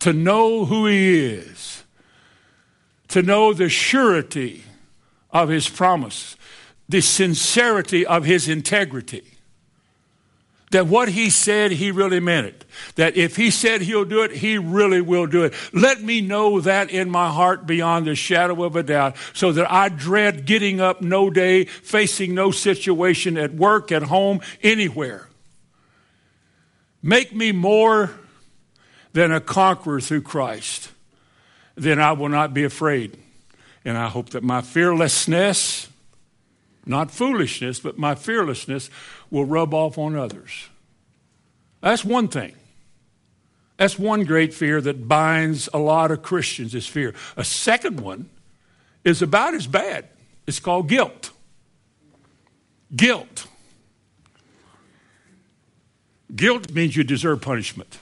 to 0.00 0.12
know 0.12 0.64
who 0.66 0.86
He 0.86 1.18
is, 1.18 1.84
to 3.08 3.22
know 3.22 3.52
the 3.52 3.68
surety 3.68 4.62
of 5.30 5.48
His 5.48 5.68
promise, 5.68 6.36
the 6.88 7.00
sincerity 7.00 8.06
of 8.06 8.24
his 8.24 8.48
integrity. 8.48 9.24
That 10.72 10.88
what 10.88 11.10
he 11.10 11.30
said, 11.30 11.70
he 11.70 11.92
really 11.92 12.18
meant 12.18 12.48
it. 12.48 12.64
That 12.96 13.16
if 13.16 13.36
he 13.36 13.50
said 13.50 13.82
he'll 13.82 14.04
do 14.04 14.22
it, 14.22 14.32
he 14.32 14.58
really 14.58 15.00
will 15.00 15.26
do 15.26 15.44
it. 15.44 15.54
Let 15.72 16.02
me 16.02 16.20
know 16.20 16.60
that 16.60 16.90
in 16.90 17.08
my 17.08 17.30
heart 17.30 17.66
beyond 17.66 18.06
the 18.06 18.16
shadow 18.16 18.64
of 18.64 18.74
a 18.74 18.82
doubt 18.82 19.16
so 19.32 19.52
that 19.52 19.70
I 19.70 19.88
dread 19.88 20.44
getting 20.44 20.80
up 20.80 21.00
no 21.00 21.30
day, 21.30 21.64
facing 21.66 22.34
no 22.34 22.50
situation 22.50 23.38
at 23.38 23.54
work, 23.54 23.92
at 23.92 24.04
home, 24.04 24.40
anywhere. 24.62 25.28
Make 27.00 27.32
me 27.32 27.52
more 27.52 28.10
than 29.12 29.30
a 29.30 29.40
conqueror 29.40 30.00
through 30.00 30.22
Christ. 30.22 30.90
Then 31.76 32.00
I 32.00 32.12
will 32.12 32.28
not 32.28 32.52
be 32.52 32.64
afraid. 32.64 33.16
And 33.84 33.96
I 33.96 34.08
hope 34.08 34.30
that 34.30 34.42
my 34.42 34.62
fearlessness 34.62 35.88
not 36.86 37.10
foolishness, 37.10 37.80
but 37.80 37.98
my 37.98 38.14
fearlessness 38.14 38.88
will 39.30 39.44
rub 39.44 39.74
off 39.74 39.98
on 39.98 40.16
others. 40.16 40.68
That's 41.80 42.04
one 42.04 42.28
thing. 42.28 42.54
That's 43.76 43.98
one 43.98 44.24
great 44.24 44.54
fear 44.54 44.80
that 44.80 45.06
binds 45.06 45.68
a 45.74 45.78
lot 45.78 46.10
of 46.10 46.22
Christians 46.22 46.74
is 46.74 46.86
fear. 46.86 47.14
A 47.36 47.44
second 47.44 48.00
one 48.00 48.30
is 49.04 49.22
about 49.22 49.54
as 49.54 49.66
bad. 49.66 50.06
It's 50.46 50.60
called 50.60 50.88
guilt. 50.88 51.30
Guilt. 52.94 53.46
Guilt 56.34 56.72
means 56.72 56.96
you 56.96 57.04
deserve 57.04 57.40
punishment. 57.40 57.98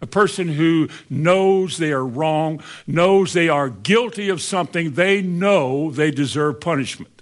A 0.00 0.06
person 0.06 0.48
who 0.48 0.88
knows 1.08 1.78
they 1.78 1.92
are 1.92 2.04
wrong, 2.04 2.62
knows 2.86 3.32
they 3.32 3.48
are 3.48 3.70
guilty 3.70 4.28
of 4.28 4.42
something, 4.42 4.92
they 4.92 5.22
know 5.22 5.90
they 5.90 6.10
deserve 6.10 6.60
punishment. 6.60 7.13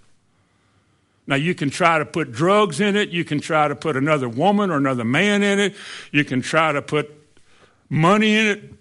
Now, 1.27 1.37
you 1.37 1.55
can 1.55 1.71
try 1.71 1.99
to 1.99 2.05
put 2.05 2.33
drugs 2.33 2.81
in 2.81 2.97
it. 2.97 3.11
You 3.11 3.25
can 3.25 3.41
try 3.41 3.69
to 3.69 3.77
put 3.77 3.97
another 3.97 4.29
woman 4.29 4.71
or 4.71 4.77
another 4.77 5.05
man 5.05 5.43
in 5.43 5.61
it. 5.61 5.75
You 6.11 6.25
can 6.25 6.43
try 6.43 6.73
to 6.73 6.83
put 6.83 7.11
money 7.89 8.35
in 8.37 8.47
it. 8.47 8.75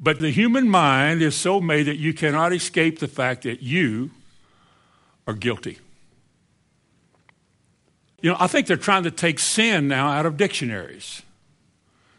But 0.00 0.18
the 0.18 0.30
human 0.30 0.68
mind 0.68 1.22
is 1.22 1.34
so 1.34 1.60
made 1.60 1.84
that 1.84 1.96
you 1.96 2.14
cannot 2.14 2.52
escape 2.52 2.98
the 2.98 3.08
fact 3.08 3.42
that 3.42 3.62
you 3.62 4.10
are 5.26 5.34
guilty. 5.34 5.78
You 8.22 8.30
know, 8.30 8.36
I 8.40 8.46
think 8.46 8.66
they're 8.66 8.76
trying 8.76 9.04
to 9.04 9.10
take 9.10 9.38
sin 9.38 9.88
now 9.88 10.08
out 10.08 10.26
of 10.26 10.36
dictionaries. 10.36 11.22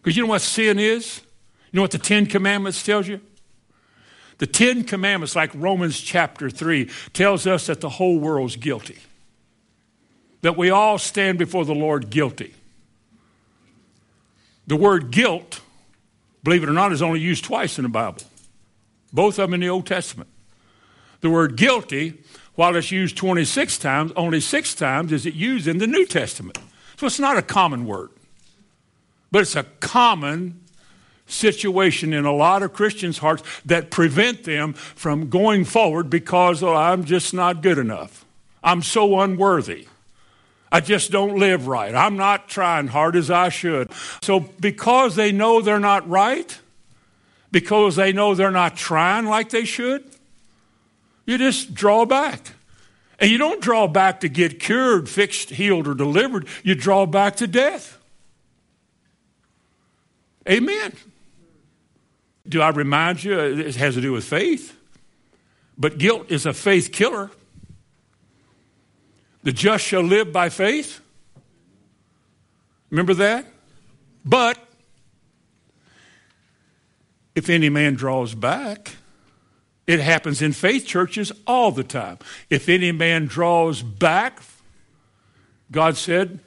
Because 0.01 0.15
you 0.15 0.23
know 0.23 0.29
what 0.29 0.41
sin 0.41 0.79
is? 0.79 1.21
You 1.71 1.77
know 1.77 1.81
what 1.81 1.91
the 1.91 1.97
Ten 1.97 2.25
Commandments 2.27 2.83
tells 2.83 3.07
you? 3.07 3.19
The 4.37 4.47
Ten 4.47 4.83
Commandments, 4.83 5.35
like 5.35 5.51
Romans 5.55 5.99
chapter 5.99 6.49
3, 6.49 6.89
tells 7.13 7.47
us 7.47 7.67
that 7.67 7.81
the 7.81 7.89
whole 7.89 8.19
world's 8.19 8.55
guilty 8.55 8.97
that 10.41 10.55
we 10.55 10.69
all 10.69 10.97
stand 10.97 11.37
before 11.37 11.65
the 11.65 11.75
Lord 11.75 12.09
guilty. 12.09 12.53
The 14.67 14.75
word 14.75 15.11
guilt, 15.11 15.61
believe 16.43 16.63
it 16.63 16.69
or 16.69 16.73
not, 16.73 16.91
is 16.91 17.01
only 17.01 17.19
used 17.19 17.43
twice 17.43 17.77
in 17.77 17.83
the 17.83 17.89
Bible, 17.89 18.21
both 19.11 19.39
of 19.39 19.49
them 19.49 19.55
in 19.55 19.61
the 19.61 19.69
Old 19.69 19.87
Testament. 19.87 20.29
The 21.21 21.29
word 21.29 21.55
guilty, 21.55 22.21
while 22.55 22.75
it's 22.75 22.91
used 22.91 23.17
26 23.17 23.77
times, 23.77 24.11
only 24.15 24.39
six 24.39 24.75
times 24.75 25.11
is 25.11 25.25
it 25.25 25.33
used 25.33 25.67
in 25.67 25.79
the 25.79 25.87
New 25.87 26.05
Testament. 26.05 26.59
So 26.97 27.07
it's 27.07 27.19
not 27.19 27.37
a 27.37 27.41
common 27.41 27.85
word, 27.85 28.11
but 29.31 29.41
it's 29.41 29.55
a 29.55 29.63
common 29.63 30.61
situation 31.27 32.13
in 32.13 32.25
a 32.25 32.33
lot 32.33 32.63
of 32.63 32.73
Christians' 32.73 33.19
hearts 33.19 33.43
that 33.65 33.91
prevent 33.91 34.43
them 34.43 34.73
from 34.73 35.29
going 35.29 35.65
forward 35.65 36.09
because 36.09 36.63
oh, 36.63 36.73
I'm 36.73 37.03
just 37.03 37.33
not 37.33 37.61
good 37.61 37.77
enough. 37.77 38.25
I'm 38.63 38.81
so 38.81 39.19
unworthy. 39.19 39.87
I 40.71 40.81
just 40.81 41.11
don't 41.11 41.37
live 41.37 41.67
right. 41.67 41.93
I'm 41.95 42.17
not 42.17 42.49
trying 42.49 42.87
hard 42.87 43.15
as 43.15 43.31
I 43.31 43.49
should. 43.49 43.91
So, 44.21 44.41
because 44.59 45.15
they 45.15 45.31
know 45.31 45.61
they're 45.61 45.79
not 45.79 46.07
right, 46.09 46.57
because 47.51 47.95
they 47.95 48.11
know 48.11 48.35
they're 48.35 48.51
not 48.51 48.75
trying 48.75 49.25
like 49.25 49.49
they 49.49 49.63
should, 49.63 50.03
you 51.25 51.37
just 51.37 51.73
draw 51.73 52.05
back. 52.05 52.53
And 53.19 53.31
you 53.31 53.37
don't 53.37 53.61
draw 53.61 53.87
back 53.87 54.19
to 54.19 54.29
get 54.29 54.59
cured, 54.59 55.09
fixed, 55.09 55.51
healed, 55.51 55.87
or 55.87 55.95
delivered. 55.95 56.47
You 56.63 56.75
draw 56.75 57.05
back 57.05 57.37
to 57.37 57.47
death. 57.47 57.97
Amen. 60.47 60.93
Do 62.47 62.61
I 62.61 62.69
remind 62.69 63.23
you? 63.23 63.39
It 63.39 63.75
has 63.75 63.95
to 63.95 64.01
do 64.01 64.13
with 64.13 64.23
faith. 64.23 64.75
But 65.77 65.97
guilt 65.97 66.31
is 66.31 66.45
a 66.45 66.53
faith 66.53 66.91
killer. 66.91 67.29
The 69.43 69.51
just 69.51 69.83
shall 69.83 70.01
live 70.01 70.31
by 70.33 70.49
faith. 70.49 71.01
Remember 72.89 73.13
that? 73.15 73.45
But 74.25 74.57
if 77.35 77.49
any 77.49 77.69
man 77.69 77.93
draws 77.93 78.33
back, 78.33 78.95
it 79.85 79.99
happens 79.99 80.41
in 80.41 80.51
faith 80.51 80.85
churches 80.85 81.31
all 81.45 81.71
the 81.71 81.83
time. 81.83 82.17
If 82.49 82.67
any 82.67 82.91
man 82.91 83.25
draws 83.27 83.81
back, 83.81 84.41
God 85.71 85.95
said, 85.95 86.39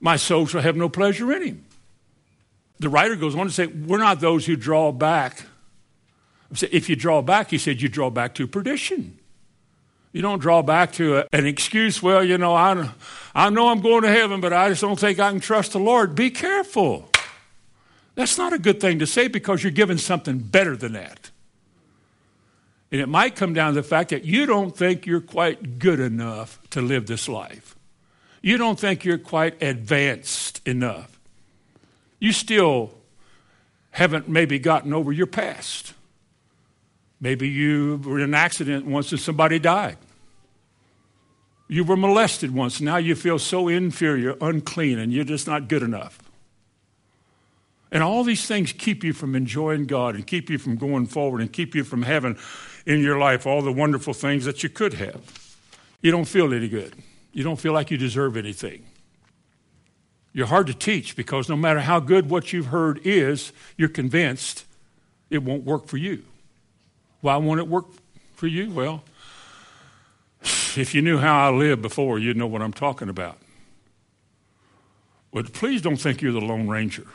My 0.00 0.16
soul 0.16 0.46
shall 0.46 0.62
have 0.62 0.76
no 0.76 0.88
pleasure 0.88 1.32
in 1.32 1.42
him. 1.42 1.64
The 2.80 2.88
writer 2.88 3.14
goes 3.14 3.36
on 3.36 3.46
to 3.46 3.52
say, 3.52 3.66
We're 3.66 3.98
not 3.98 4.20
those 4.20 4.46
who 4.46 4.56
draw 4.56 4.90
back. 4.90 5.44
If 6.50 6.88
you 6.88 6.96
draw 6.96 7.22
back, 7.22 7.50
he 7.50 7.58
said, 7.58 7.80
you 7.80 7.88
draw 7.88 8.10
back 8.10 8.34
to 8.34 8.46
perdition. 8.46 9.18
You 10.12 10.22
don't 10.22 10.40
draw 10.40 10.62
back 10.62 10.92
to 10.94 11.18
a, 11.18 11.26
an 11.32 11.46
excuse, 11.46 12.02
well, 12.02 12.24
you 12.24 12.36
know, 12.36 12.54
I, 12.54 12.90
I 13.34 13.50
know 13.50 13.68
I'm 13.68 13.80
going 13.80 14.02
to 14.02 14.08
heaven, 14.08 14.40
but 14.40 14.52
I 14.52 14.68
just 14.68 14.80
don't 14.80 14.98
think 14.98 15.20
I 15.20 15.30
can 15.30 15.38
trust 15.38 15.72
the 15.72 15.78
Lord. 15.78 16.16
Be 16.16 16.30
careful. 16.30 17.08
That's 18.16 18.36
not 18.36 18.52
a 18.52 18.58
good 18.58 18.80
thing 18.80 18.98
to 18.98 19.06
say 19.06 19.28
because 19.28 19.62
you're 19.62 19.70
given 19.70 19.98
something 19.98 20.38
better 20.38 20.76
than 20.76 20.94
that. 20.94 21.30
And 22.90 23.00
it 23.00 23.08
might 23.08 23.36
come 23.36 23.54
down 23.54 23.74
to 23.74 23.80
the 23.80 23.86
fact 23.86 24.10
that 24.10 24.24
you 24.24 24.46
don't 24.46 24.76
think 24.76 25.06
you're 25.06 25.20
quite 25.20 25.78
good 25.78 26.00
enough 26.00 26.58
to 26.70 26.82
live 26.82 27.06
this 27.06 27.28
life. 27.28 27.76
You 28.42 28.58
don't 28.58 28.80
think 28.80 29.04
you're 29.04 29.18
quite 29.18 29.62
advanced 29.62 30.66
enough. 30.66 31.09
You 32.20 32.32
still 32.32 32.92
haven't 33.90 34.28
maybe 34.28 34.58
gotten 34.58 34.92
over 34.92 35.10
your 35.10 35.26
past. 35.26 35.94
Maybe 37.20 37.48
you 37.48 38.00
were 38.04 38.18
in 38.18 38.24
an 38.24 38.34
accident 38.34 38.86
once 38.86 39.10
and 39.10 39.20
somebody 39.20 39.58
died. 39.58 39.96
You 41.66 41.84
were 41.84 41.96
molested 41.96 42.52
once. 42.52 42.80
Now 42.80 42.96
you 42.96 43.14
feel 43.14 43.38
so 43.38 43.68
inferior, 43.68 44.36
unclean, 44.40 44.98
and 44.98 45.12
you're 45.12 45.24
just 45.24 45.46
not 45.46 45.68
good 45.68 45.82
enough. 45.82 46.18
And 47.92 48.02
all 48.02 48.22
these 48.22 48.46
things 48.46 48.72
keep 48.72 49.02
you 49.02 49.12
from 49.12 49.34
enjoying 49.34 49.86
God 49.86 50.14
and 50.14 50.26
keep 50.26 50.48
you 50.48 50.58
from 50.58 50.76
going 50.76 51.06
forward 51.06 51.40
and 51.40 51.52
keep 51.52 51.74
you 51.74 51.84
from 51.84 52.02
having 52.02 52.38
in 52.86 53.00
your 53.00 53.18
life 53.18 53.46
all 53.46 53.62
the 53.62 53.72
wonderful 53.72 54.14
things 54.14 54.44
that 54.44 54.62
you 54.62 54.68
could 54.68 54.94
have. 54.94 55.20
You 56.00 56.10
don't 56.10 56.26
feel 56.26 56.52
any 56.52 56.68
good. 56.68 56.94
You 57.32 57.44
don't 57.44 57.58
feel 57.58 57.72
like 57.72 57.90
you 57.90 57.96
deserve 57.96 58.36
anything. 58.36 58.84
You're 60.32 60.46
hard 60.46 60.68
to 60.68 60.74
teach 60.74 61.16
because 61.16 61.48
no 61.48 61.56
matter 61.56 61.80
how 61.80 61.98
good 62.00 62.30
what 62.30 62.52
you've 62.52 62.66
heard 62.66 63.00
is, 63.04 63.52
you're 63.76 63.88
convinced 63.88 64.64
it 65.28 65.42
won't 65.42 65.64
work 65.64 65.86
for 65.86 65.96
you. 65.96 66.24
Why 67.20 67.36
won't 67.36 67.60
it 67.60 67.68
work 67.68 67.86
for 68.34 68.46
you? 68.46 68.70
Well, 68.70 69.02
if 70.42 70.94
you 70.94 71.02
knew 71.02 71.18
how 71.18 71.48
I 71.48 71.50
lived 71.50 71.82
before, 71.82 72.18
you'd 72.18 72.36
know 72.36 72.46
what 72.46 72.62
I'm 72.62 72.72
talking 72.72 73.08
about. 73.08 73.38
But 75.32 75.52
please 75.52 75.82
don't 75.82 75.96
think 75.96 76.22
you're 76.22 76.32
the 76.32 76.40
Lone 76.40 76.68
Ranger. 76.68 77.06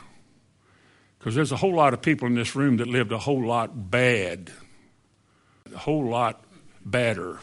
Because 1.18 1.34
there's 1.34 1.52
a 1.52 1.56
whole 1.56 1.74
lot 1.74 1.92
of 1.92 2.02
people 2.02 2.28
in 2.28 2.34
this 2.34 2.54
room 2.54 2.76
that 2.76 2.86
lived 2.86 3.12
a 3.12 3.18
whole 3.18 3.44
lot 3.44 3.90
bad, 3.90 4.50
a 5.74 5.78
whole 5.78 6.04
lot 6.04 6.44
badder, 6.84 7.40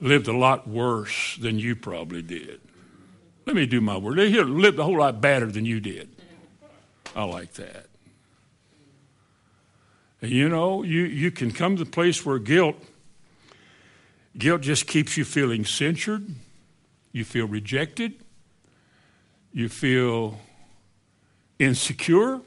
lived 0.00 0.28
a 0.28 0.36
lot 0.36 0.66
worse 0.66 1.36
than 1.36 1.58
you 1.58 1.76
probably 1.76 2.22
did. 2.22 2.61
Let 3.44 3.56
me 3.56 3.66
do 3.66 3.80
my 3.80 3.96
word. 3.96 4.18
They 4.18 4.30
lived 4.30 4.78
a 4.78 4.84
whole 4.84 4.98
lot 4.98 5.20
better 5.20 5.46
than 5.46 5.64
you 5.64 5.80
did. 5.80 6.08
I 7.14 7.24
like 7.24 7.54
that. 7.54 7.86
And 10.20 10.30
you 10.30 10.48
know, 10.48 10.84
you, 10.84 11.02
you 11.02 11.30
can 11.30 11.50
come 11.50 11.76
to 11.76 11.84
the 11.84 11.90
place 11.90 12.24
where 12.24 12.38
guilt, 12.38 12.76
guilt 14.38 14.60
just 14.60 14.86
keeps 14.86 15.16
you 15.16 15.24
feeling 15.24 15.64
censured. 15.64 16.26
You 17.10 17.24
feel 17.24 17.46
rejected. 17.46 18.14
You 19.52 19.68
feel 19.68 20.38
insecure. 21.58 22.40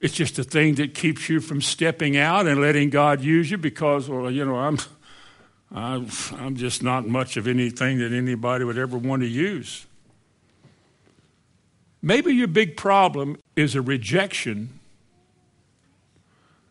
It's 0.00 0.14
just 0.14 0.38
a 0.38 0.44
thing 0.44 0.74
that 0.76 0.94
keeps 0.94 1.28
you 1.28 1.40
from 1.40 1.60
stepping 1.60 2.16
out 2.16 2.46
and 2.46 2.60
letting 2.60 2.90
God 2.90 3.20
use 3.20 3.50
you 3.50 3.58
because, 3.58 4.08
well, 4.08 4.30
you 4.30 4.44
know, 4.44 4.56
I'm, 4.56 4.78
I'm, 5.74 6.08
I'm 6.32 6.56
just 6.56 6.82
not 6.82 7.08
much 7.08 7.36
of 7.36 7.48
anything 7.48 7.98
that 7.98 8.12
anybody 8.12 8.64
would 8.64 8.78
ever 8.78 8.98
want 8.98 9.22
to 9.22 9.28
use. 9.28 9.86
Maybe 12.02 12.34
your 12.34 12.48
big 12.48 12.76
problem 12.76 13.38
is 13.56 13.74
a 13.74 13.80
rejection 13.80 14.80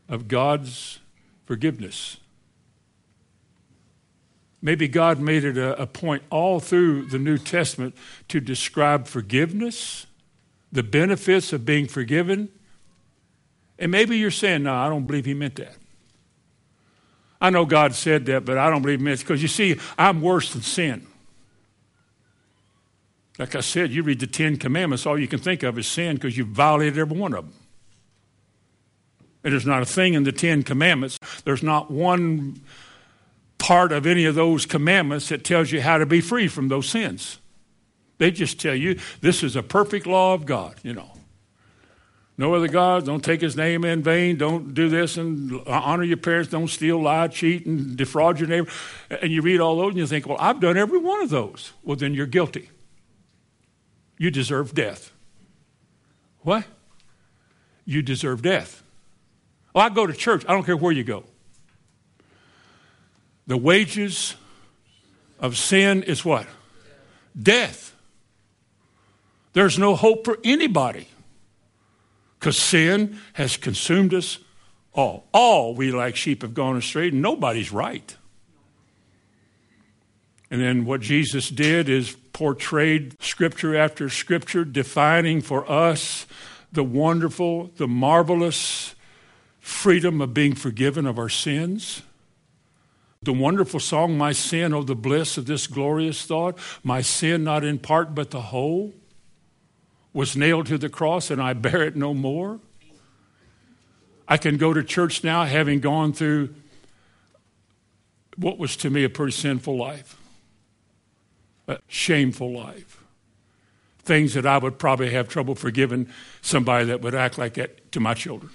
of 0.07 0.27
God's 0.27 0.99
forgiveness. 1.45 2.17
Maybe 4.61 4.87
God 4.87 5.19
made 5.19 5.43
it 5.43 5.57
a, 5.57 5.81
a, 5.81 5.87
point 5.87 6.21
all 6.29 6.59
through 6.59 7.07
the 7.07 7.17
New 7.17 7.37
Testament 7.37 7.95
to 8.27 8.39
describe 8.39 9.07
forgiveness, 9.07 10.05
the 10.71 10.83
benefits 10.83 11.51
of 11.53 11.65
being 11.65 11.87
forgiven. 11.87 12.49
And 13.79 13.91
maybe 13.91 14.17
you're 14.17 14.29
saying, 14.29 14.63
no, 14.63 14.75
I 14.75 14.89
don't 14.89 15.07
believe 15.07 15.25
he 15.25 15.33
meant 15.33 15.55
that. 15.55 15.75
I 17.41 17.49
know 17.49 17.65
God 17.65 17.95
said 17.95 18.27
that, 18.27 18.45
but 18.45 18.59
I 18.59 18.69
don't 18.69 18.83
believe 18.83 19.05
it 19.05 19.19
because 19.19 19.41
you 19.41 19.47
see, 19.47 19.77
I'm 19.97 20.21
worse 20.21 20.53
than 20.53 20.61
sin. 20.61 21.07
Like 23.39 23.55
I 23.55 23.61
said, 23.61 23.91
you 23.91 24.03
read 24.03 24.19
the 24.19 24.27
Ten 24.27 24.57
Commandments, 24.57 25.07
all 25.07 25.19
you 25.19 25.27
can 25.27 25.39
think 25.39 25.63
of 25.63 25.79
is 25.79 25.87
sin 25.87 26.15
because 26.15 26.37
you've 26.37 26.49
violated 26.49 26.99
every 26.99 27.17
one 27.17 27.33
of 27.33 27.45
them. 27.45 27.55
And 29.43 29.53
there's 29.53 29.65
not 29.65 29.81
a 29.81 29.85
thing 29.85 30.13
in 30.13 30.23
the 30.23 30.31
Ten 30.31 30.61
Commandments, 30.61 31.17
there's 31.43 31.63
not 31.63 31.89
one 31.89 32.61
part 33.57 33.91
of 33.91 34.05
any 34.05 34.25
of 34.25 34.35
those 34.35 34.65
commandments 34.65 35.29
that 35.29 35.43
tells 35.43 35.71
you 35.71 35.81
how 35.81 35.97
to 35.97 36.05
be 36.05 36.21
free 36.21 36.47
from 36.47 36.67
those 36.67 36.87
sins. 36.87 37.39
They 38.19 38.29
just 38.29 38.59
tell 38.59 38.75
you 38.75 38.99
this 39.21 39.41
is 39.41 39.55
a 39.55 39.63
perfect 39.63 40.05
law 40.05 40.35
of 40.35 40.45
God, 40.45 40.75
you 40.83 40.93
know. 40.93 41.11
No 42.37 42.55
other 42.55 42.67
gods, 42.67 43.05
don't 43.05 43.23
take 43.23 43.41
his 43.41 43.55
name 43.55 43.83
in 43.85 44.01
vain, 44.01 44.37
don't 44.37 44.73
do 44.73 44.89
this 44.89 45.17
and 45.17 45.61
honor 45.67 46.03
your 46.03 46.17
parents, 46.17 46.49
don't 46.49 46.69
steal, 46.69 46.99
lie, 46.99 47.27
cheat, 47.27 47.65
and 47.65 47.95
defraud 47.95 48.39
your 48.39 48.49
neighbor. 48.49 48.69
And 49.09 49.31
you 49.31 49.41
read 49.41 49.59
all 49.59 49.75
those 49.75 49.89
and 49.89 49.97
you 49.97 50.07
think, 50.07 50.27
well, 50.27 50.37
I've 50.39 50.59
done 50.59 50.77
every 50.77 50.97
one 50.97 51.21
of 51.21 51.29
those. 51.29 51.73
Well, 51.83 51.97
then 51.97 52.13
you're 52.13 52.25
guilty. 52.25 52.69
You 54.17 54.31
deserve 54.31 54.73
death. 54.73 55.11
What? 56.39 56.65
You 57.85 58.01
deserve 58.01 58.41
death. 58.41 58.81
Well, 59.73 59.85
I 59.85 59.89
go 59.89 60.07
to 60.07 60.13
church, 60.13 60.43
I 60.47 60.53
don't 60.53 60.63
care 60.63 60.77
where 60.77 60.91
you 60.91 61.03
go. 61.03 61.25
The 63.45 63.57
wages 63.57 64.35
of 65.39 65.57
sin 65.57 66.03
is 66.03 66.23
what? 66.23 66.47
Death. 67.39 67.93
There's 69.53 69.77
no 69.77 69.95
hope 69.95 70.23
for 70.25 70.39
anybody 70.43 71.07
because 72.41 72.57
sin 72.57 73.19
has 73.33 73.55
consumed 73.55 74.15
us 74.15 74.39
all. 74.95 75.27
All 75.31 75.75
we 75.75 75.91
like 75.91 76.15
sheep 76.15 76.41
have 76.41 76.55
gone 76.55 76.75
astray, 76.75 77.09
and 77.09 77.21
nobody's 77.21 77.71
right. 77.71 78.17
And 80.49 80.59
then 80.59 80.83
what 80.85 81.01
Jesus 81.01 81.49
did 81.49 81.87
is 81.87 82.17
portrayed 82.33 83.15
scripture 83.21 83.77
after 83.77 84.09
scripture, 84.09 84.65
defining 84.65 85.41
for 85.41 85.69
us 85.71 86.25
the 86.71 86.83
wonderful, 86.83 87.69
the 87.77 87.87
marvelous 87.87 88.95
freedom 89.59 90.19
of 90.19 90.33
being 90.33 90.55
forgiven 90.55 91.05
of 91.05 91.19
our 91.19 91.29
sins. 91.29 92.01
The 93.21 93.33
wonderful 93.33 93.79
song, 93.79 94.17
My 94.17 94.31
Sin, 94.31 94.73
oh, 94.73 94.81
the 94.81 94.95
bliss 94.95 95.37
of 95.37 95.45
this 95.45 95.67
glorious 95.67 96.25
thought, 96.25 96.57
my 96.83 97.01
sin 97.01 97.43
not 97.43 97.63
in 97.63 97.77
part 97.77 98.15
but 98.15 98.31
the 98.31 98.41
whole, 98.41 98.95
was 100.13 100.35
nailed 100.35 100.67
to 100.67 100.77
the 100.77 100.89
cross 100.89 101.31
and 101.31 101.41
I 101.41 101.53
bear 101.53 101.83
it 101.83 101.95
no 101.95 102.13
more. 102.13 102.59
I 104.27 104.37
can 104.37 104.57
go 104.57 104.73
to 104.73 104.83
church 104.83 105.23
now 105.23 105.43
having 105.43 105.79
gone 105.79 106.13
through 106.13 106.53
what 108.37 108.57
was 108.57 108.75
to 108.77 108.89
me 108.89 109.03
a 109.03 109.09
pretty 109.09 109.33
sinful 109.33 109.77
life, 109.77 110.17
a 111.67 111.79
shameful 111.87 112.51
life. 112.51 113.03
Things 113.99 114.33
that 114.33 114.45
I 114.45 114.57
would 114.57 114.79
probably 114.79 115.11
have 115.11 115.27
trouble 115.27 115.53
forgiving 115.53 116.07
somebody 116.41 116.85
that 116.85 117.01
would 117.01 117.13
act 117.13 117.37
like 117.37 117.53
that 117.55 117.91
to 117.91 117.99
my 117.99 118.13
children. 118.13 118.51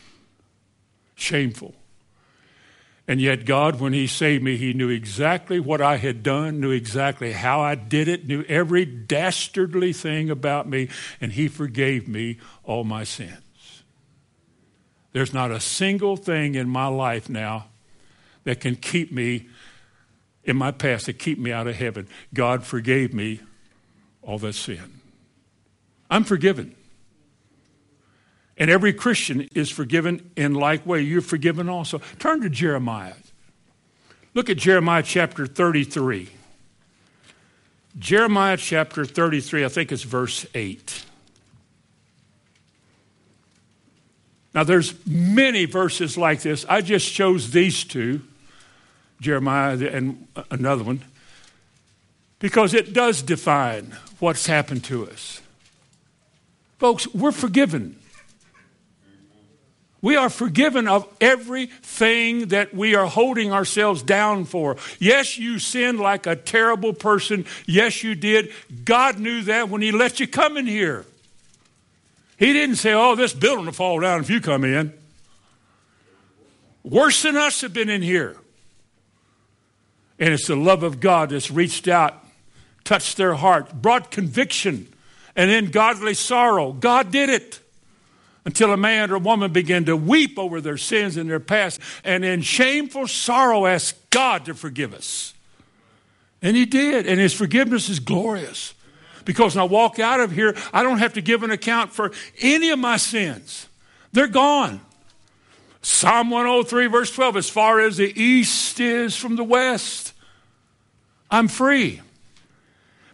Shameful. 1.15 1.75
And 3.09 3.21
yet, 3.21 3.45
God, 3.45 3.79
when 3.79 3.93
He 3.93 4.07
saved 4.07 4.43
me, 4.43 4.57
He 4.57 4.73
knew 4.73 4.89
exactly 4.89 5.61
what 5.61 5.81
I 5.81 5.97
had 5.97 6.23
done, 6.23 6.61
knew 6.61 6.73
exactly 6.73 7.33
how 7.33 7.61
I 7.61 7.75
did 7.75 8.09
it, 8.09 8.27
knew 8.27 8.43
every 8.45 8.85
dastardly 8.85 9.93
thing 9.93 10.29
about 10.29 10.69
me, 10.69 10.89
and 11.21 11.33
He 11.33 11.49
forgave 11.49 12.09
me 12.09 12.39
all 12.65 12.85
my 12.85 13.05
sins. 13.05 13.83
There's 15.13 15.33
not 15.33 15.51
a 15.51 15.61
single 15.61 16.17
thing 16.17 16.57
in 16.57 16.69
my 16.69 16.89
life 16.89 17.29
now 17.31 17.67
that 18.45 18.61
can 18.61 18.77
keep 18.77 19.11
me 19.11 19.49
in 20.45 20.57
my 20.57 20.71
past, 20.71 21.07
that 21.07 21.19
keep 21.19 21.39
me 21.39 21.53
out 21.53 21.67
of 21.67 21.75
heaven. 21.75 22.07
God 22.35 22.65
forgave 22.65 23.15
me 23.15 23.41
all 24.23 24.39
that 24.39 24.55
sin. 24.55 25.01
I'm 26.11 26.25
forgiven. 26.25 26.76
And 28.59 28.71
every 28.71 28.93
Christian 28.93 29.49
is 29.55 29.71
forgiven 29.71 30.31
in 30.37 30.55
like 30.55 30.87
way. 30.87 31.03
You're 31.03 31.21
forgiven 31.21 31.69
also. 31.69 32.01
Turn 32.19 32.41
to 32.41 32.49
Jeremiah. 32.49 33.15
Look 34.35 34.49
at 34.49 34.57
Jeremiah 34.57 35.03
chapter 35.03 35.47
33. 35.47 36.29
Jeremiah 37.99 38.57
chapter 38.59 39.05
33, 39.07 39.65
I 39.65 39.69
think 39.69 39.91
it's 39.91 40.03
verse 40.03 40.47
8. 40.55 41.05
Now, 44.55 44.65
there's 44.65 44.95
many 45.07 45.67
verses 45.67 46.17
like 46.17 46.41
this. 46.43 46.65
I 46.69 46.81
just 46.81 47.13
chose 47.13 47.51
these 47.51 47.85
two, 47.85 48.23
Jeremiah 49.21 49.77
and 49.77 50.29
another 50.51 50.83
one, 50.83 51.05
because 52.39 52.73
it 52.73 52.93
does 52.95 53.23
define 53.23 53.97
what's 54.19 54.47
happened 54.47 54.85
to 54.85 55.11
us. 55.11 55.43
Folks, 56.79 57.07
we're 57.15 57.33
forgiven. 57.33 57.99
We 60.07 60.15
are 60.15 60.31
forgiven 60.31 60.87
of 60.87 61.05
everything 61.21 62.47
that 62.51 62.73
we 62.73 62.95
are 62.95 63.07
holding 63.07 63.53
ourselves 63.53 64.05
down 64.05 64.45
for. 64.45 64.77
Yes, 65.01 65.37
you 65.37 65.59
sinned 65.59 65.99
like 65.99 66.29
a 66.29 66.37
terrible 66.37 66.93
person. 66.93 67.45
Yes, 67.67 68.05
you 68.05 68.15
did. 68.15 68.53
God 68.85 69.19
knew 69.19 69.43
that 69.43 69.69
when 69.69 69.83
He 69.83 69.91
let 69.91 70.21
you 70.21 70.29
come 70.29 70.57
in 70.57 70.69
here. 70.69 71.05
He 72.37 72.53
didn't 72.53 72.77
say, 72.77 72.93
oh, 72.93 73.17
this 73.17 73.33
building 73.33 73.65
will 73.65 73.73
fall 73.73 73.99
down 73.99 74.21
if 74.21 74.31
you 74.31 74.41
come 74.41 74.63
in. 74.63 74.93
Worse 76.85 77.23
than 77.23 77.37
us 77.37 77.63
have 77.63 77.73
been 77.73 77.89
in 77.89 78.03
here. 78.03 78.37
And 80.21 80.33
it's 80.33 80.47
the 80.47 80.55
love 80.55 80.85
of 80.85 81.01
God 81.01 81.31
that's 81.31 81.51
reached 81.51 81.89
out, 81.89 82.15
touched 82.85 83.17
their 83.17 83.35
heart, 83.35 83.83
brought 83.83 84.13
conviction, 84.13 84.87
and 85.35 85.51
then 85.51 85.73
godly 85.73 86.15
sorrow. 86.15 86.71
God 86.73 87.11
did 87.11 87.29
it 87.29 87.59
until 88.47 88.73
a 88.73 88.77
man 88.77 89.11
or 89.11 89.17
a 89.17 89.19
woman 89.19 89.53
begin 89.53 89.85
to 89.85 89.97
weep 89.97 90.39
over 90.39 90.61
their 90.61 90.79
sins 90.79 91.17
and 91.17 91.29
their 91.29 91.41
past 91.41 91.81
and 92.05 92.25
in 92.25 92.41
shameful 92.41 93.09
sorrow 93.09 93.67
ask 93.67 93.97
God 94.11 94.45
to 94.45 94.55
forgive 94.55 94.95
us. 94.95 95.35
And 96.41 96.57
he 96.57 96.65
did, 96.65 97.09
and 97.09 97.19
his 97.19 97.35
forgiveness 97.35 97.89
is 97.89 97.99
glorious. 97.99 98.73
Because 99.25 99.57
when 99.57 99.63
I 99.63 99.67
walk 99.67 99.99
out 99.99 100.21
of 100.21 100.31
here, 100.31 100.57
I 100.73 100.85
don't 100.85 100.99
have 100.99 101.15
to 101.15 101.21
give 101.21 101.43
an 101.43 101.51
account 101.51 101.93
for 101.93 102.13
any 102.41 102.71
of 102.71 102.79
my 102.79 102.99
sins. 102.99 103.67
They're 104.13 104.29
gone. 104.29 104.81
Psalm 105.83 106.31
103, 106.31 106.87
verse 106.87 107.11
12 107.11 107.37
as 107.37 107.51
far 107.51 107.81
as 107.81 107.97
the 107.97 108.13
east 108.21 108.79
is 108.79 109.17
from 109.17 109.35
the 109.35 109.45
west, 109.45 110.13
I'm 111.31 111.49
free. 111.49 112.01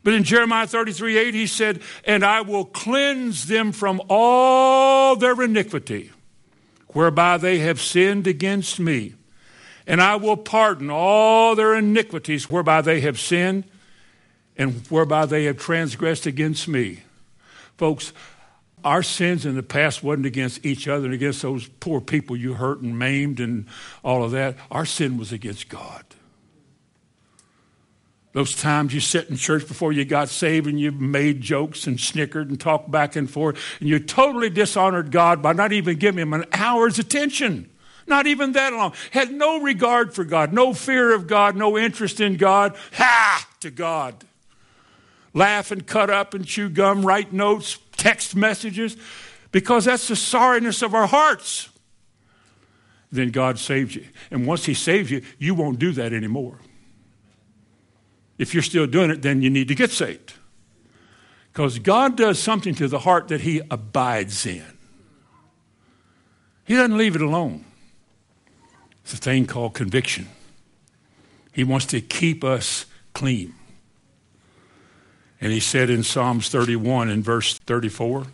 But 0.04 0.14
in 0.14 0.24
Jeremiah 0.24 0.66
33 0.66 1.18
8, 1.18 1.34
he 1.34 1.46
said, 1.46 1.82
And 2.04 2.24
I 2.24 2.40
will 2.40 2.64
cleanse 2.64 3.46
them 3.46 3.72
from 3.72 4.00
all 4.08 5.16
their 5.16 5.40
iniquity, 5.40 6.10
whereby 6.88 7.36
they 7.36 7.58
have 7.60 7.80
sinned 7.80 8.26
against 8.26 8.80
me. 8.80 9.14
And 9.86 10.00
I 10.00 10.16
will 10.16 10.36
pardon 10.36 10.90
all 10.90 11.54
their 11.54 11.74
iniquities, 11.74 12.50
whereby 12.50 12.82
they 12.82 13.00
have 13.00 13.18
sinned 13.18 13.64
and 14.56 14.86
whereby 14.88 15.26
they 15.26 15.44
have 15.44 15.58
transgressed 15.58 16.26
against 16.26 16.68
me. 16.68 17.00
Folks, 17.76 18.12
our 18.84 19.02
sins 19.02 19.46
in 19.46 19.54
the 19.54 19.62
past 19.62 20.02
wasn't 20.02 20.26
against 20.26 20.64
each 20.64 20.88
other 20.88 21.06
and 21.06 21.14
against 21.14 21.42
those 21.42 21.68
poor 21.80 22.00
people 22.00 22.36
you 22.36 22.54
hurt 22.54 22.80
and 22.80 22.98
maimed 22.98 23.40
and 23.40 23.66
all 24.02 24.24
of 24.24 24.32
that. 24.32 24.56
Our 24.70 24.84
sin 24.84 25.16
was 25.16 25.32
against 25.32 25.68
God. 25.68 26.04
Those 28.32 28.54
times 28.54 28.94
you 28.94 29.00
sit 29.00 29.28
in 29.28 29.36
church 29.36 29.68
before 29.68 29.92
you 29.92 30.06
got 30.06 30.30
saved 30.30 30.66
and 30.66 30.80
you 30.80 30.90
made 30.90 31.42
jokes 31.42 31.86
and 31.86 32.00
snickered 32.00 32.48
and 32.48 32.58
talked 32.58 32.90
back 32.90 33.14
and 33.14 33.30
forth, 33.30 33.58
and 33.78 33.88
you 33.88 33.98
totally 33.98 34.48
dishonored 34.48 35.10
God 35.10 35.42
by 35.42 35.52
not 35.52 35.72
even 35.72 35.98
giving 35.98 36.20
Him 36.22 36.32
an 36.32 36.46
hour's 36.52 36.98
attention. 36.98 37.68
Not 38.06 38.26
even 38.26 38.52
that 38.52 38.72
long. 38.72 38.94
Had 39.10 39.30
no 39.32 39.60
regard 39.60 40.14
for 40.14 40.24
God, 40.24 40.52
no 40.52 40.72
fear 40.72 41.14
of 41.14 41.26
God, 41.26 41.56
no 41.56 41.78
interest 41.78 42.20
in 42.20 42.36
God. 42.36 42.76
Ha! 42.94 43.46
To 43.60 43.70
God. 43.70 44.24
Laugh 45.34 45.70
and 45.70 45.86
cut 45.86 46.10
up 46.10 46.34
and 46.34 46.44
chew 46.44 46.68
gum, 46.68 47.06
write 47.06 47.32
notes, 47.32 47.78
text 47.96 48.34
messages, 48.34 48.96
because 49.50 49.84
that's 49.84 50.08
the 50.08 50.14
sorriness 50.14 50.82
of 50.82 50.94
our 50.94 51.06
hearts. 51.06 51.68
Then 53.12 53.30
God 53.30 53.58
saved 53.58 53.94
you. 53.94 54.06
And 54.30 54.46
once 54.46 54.64
He 54.64 54.74
saves 54.74 55.10
you, 55.10 55.22
you 55.38 55.54
won't 55.54 55.78
do 55.78 55.92
that 55.92 56.14
anymore. 56.14 56.58
If 58.42 58.54
you're 58.54 58.62
still 58.62 58.88
doing 58.88 59.10
it, 59.10 59.22
then 59.22 59.40
you 59.40 59.48
need 59.48 59.68
to 59.68 59.74
get 59.74 59.92
saved. 59.92 60.34
Because 61.52 61.78
God 61.78 62.16
does 62.16 62.38
something 62.38 62.74
to 62.74 62.88
the 62.88 62.98
heart 62.98 63.28
that 63.28 63.42
He 63.42 63.62
abides 63.70 64.44
in. 64.44 64.64
He 66.64 66.74
doesn't 66.74 66.96
leave 66.96 67.14
it 67.14 67.22
alone. 67.22 67.64
It's 69.04 69.14
a 69.14 69.16
thing 69.16 69.46
called 69.46 69.74
conviction. 69.74 70.28
He 71.52 71.62
wants 71.62 71.86
to 71.86 72.00
keep 72.00 72.42
us 72.42 72.86
clean. 73.12 73.54
And 75.40 75.52
he 75.52 75.60
said 75.60 75.90
in 75.90 76.02
Psalms 76.02 76.48
31 76.48 77.10
in 77.10 77.22
verse 77.22 77.58
34, 77.58 78.26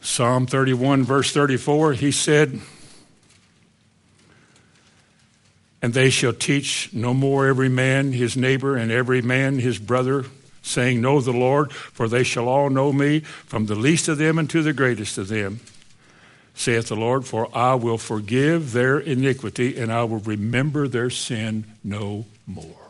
Psalm 0.00 0.46
31, 0.46 1.02
verse 1.02 1.32
34, 1.32 1.94
he 1.94 2.12
said, 2.12 2.60
And 5.80 5.94
they 5.94 6.10
shall 6.10 6.32
teach 6.32 6.92
no 6.92 7.14
more 7.14 7.46
every 7.46 7.68
man 7.68 8.12
his 8.12 8.36
neighbor 8.36 8.76
and 8.76 8.90
every 8.90 9.22
man 9.22 9.58
his 9.58 9.78
brother, 9.78 10.24
saying, 10.60 11.00
Know 11.00 11.20
the 11.20 11.32
Lord, 11.32 11.72
for 11.72 12.08
they 12.08 12.24
shall 12.24 12.48
all 12.48 12.68
know 12.68 12.92
me, 12.92 13.20
from 13.20 13.66
the 13.66 13.76
least 13.76 14.08
of 14.08 14.18
them 14.18 14.38
unto 14.38 14.62
the 14.62 14.72
greatest 14.72 15.18
of 15.18 15.28
them, 15.28 15.60
saith 16.54 16.88
the 16.88 16.96
Lord, 16.96 17.24
for 17.26 17.48
I 17.56 17.74
will 17.74 17.98
forgive 17.98 18.72
their 18.72 18.98
iniquity, 18.98 19.78
and 19.78 19.92
I 19.92 20.02
will 20.04 20.18
remember 20.18 20.88
their 20.88 21.10
sin 21.10 21.64
no 21.84 22.26
more. 22.46 22.88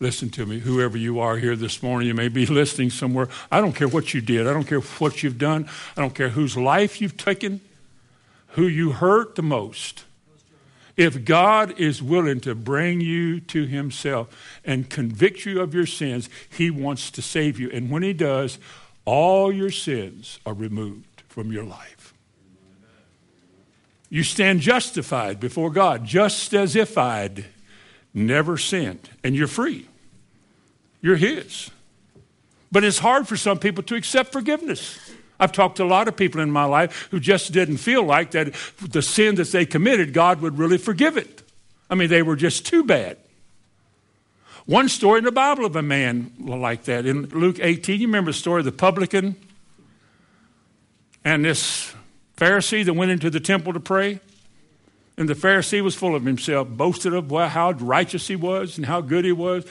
Listen 0.00 0.30
to 0.30 0.46
me, 0.46 0.60
whoever 0.60 0.96
you 0.96 1.18
are 1.18 1.36
here 1.36 1.56
this 1.56 1.82
morning, 1.82 2.06
you 2.06 2.14
may 2.14 2.28
be 2.28 2.46
listening 2.46 2.90
somewhere. 2.90 3.28
I 3.50 3.60
don't 3.60 3.74
care 3.74 3.88
what 3.88 4.14
you 4.14 4.20
did, 4.20 4.48
I 4.48 4.52
don't 4.52 4.66
care 4.66 4.80
what 4.80 5.22
you've 5.22 5.38
done, 5.38 5.68
I 5.96 6.00
don't 6.00 6.14
care 6.14 6.30
whose 6.30 6.56
life 6.56 7.00
you've 7.00 7.16
taken, 7.16 7.60
who 8.48 8.66
you 8.66 8.92
hurt 8.92 9.36
the 9.36 9.42
most. 9.42 10.04
If 10.98 11.24
God 11.24 11.78
is 11.78 12.02
willing 12.02 12.40
to 12.40 12.56
bring 12.56 13.00
you 13.00 13.38
to 13.40 13.66
Himself 13.66 14.58
and 14.64 14.90
convict 14.90 15.46
you 15.46 15.60
of 15.60 15.72
your 15.72 15.86
sins, 15.86 16.28
He 16.50 16.72
wants 16.72 17.12
to 17.12 17.22
save 17.22 17.60
you. 17.60 17.70
And 17.70 17.88
when 17.88 18.02
He 18.02 18.12
does, 18.12 18.58
all 19.04 19.52
your 19.52 19.70
sins 19.70 20.40
are 20.44 20.52
removed 20.52 21.22
from 21.28 21.52
your 21.52 21.62
life. 21.62 22.12
You 24.10 24.24
stand 24.24 24.60
justified 24.60 25.38
before 25.38 25.70
God, 25.70 26.04
just 26.04 26.52
as 26.52 26.74
if 26.74 26.98
I'd 26.98 27.44
never 28.12 28.58
sinned, 28.58 29.08
and 29.22 29.36
you're 29.36 29.46
free. 29.46 29.86
You're 31.00 31.16
His. 31.16 31.70
But 32.72 32.82
it's 32.82 32.98
hard 32.98 33.28
for 33.28 33.36
some 33.36 33.60
people 33.60 33.84
to 33.84 33.94
accept 33.94 34.32
forgiveness. 34.32 34.98
I've 35.40 35.52
talked 35.52 35.76
to 35.76 35.84
a 35.84 35.86
lot 35.86 36.08
of 36.08 36.16
people 36.16 36.40
in 36.40 36.50
my 36.50 36.64
life 36.64 37.08
who 37.10 37.20
just 37.20 37.52
didn't 37.52 37.76
feel 37.76 38.02
like 38.02 38.32
that 38.32 38.54
the 38.80 39.02
sin 39.02 39.36
that 39.36 39.48
they 39.52 39.66
committed, 39.66 40.12
God 40.12 40.40
would 40.40 40.58
really 40.58 40.78
forgive 40.78 41.16
it. 41.16 41.42
I 41.88 41.94
mean, 41.94 42.08
they 42.08 42.22
were 42.22 42.36
just 42.36 42.66
too 42.66 42.84
bad. 42.84 43.16
One 44.66 44.88
story 44.88 45.18
in 45.18 45.24
the 45.24 45.32
Bible 45.32 45.64
of 45.64 45.76
a 45.76 45.82
man 45.82 46.32
like 46.38 46.84
that. 46.84 47.06
In 47.06 47.26
Luke 47.28 47.58
18, 47.60 48.00
you 48.00 48.06
remember 48.06 48.32
the 48.32 48.36
story 48.36 48.60
of 48.60 48.66
the 48.66 48.72
publican 48.72 49.36
and 51.24 51.44
this 51.44 51.94
Pharisee 52.36 52.84
that 52.84 52.92
went 52.94 53.10
into 53.10 53.30
the 53.30 53.40
temple 53.40 53.72
to 53.72 53.80
pray? 53.80 54.20
And 55.16 55.28
the 55.28 55.34
Pharisee 55.34 55.82
was 55.82 55.94
full 55.94 56.14
of 56.14 56.24
himself, 56.24 56.68
boasted 56.68 57.14
of 57.14 57.30
how 57.30 57.72
righteous 57.72 58.28
he 58.28 58.36
was 58.36 58.76
and 58.76 58.86
how 58.86 59.00
good 59.00 59.24
he 59.24 59.32
was. 59.32 59.64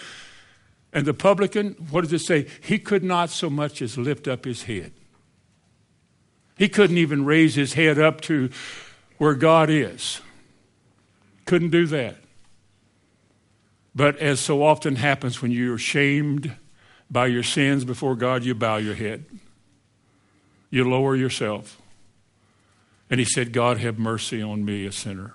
And 0.91 1.05
the 1.05 1.13
publican, 1.13 1.73
what 1.91 2.01
does 2.01 2.11
it 2.11 2.19
say? 2.19 2.47
He 2.61 2.79
could 2.79 3.03
not 3.03 3.29
so 3.29 3.49
much 3.49 3.81
as 3.81 3.97
lift 3.97 4.27
up 4.27 4.45
his 4.45 4.63
head. 4.63 4.91
He 6.57 6.67
couldn't 6.67 6.97
even 6.97 7.23
raise 7.23 7.55
his 7.55 7.73
head 7.73 7.99
up 7.99 8.21
to 8.21 8.49
where 9.17 9.35
God 9.35 9.69
is. 9.69 10.21
Couldn't 11.45 11.69
do 11.69 11.85
that. 11.87 12.17
But 13.95 14.17
as 14.17 14.39
so 14.39 14.63
often 14.63 14.95
happens 14.95 15.41
when 15.41 15.51
you're 15.51 15.77
shamed 15.77 16.55
by 17.09 17.27
your 17.27 17.43
sins 17.43 17.85
before 17.85 18.15
God, 18.15 18.43
you 18.43 18.53
bow 18.53 18.77
your 18.77 18.95
head. 18.95 19.25
You 20.69 20.89
lower 20.89 21.15
yourself. 21.15 21.79
And 23.09 23.19
he 23.19 23.25
said, 23.25 23.53
God, 23.53 23.77
have 23.77 23.97
mercy 23.97 24.41
on 24.41 24.65
me, 24.65 24.85
a 24.85 24.91
sinner. 24.91 25.33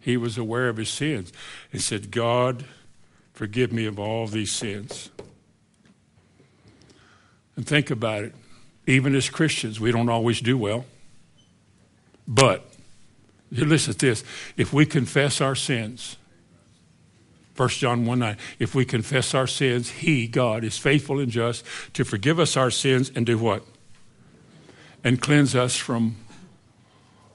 He 0.00 0.16
was 0.16 0.38
aware 0.38 0.68
of 0.68 0.76
his 0.76 0.88
sins. 0.88 1.32
He 1.70 1.78
said, 1.78 2.10
God, 2.10 2.64
forgive 3.32 3.72
me 3.72 3.86
of 3.86 3.98
all 3.98 4.26
these 4.26 4.52
sins. 4.52 5.10
And 7.56 7.66
think 7.66 7.90
about 7.90 8.24
it 8.24 8.34
even 8.86 9.14
as 9.14 9.28
Christians, 9.30 9.80
we 9.80 9.92
don't 9.92 10.08
always 10.08 10.40
do 10.40 10.58
well. 10.58 10.84
But, 12.26 12.64
listen 13.50 13.94
to 13.94 14.06
this 14.06 14.24
if 14.56 14.72
we 14.72 14.86
confess 14.86 15.40
our 15.40 15.54
sins, 15.54 16.16
1 17.56 17.68
John 17.70 18.04
1 18.04 18.18
9, 18.18 18.36
if 18.58 18.74
we 18.74 18.84
confess 18.84 19.34
our 19.34 19.46
sins, 19.46 19.90
He, 19.90 20.26
God, 20.26 20.64
is 20.64 20.76
faithful 20.76 21.20
and 21.20 21.30
just 21.30 21.64
to 21.94 22.04
forgive 22.04 22.40
us 22.40 22.56
our 22.56 22.70
sins 22.70 23.12
and 23.14 23.24
do 23.24 23.38
what? 23.38 23.64
And 25.04 25.20
cleanse 25.20 25.54
us 25.54 25.76
from 25.76 26.16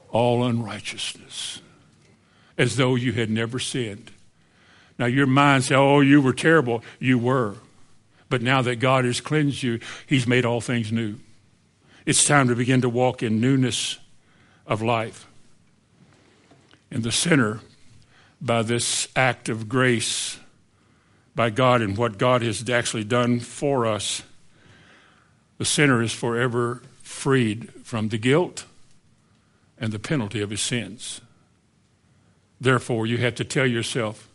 all 0.09 0.43
unrighteousness, 0.43 1.61
as 2.57 2.75
though 2.75 2.95
you 2.95 3.13
had 3.13 3.29
never 3.29 3.59
sinned. 3.59 4.11
Now, 4.97 5.05
your 5.05 5.27
mind 5.27 5.63
says, 5.63 5.77
Oh, 5.77 6.01
you 6.01 6.19
were 6.19 6.33
terrible. 6.33 6.83
You 6.99 7.17
were. 7.17 7.55
But 8.27 8.41
now 8.41 8.61
that 8.61 8.77
God 8.77 9.05
has 9.05 9.21
cleansed 9.21 9.63
you, 9.63 9.79
He's 10.05 10.27
made 10.27 10.45
all 10.45 10.59
things 10.59 10.91
new. 10.91 11.15
It's 12.09 12.25
time 12.25 12.47
to 12.47 12.55
begin 12.55 12.81
to 12.81 12.89
walk 12.89 13.21
in 13.21 13.39
newness 13.39 13.99
of 14.65 14.81
life. 14.81 15.27
And 16.89 17.03
the 17.03 17.11
sinner, 17.11 17.59
by 18.41 18.63
this 18.63 19.07
act 19.15 19.47
of 19.47 19.69
grace 19.69 20.39
by 21.35 21.51
God 21.51 21.83
and 21.83 21.95
what 21.95 22.17
God 22.17 22.41
has 22.41 22.67
actually 22.67 23.03
done 23.03 23.39
for 23.39 23.85
us, 23.85 24.23
the 25.59 25.65
sinner 25.65 26.01
is 26.01 26.11
forever 26.11 26.81
freed 27.03 27.71
from 27.83 28.09
the 28.09 28.17
guilt 28.17 28.65
and 29.77 29.93
the 29.93 29.99
penalty 29.99 30.41
of 30.41 30.49
his 30.49 30.61
sins. 30.61 31.21
Therefore, 32.59 33.05
you 33.05 33.19
have 33.19 33.35
to 33.35 33.43
tell 33.43 33.67
yourself, 33.67 34.27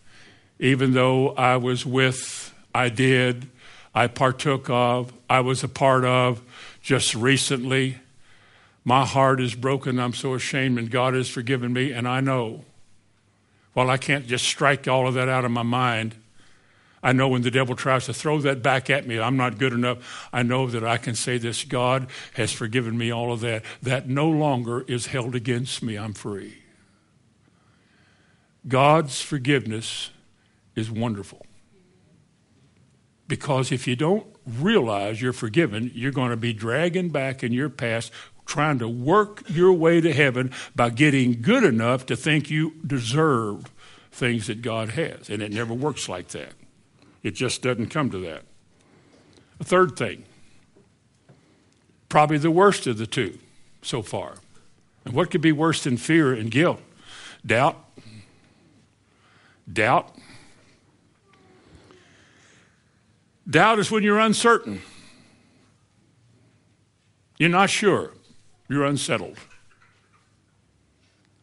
even 0.60 0.92
though 0.92 1.30
I 1.30 1.56
was 1.56 1.84
with, 1.84 2.54
I 2.72 2.88
did, 2.88 3.48
I 3.92 4.06
partook 4.06 4.70
of, 4.70 5.12
I 5.28 5.40
was 5.40 5.64
a 5.64 5.68
part 5.68 6.04
of, 6.04 6.40
just 6.84 7.14
recently. 7.14 7.96
My 8.84 9.06
heart 9.06 9.40
is 9.40 9.54
broken. 9.54 9.98
I'm 9.98 10.12
so 10.12 10.34
ashamed, 10.34 10.78
and 10.78 10.90
God 10.90 11.14
has 11.14 11.30
forgiven 11.30 11.72
me. 11.72 11.92
And 11.92 12.06
I 12.06 12.20
know, 12.20 12.64
while 13.72 13.88
I 13.88 13.96
can't 13.96 14.26
just 14.26 14.44
strike 14.44 14.86
all 14.86 15.08
of 15.08 15.14
that 15.14 15.26
out 15.26 15.46
of 15.46 15.50
my 15.50 15.62
mind, 15.62 16.14
I 17.02 17.12
know 17.12 17.28
when 17.28 17.40
the 17.40 17.50
devil 17.50 17.74
tries 17.74 18.04
to 18.06 18.12
throw 18.14 18.38
that 18.42 18.62
back 18.62 18.90
at 18.90 19.06
me, 19.06 19.18
I'm 19.18 19.36
not 19.36 19.58
good 19.58 19.72
enough. 19.72 20.28
I 20.30 20.42
know 20.42 20.66
that 20.66 20.84
I 20.84 20.98
can 20.98 21.14
say 21.14 21.38
this 21.38 21.64
God 21.64 22.06
has 22.34 22.52
forgiven 22.52 22.96
me 22.98 23.10
all 23.10 23.32
of 23.32 23.40
that. 23.40 23.64
That 23.82 24.06
no 24.06 24.28
longer 24.28 24.82
is 24.82 25.06
held 25.06 25.34
against 25.34 25.82
me. 25.82 25.96
I'm 25.96 26.12
free. 26.12 26.58
God's 28.68 29.22
forgiveness 29.22 30.10
is 30.76 30.90
wonderful. 30.90 31.46
Because 33.26 33.72
if 33.72 33.86
you 33.86 33.96
don't 33.96 34.33
realize 34.46 35.20
you're 35.20 35.32
forgiven, 35.32 35.90
you're 35.94 36.12
going 36.12 36.30
to 36.30 36.36
be 36.36 36.52
dragging 36.52 37.10
back 37.10 37.42
in 37.42 37.52
your 37.52 37.68
past, 37.68 38.12
trying 38.46 38.78
to 38.78 38.88
work 38.88 39.42
your 39.48 39.72
way 39.72 40.00
to 40.00 40.12
heaven 40.12 40.52
by 40.74 40.90
getting 40.90 41.40
good 41.40 41.64
enough 41.64 42.06
to 42.06 42.16
think 42.16 42.50
you 42.50 42.74
deserve 42.86 43.70
things 44.10 44.46
that 44.46 44.62
God 44.62 44.90
has. 44.90 45.30
And 45.30 45.42
it 45.42 45.52
never 45.52 45.74
works 45.74 46.08
like 46.08 46.28
that. 46.28 46.52
It 47.22 47.34
just 47.34 47.62
doesn't 47.62 47.88
come 47.88 48.10
to 48.10 48.18
that. 48.18 48.42
A 49.60 49.64
third 49.64 49.96
thing, 49.96 50.24
probably 52.08 52.38
the 52.38 52.50
worst 52.50 52.86
of 52.86 52.98
the 52.98 53.06
two 53.06 53.38
so 53.82 54.02
far. 54.02 54.36
And 55.04 55.14
what 55.14 55.30
could 55.30 55.40
be 55.40 55.52
worse 55.52 55.84
than 55.84 55.96
fear 55.96 56.32
and 56.32 56.50
guilt? 56.50 56.80
Doubt. 57.46 57.78
Doubt 59.70 60.14
Doubt 63.48 63.78
is 63.78 63.90
when 63.90 64.02
you're 64.02 64.18
uncertain. 64.18 64.80
You're 67.38 67.50
not 67.50 67.70
sure. 67.70 68.12
You're 68.68 68.84
unsettled. 68.84 69.36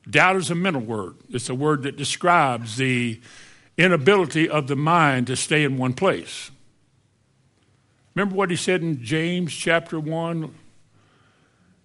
Doubt 0.09 0.37
is 0.37 0.49
a 0.49 0.55
mental 0.55 0.81
word. 0.81 1.15
It's 1.29 1.49
a 1.49 1.55
word 1.55 1.83
that 1.83 1.95
describes 1.95 2.77
the 2.77 3.21
inability 3.77 4.49
of 4.49 4.67
the 4.67 4.75
mind 4.75 5.27
to 5.27 5.35
stay 5.35 5.63
in 5.63 5.77
one 5.77 5.93
place. 5.93 6.49
Remember 8.15 8.35
what 8.35 8.49
he 8.49 8.55
said 8.55 8.81
in 8.81 9.03
James 9.03 9.53
chapter 9.53 9.99
1? 9.99 10.53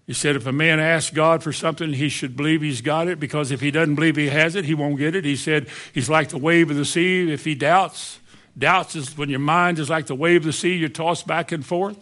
He 0.07 0.13
said, 0.13 0.37
if 0.37 0.47
a 0.47 0.53
man 0.53 0.81
asks 0.81 1.15
God 1.15 1.43
for 1.43 1.53
something, 1.53 1.93
he 1.93 2.09
should 2.09 2.37
believe 2.37 2.63
he's 2.63 2.81
got 2.81 3.09
it, 3.09 3.21
because 3.21 3.51
if 3.51 3.61
he 3.61 3.71
doesn't 3.71 3.97
believe 3.97 4.17
he 4.17 4.29
has 4.29 4.55
it, 4.55 4.65
he 4.65 4.75
won't 4.75 4.99
get 4.99 5.15
it. 5.15 5.25
He 5.25 5.37
said, 5.37 5.69
he's 5.93 6.09
like 6.09 6.29
the 6.29 6.39
wave 6.39 6.71
of 6.71 6.77
the 6.77 6.85
sea. 6.85 7.31
If 7.31 7.45
he 7.45 7.55
doubts, 7.55 8.21
doubts 8.59 8.97
is 8.97 9.17
when 9.17 9.29
your 9.29 9.39
mind 9.39 9.79
is 9.79 9.91
like 9.91 10.07
the 10.07 10.15
wave 10.15 10.43
of 10.43 10.47
the 10.47 10.53
sea, 10.53 10.75
you're 10.75 10.89
tossed 10.89 11.27
back 11.27 11.53
and 11.53 11.65
forth. 11.65 11.99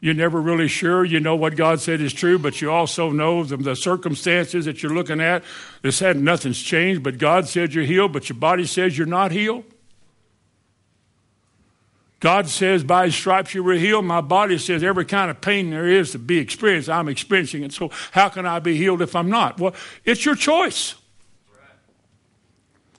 You're 0.00 0.14
never 0.14 0.40
really 0.40 0.68
sure. 0.68 1.04
You 1.04 1.20
know 1.20 1.36
what 1.36 1.56
God 1.56 1.80
said 1.80 2.00
is 2.00 2.12
true, 2.12 2.38
but 2.38 2.60
you 2.60 2.70
also 2.70 3.10
know 3.10 3.44
the, 3.44 3.56
the 3.56 3.74
circumstances 3.74 4.66
that 4.66 4.82
you're 4.82 4.94
looking 4.94 5.20
at. 5.20 5.42
This 5.82 6.00
had 6.00 6.18
nothing's 6.18 6.60
changed, 6.60 7.02
but 7.02 7.18
God 7.18 7.48
said 7.48 7.72
you're 7.72 7.84
healed, 7.84 8.12
but 8.12 8.28
your 8.28 8.38
body 8.38 8.66
says 8.66 8.96
you're 8.96 9.06
not 9.06 9.32
healed. 9.32 9.64
God 12.20 12.48
says, 12.48 12.82
by 12.82 13.06
his 13.06 13.14
stripes 13.14 13.54
you 13.54 13.62
were 13.62 13.74
healed. 13.74 14.04
My 14.04 14.20
body 14.20 14.58
says, 14.58 14.82
every 14.82 15.04
kind 15.04 15.30
of 15.30 15.40
pain 15.40 15.70
there 15.70 15.86
is 15.86 16.12
to 16.12 16.18
be 16.18 16.38
experienced, 16.38 16.88
I'm 16.88 17.08
experiencing 17.08 17.62
it. 17.62 17.72
So, 17.72 17.90
how 18.12 18.28
can 18.28 18.46
I 18.46 18.58
be 18.58 18.76
healed 18.76 19.02
if 19.02 19.14
I'm 19.14 19.28
not? 19.28 19.60
Well, 19.60 19.74
it's 20.04 20.24
your 20.24 20.34
choice. 20.34 20.94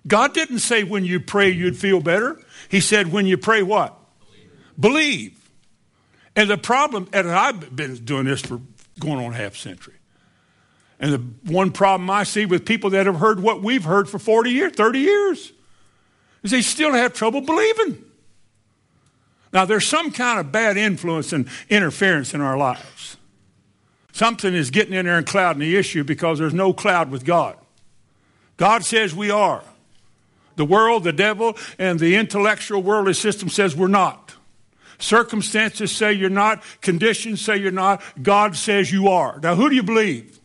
God 0.08 0.34
didn't 0.34 0.60
say 0.60 0.84
when 0.84 1.03
you 1.03 1.20
pray 1.20 1.49
you'd 1.49 1.78
feel 1.78 1.99
better. 2.01 2.39
He 2.70 2.80
said 2.80 3.12
when 3.12 3.26
you 3.26 3.38
pray 3.38 3.64
what? 3.64 3.97
Believe. 4.20 4.51
Believe. 4.80 5.49
And 6.36 6.49
the 6.49 6.58
problem, 6.58 7.10
and 7.14 7.30
I've 7.30 7.76
been 7.76 7.95
doing 7.95 8.26
this 8.26 8.41
for 8.41 8.62
going 8.99 9.24
on 9.24 9.34
half 9.34 9.55
century. 9.55 9.95
And 10.99 11.14
the 11.14 11.51
one 11.51 11.72
problem 11.72 12.10
I 12.10 12.24
see 12.24 12.45
with 12.45 12.66
people 12.66 12.91
that 12.91 13.05
have 13.05 13.18
heard 13.18 13.39
what 13.39 13.62
we've 13.62 13.84
heard 13.84 14.10
for 14.10 14.20
40 14.20 14.51
years, 14.51 14.74
30 14.74 14.99
years, 14.99 15.51
is 16.43 16.51
they 16.51 16.62
still 16.62 16.93
have 16.93 17.14
trouble 17.14 17.41
believing. 17.41 18.03
Now, 19.53 19.66
there's 19.66 19.88
some 19.88 20.12
kind 20.12 20.39
of 20.39 20.51
bad 20.51 20.78
influence 20.78 21.34
and 21.34 21.47
interference 21.70 22.34
in 22.34 22.41
our 22.41 22.58
lives. 22.58 23.18
Something 24.12 24.53
is 24.53 24.72
getting 24.72 24.93
in 24.93 25.05
there 25.05 25.18
and 25.18 25.28
clouding 25.28 25.60
the 25.60 25.76
issue 25.76 26.03
because 26.03 26.39
there's 26.39 26.53
no 26.53 26.74
cloud 26.74 27.12
with 27.12 27.24
God. 27.24 27.55
God 28.58 28.84
says 28.84 29.14
we 29.16 29.30
are. 29.30 29.64
The 30.58 30.66
world, 30.66 31.05
the 31.05 31.14
devil, 31.14 31.55
and 31.80 31.99
the 31.99 32.16
intellectual 32.16 32.84
worldly 32.84 33.14
system 33.14 33.47
says 33.47 33.76
we're 33.76 33.88
not. 33.88 34.34
Circumstances 34.99 35.91
say 35.91 36.12
you're 36.14 36.30
not. 36.30 36.64
Conditions 36.82 37.41
say 37.41 37.58
you're 37.58 37.72
not. 37.72 38.01
God 38.22 38.55
says 38.55 38.91
you 38.91 39.08
are. 39.08 39.39
Now, 39.41 39.55
who 39.55 39.70
do 39.70 39.76
you 39.76 39.84
believe? 39.84 40.39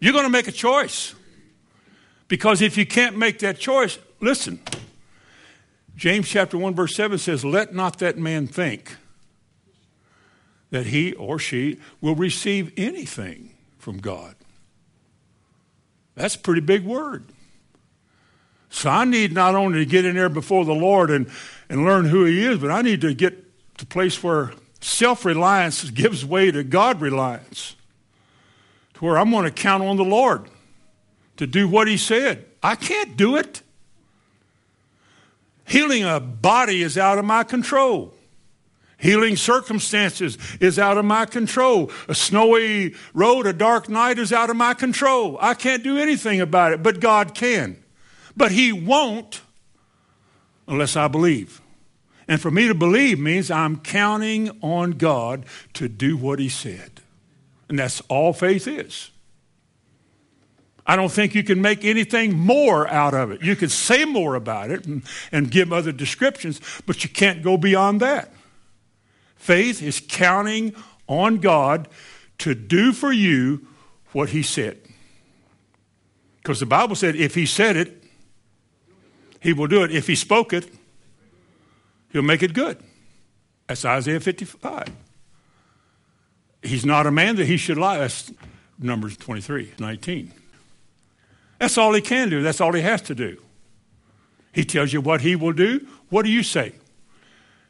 You're 0.00 0.14
going 0.14 0.24
to 0.24 0.30
make 0.30 0.48
a 0.48 0.52
choice. 0.52 1.14
Because 2.28 2.62
if 2.62 2.78
you 2.78 2.86
can't 2.86 3.16
make 3.16 3.40
that 3.40 3.58
choice, 3.58 3.98
listen, 4.20 4.58
James 5.94 6.26
chapter 6.26 6.56
1 6.56 6.74
verse 6.74 6.96
7 6.96 7.18
says, 7.18 7.44
"Let 7.44 7.74
not 7.74 7.98
that 7.98 8.16
man 8.16 8.46
think 8.46 8.96
that 10.70 10.86
he 10.86 11.12
or 11.12 11.38
she 11.38 11.78
will 12.00 12.14
receive 12.14 12.72
anything 12.78 13.50
from 13.78 13.98
God." 13.98 14.34
That's 16.14 16.34
a 16.34 16.38
pretty 16.38 16.62
big 16.62 16.84
word. 16.84 17.31
So 18.72 18.88
I 18.88 19.04
need 19.04 19.32
not 19.32 19.54
only 19.54 19.80
to 19.80 19.86
get 19.86 20.06
in 20.06 20.16
there 20.16 20.30
before 20.30 20.64
the 20.64 20.74
Lord 20.74 21.10
and, 21.10 21.30
and 21.68 21.84
learn 21.84 22.06
who 22.06 22.24
He 22.24 22.44
is, 22.44 22.58
but 22.58 22.70
I 22.70 22.80
need 22.80 23.02
to 23.02 23.12
get 23.12 23.34
to 23.78 23.84
a 23.84 23.86
place 23.86 24.22
where 24.22 24.52
self 24.80 25.26
reliance 25.26 25.88
gives 25.90 26.24
way 26.24 26.50
to 26.50 26.64
God 26.64 27.02
reliance, 27.02 27.76
to 28.94 29.04
where 29.04 29.18
I'm 29.18 29.30
going 29.30 29.44
to 29.44 29.50
count 29.50 29.84
on 29.84 29.98
the 29.98 30.04
Lord 30.04 30.48
to 31.36 31.46
do 31.46 31.68
what 31.68 31.86
He 31.86 31.98
said. 31.98 32.46
I 32.62 32.74
can't 32.74 33.14
do 33.14 33.36
it. 33.36 33.60
Healing 35.66 36.04
a 36.04 36.18
body 36.18 36.82
is 36.82 36.96
out 36.96 37.18
of 37.18 37.26
my 37.26 37.44
control. 37.44 38.14
Healing 38.96 39.36
circumstances 39.36 40.38
is 40.60 40.78
out 40.78 40.96
of 40.96 41.04
my 41.04 41.26
control. 41.26 41.90
A 42.08 42.14
snowy 42.14 42.94
road, 43.12 43.46
a 43.46 43.52
dark 43.52 43.90
night 43.90 44.18
is 44.18 44.32
out 44.32 44.48
of 44.48 44.56
my 44.56 44.72
control. 44.72 45.36
I 45.42 45.52
can't 45.52 45.82
do 45.82 45.98
anything 45.98 46.40
about 46.40 46.72
it, 46.72 46.82
but 46.82 47.00
God 47.00 47.34
can. 47.34 47.81
But 48.36 48.52
He 48.52 48.72
won't 48.72 49.42
unless 50.66 50.96
I 50.96 51.08
believe. 51.08 51.60
And 52.28 52.40
for 52.40 52.50
me 52.50 52.68
to 52.68 52.74
believe 52.74 53.18
means 53.18 53.50
I'm 53.50 53.78
counting 53.78 54.50
on 54.62 54.92
God 54.92 55.44
to 55.74 55.88
do 55.88 56.16
what 56.16 56.38
He 56.38 56.48
said. 56.48 57.00
And 57.68 57.78
that's 57.78 58.00
all 58.02 58.32
faith 58.32 58.66
is. 58.66 59.10
I 60.86 60.96
don't 60.96 61.12
think 61.12 61.34
you 61.34 61.44
can 61.44 61.62
make 61.62 61.84
anything 61.84 62.36
more 62.36 62.88
out 62.88 63.14
of 63.14 63.30
it. 63.30 63.42
You 63.42 63.54
can 63.54 63.68
say 63.68 64.04
more 64.04 64.34
about 64.34 64.70
it 64.70 64.84
and, 64.86 65.02
and 65.30 65.50
give 65.50 65.72
other 65.72 65.92
descriptions, 65.92 66.60
but 66.86 67.04
you 67.04 67.10
can't 67.10 67.42
go 67.42 67.56
beyond 67.56 68.00
that. 68.00 68.32
Faith 69.36 69.82
is 69.82 70.00
counting 70.06 70.74
on 71.06 71.38
God 71.38 71.88
to 72.38 72.54
do 72.54 72.92
for 72.92 73.12
you 73.12 73.66
what 74.12 74.30
He 74.30 74.42
said. 74.42 74.78
Because 76.38 76.60
the 76.60 76.66
Bible 76.66 76.96
said 76.96 77.14
if 77.14 77.34
He 77.34 77.46
said 77.46 77.76
it, 77.76 78.01
He 79.42 79.52
will 79.52 79.66
do 79.66 79.82
it. 79.82 79.90
If 79.90 80.06
He 80.06 80.14
spoke 80.14 80.52
it, 80.52 80.70
He'll 82.12 82.22
make 82.22 82.42
it 82.42 82.52
good. 82.52 82.78
That's 83.66 83.84
Isaiah 83.84 84.20
55. 84.20 84.88
He's 86.62 86.84
not 86.84 87.06
a 87.06 87.10
man 87.10 87.36
that 87.36 87.46
he 87.46 87.56
should 87.56 87.78
lie. 87.78 87.98
That's 87.98 88.30
Numbers 88.78 89.16
23, 89.16 89.72
19. 89.78 90.32
That's 91.58 91.78
all 91.78 91.92
he 91.94 92.00
can 92.00 92.28
do. 92.28 92.42
That's 92.42 92.60
all 92.60 92.72
he 92.72 92.82
has 92.82 93.02
to 93.02 93.14
do. 93.14 93.40
He 94.52 94.64
tells 94.64 94.92
you 94.92 95.00
what 95.00 95.22
he 95.22 95.34
will 95.34 95.52
do. 95.52 95.86
What 96.10 96.24
do 96.24 96.30
you 96.30 96.42
say? 96.42 96.74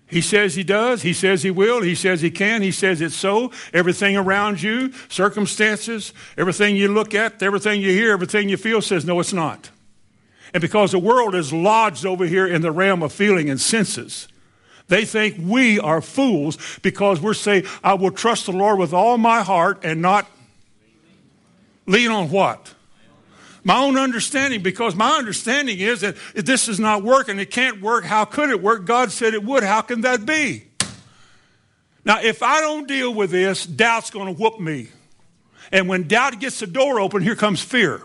He 0.07 0.21
says 0.21 0.57
he 0.57 0.65
does. 0.65 1.03
He 1.03 1.15
says 1.15 1.43
he 1.43 1.51
will. 1.51 1.81
He 1.81 1.95
says 1.95 2.21
he 2.21 2.31
can. 2.31 2.61
He 2.61 2.73
says 2.73 3.01
it's 3.01 3.15
so. 3.15 3.53
Everything 3.73 4.17
around 4.17 4.61
you, 4.61 4.93
circumstances, 5.09 6.13
everything 6.37 6.77
you 6.77 6.89
look 6.89 7.15
at, 7.15 7.43
everything 7.43 7.81
you 7.81 7.93
hear, 7.93 8.13
everything 8.13 8.49
you 8.49 8.57
feel 8.57 8.83
says, 8.83 9.05
no, 9.05 9.21
it's 9.21 9.33
not. 9.33 9.71
And 10.55 10.61
because 10.61 10.93
the 10.93 10.99
world 10.99 11.35
is 11.35 11.53
lodged 11.53 12.05
over 12.05 12.27
here 12.27 12.47
in 12.47 12.63
the 12.63 12.71
realm 12.71 13.03
of 13.03 13.13
feeling 13.13 13.49
and 13.49 13.61
senses, 13.61 14.29
they 14.89 15.05
think 15.05 15.37
we 15.39 15.79
are 15.79 16.03
fools 16.03 16.59
because 16.83 17.21
we're 17.21 17.35
saying, 17.35 17.65
I 17.83 17.95
will 17.95 18.11
trust 18.11 18.47
the 18.47 18.53
Lord 18.53 18.79
with 18.79 18.93
all 18.93 19.17
my 19.17 19.43
heart 19.43 19.85
and 19.85 20.03
not 20.03 20.27
lean 21.87 22.11
on 22.11 22.31
what? 22.31 22.75
my 23.65 23.79
own 23.79 23.97
understanding 23.97 24.63
because 24.63 24.95
my 24.95 25.11
understanding 25.11 25.79
is 25.79 26.01
that 26.01 26.17
if 26.35 26.45
this 26.45 26.69
is 26.69 26.81
not 26.81 27.03
working, 27.03 27.39
it 27.39 27.51
can't 27.51 27.81
work. 27.81 28.05
How 28.05 28.25
could 28.25 28.51
it 28.51 28.61
work? 28.61 28.85
God 28.85 29.13
said 29.13 29.35
it 29.35 29.45
would. 29.45 29.63
How 29.63 29.83
can 29.83 30.01
that 30.03 30.27
be? 30.27 30.65
Now, 32.05 32.21
if 32.21 32.43
I 32.43 32.61
don't 32.61 32.89
deal 32.89 33.15
with 33.15 33.31
this, 33.31 33.65
doubt's 33.65 34.11
going 34.11 34.35
to 34.35 34.41
whoop 34.41 34.59
me. 34.59 34.89
And 35.71 35.89
when 35.89 36.09
doubt 36.09 36.41
gets 36.41 36.59
the 36.59 36.67
door 36.67 36.99
open, 36.99 37.23
here 37.23 37.37
comes 37.37 37.63
fear. 37.63 38.03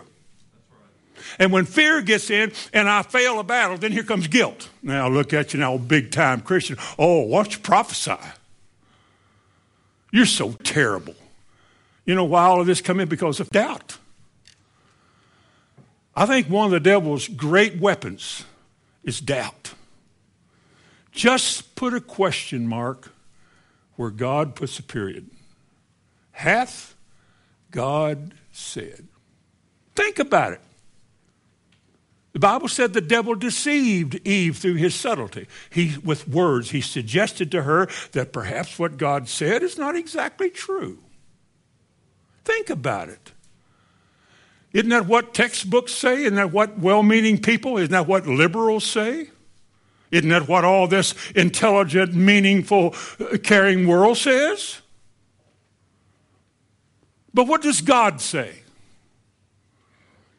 And 1.38 1.52
when 1.52 1.64
fear 1.66 2.02
gets 2.02 2.30
in 2.30 2.52
and 2.72 2.88
I 2.88 3.02
fail 3.02 3.38
a 3.38 3.44
battle, 3.44 3.78
then 3.78 3.92
here 3.92 4.02
comes 4.02 4.26
guilt. 4.26 4.68
Now, 4.82 5.08
look 5.08 5.32
at 5.32 5.54
you 5.54 5.60
now, 5.60 5.78
big 5.78 6.10
time 6.10 6.40
Christian. 6.40 6.76
Oh, 6.98 7.42
you 7.42 7.58
prophesy? 7.58 8.16
You're 10.10 10.26
so 10.26 10.52
terrible. 10.52 11.14
You 12.04 12.14
know 12.14 12.24
why 12.24 12.44
all 12.44 12.60
of 12.60 12.66
this 12.66 12.80
come 12.80 13.00
in? 13.00 13.08
Because 13.08 13.38
of 13.38 13.50
doubt. 13.50 13.98
I 16.16 16.26
think 16.26 16.48
one 16.48 16.64
of 16.64 16.70
the 16.72 16.80
devil's 16.80 17.28
great 17.28 17.78
weapons 17.78 18.44
is 19.04 19.20
doubt. 19.20 19.74
Just 21.12 21.76
put 21.76 21.94
a 21.94 22.00
question 22.00 22.66
mark 22.66 23.12
where 23.96 24.10
God 24.10 24.54
puts 24.54 24.78
a 24.78 24.82
period. 24.82 25.30
Hath 26.32 26.94
God 27.70 28.34
said? 28.52 29.06
Think 29.94 30.18
about 30.18 30.54
it. 30.54 30.60
The 32.32 32.38
Bible 32.38 32.68
said 32.68 32.92
the 32.92 33.00
devil 33.00 33.34
deceived 33.34 34.20
Eve 34.26 34.58
through 34.58 34.74
his 34.74 34.94
subtlety. 34.94 35.46
He, 35.70 35.96
with 36.04 36.28
words, 36.28 36.70
he 36.70 36.80
suggested 36.80 37.50
to 37.52 37.62
her 37.62 37.88
that 38.12 38.32
perhaps 38.32 38.78
what 38.78 38.98
God 38.98 39.28
said 39.28 39.62
is 39.62 39.78
not 39.78 39.96
exactly 39.96 40.50
true. 40.50 40.98
Think 42.44 42.70
about 42.70 43.08
it. 43.08 43.32
Isn't 44.72 44.90
that 44.90 45.06
what 45.06 45.32
textbooks 45.32 45.92
say? 45.92 46.22
Isn't 46.22 46.34
that 46.34 46.52
what 46.52 46.78
well 46.78 47.02
meaning 47.02 47.40
people, 47.40 47.78
isn't 47.78 47.90
that 47.90 48.06
what 48.06 48.26
liberals 48.26 48.84
say? 48.84 49.30
Isn't 50.10 50.30
that 50.30 50.48
what 50.48 50.64
all 50.64 50.86
this 50.86 51.14
intelligent, 51.32 52.14
meaningful, 52.14 52.94
uh, 53.20 53.36
caring 53.42 53.86
world 53.86 54.16
says? 54.16 54.80
But 57.34 57.46
what 57.46 57.62
does 57.62 57.80
God 57.80 58.20
say? 58.20 58.62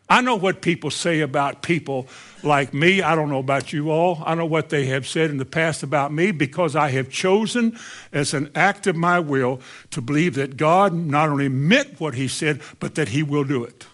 I 0.10 0.22
know 0.22 0.36
what 0.36 0.62
people 0.62 0.90
say 0.90 1.20
about 1.20 1.62
people 1.62 2.08
like 2.42 2.74
me. 2.74 3.04
I 3.04 3.14
don't 3.14 3.30
know 3.30 3.40
about 3.40 3.72
you 3.72 3.92
all. 3.92 4.24
I 4.26 4.34
know 4.34 4.46
what 4.46 4.70
they 4.70 4.88
have 4.88 5.08
said 5.08 5.30
in 5.30 5.38
the 5.38 5.46
past 5.46 5.84
about 5.84 6.12
me 6.12 6.32
because 6.32 6.76
I 6.76 6.90
have 6.90 7.10
chosen 7.10 7.78
as 8.12 8.34
an 8.34 8.50
act 8.56 8.88
of 8.88 8.96
my 8.96 9.20
will 9.20 9.62
to 9.92 10.02
believe 10.02 10.34
that 10.36 10.58
God 10.58 10.94
not 10.94 11.30
only 11.30 11.48
meant 11.48 12.00
what 12.00 12.16
he 12.16 12.28
said, 12.28 12.62
but 12.80 12.96
that 12.96 13.10
he 13.10 13.22
will 13.22 13.44
do 13.44 13.64
it. 13.64 13.86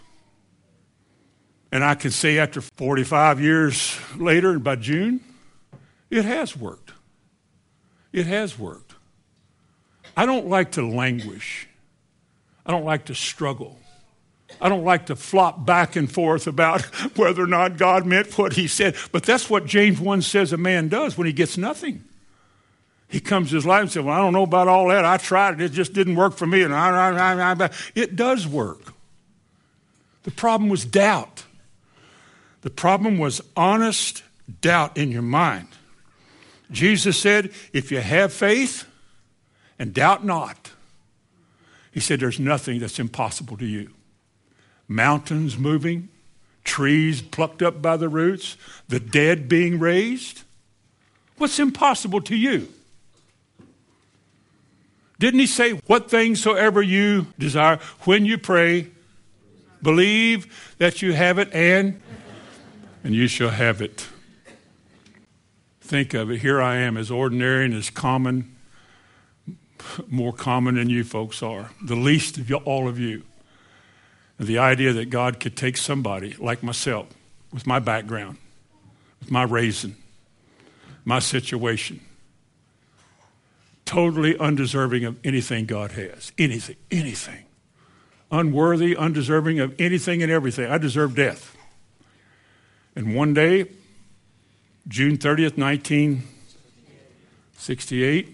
And 1.70 1.84
I 1.84 1.94
can 1.94 2.10
say 2.10 2.38
after 2.38 2.62
45 2.62 3.40
years 3.40 3.98
later, 4.16 4.58
by 4.58 4.76
June, 4.76 5.20
it 6.08 6.24
has 6.24 6.56
worked. 6.56 6.92
It 8.12 8.24
has 8.26 8.58
worked. 8.58 8.94
I 10.16 10.24
don't 10.24 10.46
like 10.46 10.72
to 10.72 10.86
languish. 10.86 11.68
I 12.64 12.70
don't 12.72 12.86
like 12.86 13.06
to 13.06 13.14
struggle. 13.14 13.78
I 14.60 14.68
don't 14.68 14.84
like 14.84 15.06
to 15.06 15.16
flop 15.16 15.64
back 15.66 15.96
and 15.96 16.10
forth 16.10 16.46
about 16.46 16.82
whether 17.16 17.42
or 17.42 17.46
not 17.46 17.76
God 17.76 18.06
meant 18.06 18.36
what 18.38 18.54
he 18.54 18.68
said, 18.68 18.96
but 19.12 19.22
that's 19.22 19.50
what 19.50 19.66
James 19.66 20.00
1 20.00 20.22
says 20.22 20.52
a 20.52 20.56
man 20.56 20.88
does 20.88 21.18
when 21.18 21.26
he 21.26 21.32
gets 21.32 21.56
nothing. 21.56 22.04
He 23.08 23.20
comes 23.20 23.50
to 23.50 23.56
his 23.56 23.66
life 23.66 23.82
and 23.82 23.90
says, 23.90 24.04
Well, 24.04 24.16
I 24.16 24.20
don't 24.20 24.32
know 24.32 24.42
about 24.42 24.68
all 24.68 24.88
that. 24.88 25.04
I 25.04 25.16
tried 25.16 25.60
it, 25.60 25.64
it 25.64 25.72
just 25.72 25.92
didn't 25.92 26.16
work 26.16 26.34
for 26.34 26.46
me. 26.46 26.62
And 26.62 26.74
I, 26.74 27.10
I, 27.10 27.52
I, 27.52 27.70
it 27.94 28.16
does 28.16 28.46
work. 28.46 28.92
The 30.24 30.32
problem 30.32 30.68
was 30.68 30.84
doubt. 30.84 31.44
The 32.62 32.70
problem 32.70 33.18
was 33.18 33.40
honest 33.56 34.24
doubt 34.60 34.96
in 34.96 35.12
your 35.12 35.22
mind. 35.22 35.68
Jesus 36.72 37.16
said, 37.16 37.52
If 37.72 37.92
you 37.92 38.00
have 38.00 38.32
faith 38.32 38.86
and 39.78 39.94
doubt 39.94 40.24
not, 40.24 40.72
he 41.92 42.00
said, 42.00 42.18
There's 42.18 42.40
nothing 42.40 42.80
that's 42.80 42.98
impossible 42.98 43.56
to 43.58 43.66
you 43.66 43.90
mountains 44.88 45.58
moving, 45.58 46.08
trees 46.64 47.22
plucked 47.22 47.62
up 47.62 47.80
by 47.80 47.96
the 47.96 48.08
roots, 48.08 48.56
the 48.88 49.00
dead 49.00 49.48
being 49.48 49.78
raised. 49.78 50.42
What's 51.38 51.58
impossible 51.58 52.20
to 52.22 52.36
you? 52.36 52.68
Didn't 55.18 55.40
he 55.40 55.46
say, 55.46 55.72
What 55.86 56.10
things 56.10 56.42
soever 56.42 56.82
you 56.82 57.26
desire, 57.38 57.78
when 58.00 58.26
you 58.26 58.38
pray, 58.38 58.88
believe 59.82 60.74
that 60.78 61.02
you 61.02 61.12
have 61.12 61.38
it 61.38 61.52
and 61.52 62.00
and 63.06 63.14
you 63.14 63.28
shall 63.28 63.50
have 63.50 63.80
it. 63.80 64.08
Think 65.80 66.12
of 66.12 66.28
it. 66.28 66.40
Here 66.40 66.60
I 66.60 66.78
am, 66.78 66.96
as 66.96 67.08
ordinary 67.08 67.64
and 67.64 67.72
as 67.72 67.88
common, 67.88 68.56
more 70.08 70.32
common 70.32 70.74
than 70.74 70.90
you 70.90 71.04
folks 71.04 71.40
are, 71.40 71.70
the 71.80 71.94
least 71.94 72.36
of 72.36 72.52
all 72.52 72.88
of 72.88 72.98
you. 72.98 73.22
The 74.38 74.58
idea 74.58 74.92
that 74.92 75.10
God 75.10 75.40
could 75.40 75.56
take 75.56 75.76
somebody 75.76 76.34
like 76.38 76.62
myself, 76.62 77.08
with 77.52 77.66
my 77.66 77.78
background, 77.78 78.38
with 79.20 79.30
my 79.30 79.42
raising, 79.42 79.96
my 81.04 81.20
situation, 81.20 82.00
totally 83.86 84.38
undeserving 84.38 85.04
of 85.04 85.16
anything 85.24 85.64
God 85.64 85.92
has. 85.92 86.32
Anything, 86.36 86.76
anything. 86.90 87.44
Unworthy, 88.30 88.94
undeserving 88.96 89.60
of 89.60 89.74
anything 89.80 90.22
and 90.22 90.30
everything. 90.30 90.70
I 90.70 90.76
deserve 90.78 91.14
death. 91.14 91.56
And 92.94 93.14
one 93.14 93.32
day, 93.32 93.66
June 94.88 95.16
30th, 95.16 95.56
1968, 95.56 98.28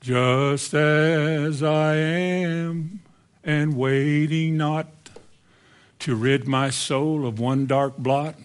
just 0.00 0.74
as 0.74 1.62
I 1.62 1.96
am 1.96 3.00
and 3.42 3.76
waiting 3.76 4.56
not 4.56 4.97
to 6.00 6.14
rid 6.14 6.46
my 6.46 6.70
soul 6.70 7.26
of 7.26 7.38
one 7.38 7.66
dark 7.66 7.96
blot. 7.96 8.36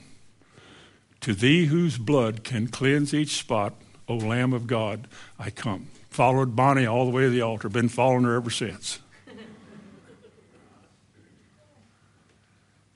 To 1.21 1.33
thee 1.33 1.65
whose 1.65 1.97
blood 1.97 2.43
can 2.43 2.67
cleanse 2.67 3.13
each 3.13 3.37
spot, 3.37 3.75
O 4.07 4.15
Lamb 4.15 4.51
of 4.53 4.67
God, 4.67 5.07
I 5.39 5.49
come. 5.49 5.87
Followed 6.09 6.55
Bonnie 6.55 6.85
all 6.85 7.05
the 7.05 7.11
way 7.11 7.23
to 7.23 7.29
the 7.29 7.41
altar, 7.41 7.69
been 7.69 7.89
following 7.89 8.23
her 8.23 8.35
ever 8.35 8.49
since. 8.49 8.99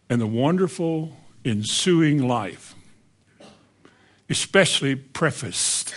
and 0.09 0.19
the 0.19 0.27
wonderful 0.27 1.13
ensuing 1.45 2.27
life, 2.27 2.75
especially 4.29 4.95
prefaced 4.95 5.93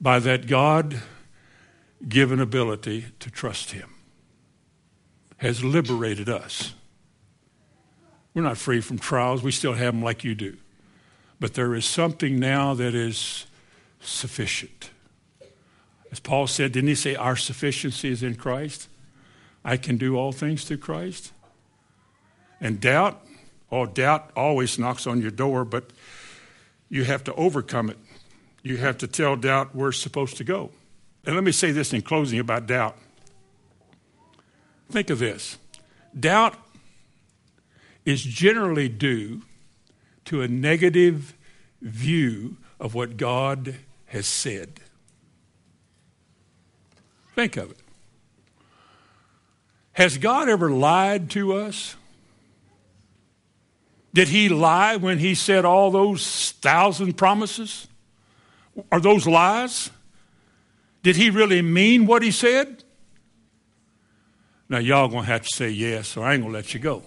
by 0.00 0.18
that 0.18 0.46
God 0.46 1.00
given 2.08 2.40
ability 2.40 3.06
to 3.20 3.30
trust 3.30 3.70
Him, 3.70 3.94
has 5.38 5.62
liberated 5.62 6.28
us 6.28 6.74
we're 8.34 8.42
not 8.42 8.58
free 8.58 8.80
from 8.80 8.98
trials. 8.98 9.42
We 9.42 9.52
still 9.52 9.74
have 9.74 9.94
them 9.94 10.02
like 10.02 10.24
you 10.24 10.34
do. 10.34 10.56
But 11.38 11.54
there 11.54 11.74
is 11.74 11.84
something 11.84 12.38
now 12.38 12.74
that 12.74 12.94
is 12.94 13.46
sufficient. 14.00 14.90
As 16.10 16.20
Paul 16.20 16.46
said, 16.46 16.72
didn't 16.72 16.88
he 16.88 16.94
say, 16.94 17.14
Our 17.14 17.36
sufficiency 17.36 18.10
is 18.10 18.22
in 18.22 18.34
Christ? 18.34 18.88
I 19.64 19.76
can 19.76 19.96
do 19.96 20.16
all 20.16 20.32
things 20.32 20.64
through 20.64 20.78
Christ. 20.78 21.32
And 22.60 22.80
doubt, 22.80 23.20
oh, 23.70 23.86
doubt 23.86 24.30
always 24.36 24.78
knocks 24.78 25.06
on 25.06 25.20
your 25.20 25.30
door, 25.30 25.64
but 25.64 25.90
you 26.88 27.04
have 27.04 27.24
to 27.24 27.34
overcome 27.34 27.90
it. 27.90 27.98
You 28.62 28.76
have 28.78 28.98
to 28.98 29.06
tell 29.06 29.36
doubt 29.36 29.74
where 29.74 29.90
it's 29.90 29.98
supposed 29.98 30.36
to 30.38 30.44
go. 30.44 30.70
And 31.26 31.34
let 31.34 31.44
me 31.44 31.52
say 31.52 31.72
this 31.72 31.92
in 31.92 32.02
closing 32.02 32.38
about 32.38 32.66
doubt. 32.66 32.96
Think 34.90 35.10
of 35.10 35.18
this 35.18 35.58
doubt 36.18 36.54
is 38.04 38.22
generally 38.22 38.88
due 38.88 39.42
to 40.26 40.42
a 40.42 40.48
negative 40.48 41.34
view 41.80 42.56
of 42.80 42.94
what 42.94 43.16
God 43.16 43.76
has 44.06 44.26
said. 44.26 44.80
Think 47.34 47.56
of 47.56 47.70
it. 47.70 47.78
Has 49.92 50.18
God 50.18 50.48
ever 50.48 50.70
lied 50.70 51.30
to 51.30 51.52
us? 51.54 51.96
Did 54.12 54.28
he 54.28 54.48
lie 54.48 54.96
when 54.96 55.18
he 55.18 55.34
said 55.34 55.64
all 55.64 55.90
those 55.90 56.52
thousand 56.52 57.14
promises? 57.14 57.88
Are 58.90 59.00
those 59.00 59.26
lies? 59.26 59.90
Did 61.02 61.16
he 61.16 61.30
really 61.30 61.62
mean 61.62 62.06
what 62.06 62.22
he 62.22 62.30
said? 62.30 62.82
Now, 64.68 64.78
y'all 64.78 65.08
gonna 65.08 65.26
have 65.26 65.42
to 65.42 65.54
say 65.54 65.70
yes, 65.70 66.16
or 66.16 66.24
I 66.24 66.34
ain't 66.34 66.42
gonna 66.42 66.54
let 66.54 66.74
you 66.74 66.80
go. 66.80 67.02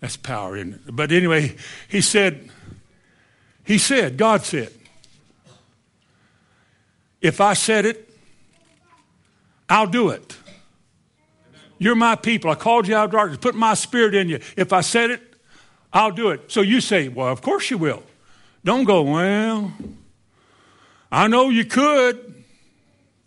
That's 0.00 0.16
power, 0.16 0.56
isn't 0.56 0.74
it? 0.74 0.80
But 0.90 1.12
anyway, 1.12 1.56
he 1.88 2.00
said, 2.00 2.50
he 3.64 3.78
said, 3.78 4.16
God 4.16 4.44
said, 4.44 4.72
if 7.20 7.40
I 7.40 7.54
said 7.54 7.84
it, 7.84 8.08
I'll 9.68 9.86
do 9.86 10.10
it. 10.10 10.36
You're 11.78 11.94
my 11.94 12.14
people. 12.14 12.50
I 12.50 12.54
called 12.54 12.88
you 12.88 12.96
out 12.96 13.06
of 13.06 13.10
darkness, 13.12 13.38
put 13.38 13.54
my 13.54 13.74
spirit 13.74 14.14
in 14.14 14.28
you. 14.28 14.40
If 14.56 14.72
I 14.72 14.80
said 14.80 15.10
it, 15.10 15.22
I'll 15.92 16.10
do 16.10 16.30
it. 16.30 16.50
So 16.50 16.60
you 16.60 16.80
say, 16.80 17.08
well, 17.08 17.28
of 17.28 17.42
course 17.42 17.70
you 17.70 17.78
will. 17.78 18.02
Don't 18.64 18.84
go, 18.84 19.02
well, 19.02 19.72
I 21.10 21.28
know 21.28 21.48
you 21.48 21.64
could. 21.64 22.44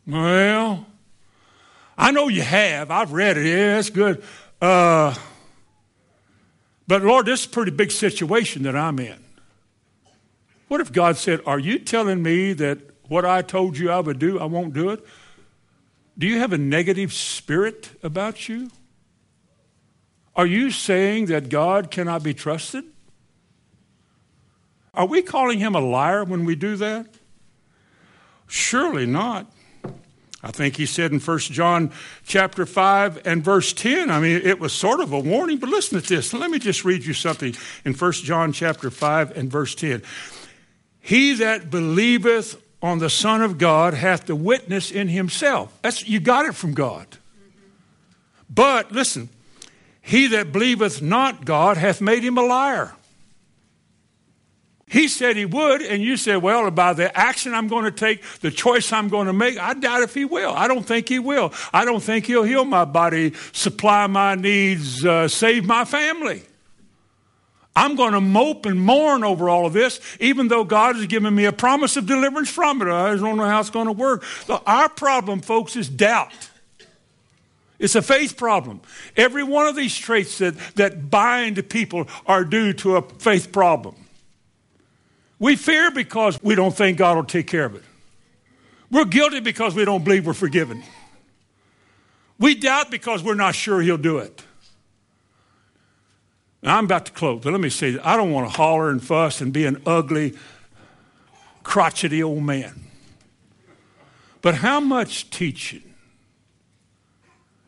Well, 0.05 0.85
I 1.97 2.11
know 2.11 2.27
you 2.27 2.41
have. 2.41 2.91
I've 2.91 3.13
read 3.13 3.37
it. 3.37 3.45
Yeah, 3.45 3.79
it's 3.79 3.89
good. 3.89 4.23
Uh, 4.61 5.15
but 6.91 7.03
Lord, 7.03 7.25
this 7.25 7.39
is 7.39 7.45
a 7.45 7.49
pretty 7.49 7.71
big 7.71 7.89
situation 7.89 8.63
that 8.63 8.75
I'm 8.75 8.99
in. 8.99 9.23
What 10.67 10.81
if 10.81 10.91
God 10.91 11.15
said, 11.15 11.39
Are 11.45 11.57
you 11.57 11.79
telling 11.79 12.21
me 12.21 12.51
that 12.51 12.79
what 13.07 13.23
I 13.23 13.43
told 13.43 13.77
you 13.77 13.89
I 13.89 14.01
would 14.01 14.19
do, 14.19 14.37
I 14.37 14.43
won't 14.43 14.73
do 14.73 14.89
it? 14.89 15.01
Do 16.17 16.27
you 16.27 16.39
have 16.39 16.51
a 16.51 16.57
negative 16.57 17.13
spirit 17.13 17.91
about 18.03 18.49
you? 18.49 18.71
Are 20.35 20.45
you 20.45 20.69
saying 20.69 21.27
that 21.27 21.47
God 21.47 21.91
cannot 21.91 22.23
be 22.23 22.33
trusted? 22.33 22.83
Are 24.93 25.05
we 25.05 25.21
calling 25.21 25.59
him 25.59 25.75
a 25.75 25.79
liar 25.79 26.25
when 26.25 26.43
we 26.43 26.55
do 26.55 26.75
that? 26.75 27.07
Surely 28.47 29.05
not. 29.05 29.49
I 30.43 30.51
think 30.51 30.77
he 30.77 30.85
said 30.85 31.11
in 31.11 31.19
1 31.19 31.39
John 31.39 31.91
chapter 32.25 32.65
5 32.65 33.25
and 33.25 33.43
verse 33.43 33.73
10. 33.73 34.09
I 34.09 34.19
mean, 34.19 34.41
it 34.43 34.59
was 34.59 34.73
sort 34.73 34.99
of 34.99 35.13
a 35.13 35.19
warning, 35.19 35.57
but 35.57 35.69
listen 35.69 36.01
to 36.01 36.07
this. 36.07 36.33
Let 36.33 36.49
me 36.49 36.57
just 36.57 36.83
read 36.83 37.05
you 37.05 37.13
something 37.13 37.55
in 37.85 37.93
1 37.93 38.11
John 38.13 38.51
chapter 38.51 38.89
5 38.89 39.37
and 39.37 39.51
verse 39.51 39.75
10. 39.75 40.01
He 40.99 41.33
that 41.35 41.69
believeth 41.69 42.61
on 42.81 42.99
the 42.99 43.09
Son 43.09 43.41
of 43.41 43.57
God 43.57 43.93
hath 43.93 44.25
the 44.25 44.35
witness 44.35 44.91
in 44.91 45.07
himself. 45.07 45.77
That's 45.83 46.07
you 46.07 46.19
got 46.19 46.45
it 46.45 46.55
from 46.55 46.73
God. 46.73 47.05
But 48.49 48.91
listen, 48.91 49.29
he 50.01 50.27
that 50.27 50.51
believeth 50.51 51.01
not 51.01 51.45
God 51.45 51.77
hath 51.77 52.01
made 52.01 52.23
him 52.23 52.37
a 52.37 52.43
liar 52.43 52.93
he 54.91 55.07
said 55.07 55.37
he 55.37 55.45
would, 55.45 55.81
and 55.81 56.03
you 56.03 56.17
said, 56.17 56.41
well, 56.41 56.69
by 56.69 56.91
the 56.91 57.17
action 57.17 57.53
I'm 57.53 57.69
going 57.69 57.85
to 57.85 57.91
take, 57.91 58.23
the 58.41 58.51
choice 58.51 58.91
I'm 58.91 59.07
going 59.07 59.27
to 59.27 59.33
make, 59.33 59.57
I 59.57 59.73
doubt 59.73 60.03
if 60.03 60.13
he 60.13 60.25
will. 60.25 60.51
I 60.51 60.67
don't 60.67 60.83
think 60.83 61.07
he 61.07 61.17
will. 61.17 61.53
I 61.71 61.85
don't 61.85 62.03
think 62.03 62.25
he'll 62.25 62.43
heal 62.43 62.65
my 62.65 62.83
body, 62.83 63.31
supply 63.53 64.07
my 64.07 64.35
needs, 64.35 65.05
uh, 65.05 65.29
save 65.29 65.65
my 65.65 65.85
family. 65.85 66.43
I'm 67.73 67.95
going 67.95 68.11
to 68.11 68.19
mope 68.19 68.65
and 68.65 68.81
mourn 68.81 69.23
over 69.23 69.47
all 69.47 69.65
of 69.65 69.71
this, 69.71 70.01
even 70.19 70.49
though 70.49 70.65
God 70.65 70.97
has 70.97 71.05
given 71.05 71.33
me 71.33 71.45
a 71.45 71.53
promise 71.53 71.95
of 71.95 72.05
deliverance 72.05 72.49
from 72.49 72.81
it. 72.81 72.89
I 72.89 73.15
don't 73.15 73.37
know 73.37 73.45
how 73.45 73.61
it's 73.61 73.69
going 73.69 73.87
to 73.87 73.93
work. 73.93 74.25
So 74.45 74.61
our 74.67 74.89
problem, 74.89 75.39
folks, 75.39 75.77
is 75.77 75.87
doubt. 75.87 76.49
It's 77.79 77.95
a 77.95 78.01
faith 78.01 78.35
problem. 78.35 78.81
Every 79.15 79.43
one 79.43 79.67
of 79.67 79.77
these 79.77 79.97
traits 79.97 80.39
that, 80.39 80.57
that 80.75 81.09
bind 81.09 81.69
people 81.69 82.09
are 82.25 82.43
due 82.43 82.73
to 82.73 82.97
a 82.97 83.01
faith 83.01 83.53
problem. 83.53 83.95
We 85.41 85.55
fear 85.55 85.89
because 85.89 86.39
we 86.43 86.53
don't 86.53 86.73
think 86.73 86.99
God 86.99 87.15
will 87.15 87.23
take 87.23 87.47
care 87.47 87.65
of 87.65 87.73
it. 87.73 87.81
We're 88.91 89.05
guilty 89.05 89.39
because 89.39 89.73
we 89.73 89.83
don't 89.85 90.03
believe 90.03 90.27
we're 90.27 90.33
forgiven. 90.33 90.83
We 92.37 92.53
doubt 92.53 92.91
because 92.91 93.23
we're 93.23 93.33
not 93.33 93.55
sure 93.55 93.81
He'll 93.81 93.97
do 93.97 94.19
it. 94.19 94.43
Now, 96.61 96.77
I'm 96.77 96.85
about 96.85 97.07
to 97.07 97.11
close, 97.11 97.41
but 97.43 97.53
let 97.53 97.59
me 97.59 97.71
say 97.71 97.97
I 98.03 98.15
don't 98.17 98.29
want 98.29 98.51
to 98.51 98.55
holler 98.55 98.91
and 98.91 99.03
fuss 99.03 99.41
and 99.41 99.51
be 99.51 99.65
an 99.65 99.81
ugly, 99.83 100.35
crotchety 101.63 102.21
old 102.21 102.43
man. 102.43 102.83
But 104.43 104.55
how 104.55 104.79
much 104.79 105.31
teaching 105.31 105.95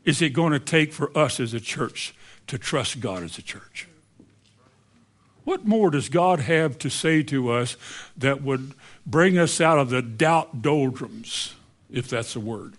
is 0.05 0.21
it 0.21 0.29
going 0.29 0.53
to 0.53 0.59
take 0.59 0.93
for 0.93 1.15
us 1.17 1.39
as 1.39 1.55
a 1.55 1.59
church 1.59 2.13
to 2.45 2.59
trust 2.59 2.99
God 2.99 3.23
as 3.23 3.39
a 3.39 3.41
church? 3.41 3.87
What 5.43 5.65
more 5.65 5.91
does 5.91 6.09
God 6.09 6.39
have 6.39 6.77
to 6.79 6.89
say 6.89 7.23
to 7.23 7.51
us 7.51 7.75
that 8.17 8.41
would 8.41 8.73
bring 9.05 9.37
us 9.37 9.59
out 9.59 9.79
of 9.79 9.89
the 9.89 10.01
doubt 10.01 10.61
doldrums, 10.61 11.53
if 11.91 12.07
that's 12.07 12.35
a 12.35 12.39
word? 12.39 12.73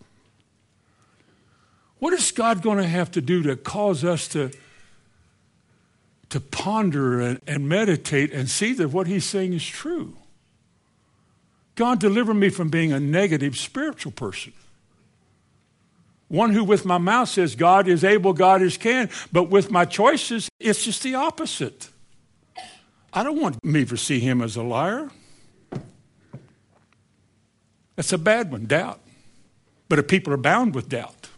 What 1.99 2.13
is 2.15 2.31
God 2.33 2.63
going 2.63 2.79
to 2.79 2.87
have 2.87 3.11
to 3.13 3.21
do 3.21 3.43
to 3.43 3.57
cause 3.57 4.05
us 4.05 4.29
to 4.29 4.51
to 6.35 6.41
ponder 6.41 7.21
and, 7.21 7.41
and 7.47 7.69
meditate 7.69 8.33
and 8.33 8.51
see 8.51 8.73
that 8.73 8.89
what 8.89 9.07
he's 9.07 9.25
saying 9.25 9.53
is 9.53 9.65
true. 9.65 10.17
God, 11.77 12.01
deliver 12.01 12.35
me 12.35 12.49
from 12.49 12.71
being 12.71 12.93
a 12.93 12.99
negative 12.99 13.57
spiritual 13.57 14.11
person. 14.11 14.53
One 16.27 16.53
who 16.53 16.65
with 16.65 16.85
my 16.85 16.99
mouth 16.99 17.29
says, 17.29 17.55
God 17.55 17.87
is 17.87 18.03
able, 18.03 18.33
God 18.33 18.63
is 18.63 18.77
can, 18.77 19.11
but 19.31 19.45
with 19.45 19.71
my 19.71 19.85
choices, 19.85 20.49
it's 20.59 20.85
just 20.85 21.05
the 21.05 21.15
opposite. 21.15 21.89
I 23.15 23.23
don't 23.23 23.41
want 23.41 23.65
me 23.65 23.85
to 23.85 23.97
see 23.97 24.19
him 24.19 24.43
as 24.43 24.57
a 24.57 24.63
liar. 24.63 25.09
That's 27.95 28.13
a 28.13 28.19
bad 28.19 28.51
one, 28.51 28.67
doubt. 28.67 29.01
But 29.89 30.01
if 30.01 30.09
people 30.09 30.33
are 30.33 30.37
bound 30.37 30.75
with 30.75 30.89
doubt. 30.89 31.29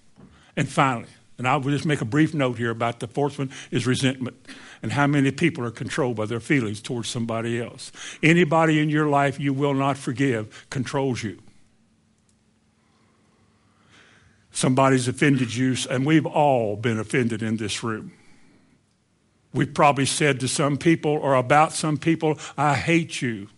And 0.57 0.67
finally, 0.67 1.11
and 1.37 1.47
I 1.47 1.57
will 1.57 1.71
just 1.71 1.85
make 1.85 2.01
a 2.01 2.07
brief 2.07 2.33
note 2.33 2.57
here 2.57 2.71
about 2.71 3.01
the 3.01 3.07
fourth 3.07 3.39
one 3.39 3.51
is 3.71 3.87
resentment 3.87 4.37
and 4.83 4.93
how 4.93 5.07
many 5.07 5.31
people 5.31 5.65
are 5.67 5.71
controlled 5.71 6.17
by 6.17 6.25
their 6.25 6.41
feelings 6.41 6.81
towards 6.81 7.11
somebody 7.11 7.61
else. 7.61 7.93
Anybody 8.23 8.81
in 8.81 8.89
your 8.89 9.07
life 9.07 9.39
you 9.39 9.53
will 9.53 9.75
not 9.75 9.99
forgive 9.99 10.67
controls 10.71 11.23
you. 11.23 11.43
Somebody's 14.51 15.07
offended 15.07 15.55
you, 15.55 15.77
and 15.91 16.07
we've 16.07 16.25
all 16.25 16.77
been 16.77 16.99
offended 16.99 17.43
in 17.43 17.59
this 17.59 17.83
room. 17.83 18.13
We've 19.53 19.73
probably 19.73 20.07
said 20.07 20.41
to 20.41 20.49
some 20.49 20.77
people 20.77 21.13
or 21.13 21.35
about 21.35 21.73
some 21.73 21.97
people, 21.97 22.39
I 22.59 22.75
hate 22.75 23.23
you. 23.23 23.49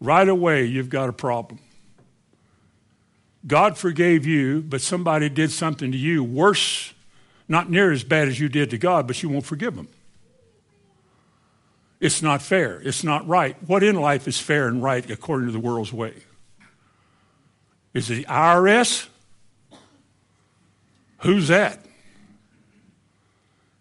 Right 0.00 0.28
away, 0.28 0.64
you've 0.64 0.90
got 0.90 1.08
a 1.08 1.12
problem. 1.12 1.60
God 3.46 3.78
forgave 3.78 4.26
you, 4.26 4.60
but 4.60 4.80
somebody 4.80 5.28
did 5.28 5.50
something 5.50 5.90
to 5.90 5.98
you 5.98 6.22
worse, 6.22 6.92
not 7.48 7.70
near 7.70 7.90
as 7.92 8.04
bad 8.04 8.28
as 8.28 8.38
you 8.38 8.48
did 8.48 8.70
to 8.70 8.78
God, 8.78 9.06
but 9.06 9.22
you 9.22 9.28
won't 9.28 9.46
forgive 9.46 9.74
them. 9.74 9.88
It's 12.00 12.22
not 12.22 12.42
fair. 12.42 12.80
It's 12.84 13.02
not 13.02 13.26
right. 13.26 13.56
What 13.66 13.82
in 13.82 13.96
life 13.96 14.28
is 14.28 14.38
fair 14.38 14.68
and 14.68 14.82
right 14.82 15.08
according 15.10 15.48
to 15.48 15.52
the 15.52 15.58
world's 15.58 15.92
way? 15.92 16.14
Is 17.94 18.10
it 18.10 18.14
the 18.14 18.24
IRS? 18.24 19.08
Who's 21.20 21.48
that? 21.48 21.84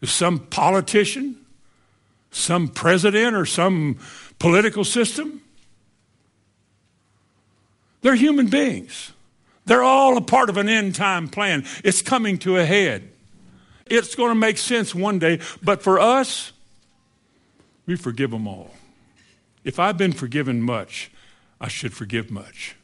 Is 0.01 0.11
some 0.11 0.39
politician? 0.39 1.37
Some 2.37 2.67
president 2.67 3.35
or 3.35 3.45
some 3.45 3.97
political 4.37 4.83
system? 4.83 5.41
They're 8.01 8.15
human 8.15 8.47
beings. 8.47 9.11
They're 9.65 9.83
all 9.83 10.15
a 10.17 10.21
part 10.21 10.49
of 10.49 10.57
an 10.57 10.69
end 10.69 10.95
time 10.95 11.27
plan. 11.27 11.65
It's 11.83 12.01
coming 12.01 12.37
to 12.39 12.57
a 12.57 12.65
head. 12.65 13.09
It's 13.87 14.15
going 14.15 14.29
to 14.29 14.35
make 14.35 14.57
sense 14.57 14.93
one 14.93 15.17
day, 15.17 15.39
but 15.63 15.81
for 15.81 15.99
us, 15.99 16.51
we 17.85 17.95
forgive 17.95 18.31
them 18.31 18.47
all. 18.47 18.71
If 19.63 19.79
I've 19.79 19.97
been 19.97 20.13
forgiven 20.13 20.61
much, 20.61 21.09
I 21.59 21.67
should 21.67 21.93
forgive 21.93 22.29
much. 22.29 22.75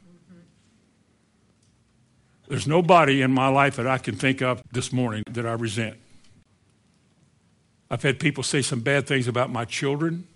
There's 2.47 2.67
nobody 2.67 3.21
in 3.21 3.31
my 3.31 3.49
life 3.49 3.75
that 3.75 3.87
I 3.87 3.97
can 3.99 4.15
think 4.15 4.41
of 4.41 4.63
this 4.71 4.91
morning 4.91 5.23
that 5.29 5.45
I 5.45 5.53
resent. 5.53 5.97
I've 7.93 8.01
had 8.01 8.19
people 8.19 8.41
say 8.41 8.63
some 8.63 8.79
bad 8.79 9.05
things 9.05 9.27
about 9.27 9.51
my 9.51 9.65
children. 9.65 10.27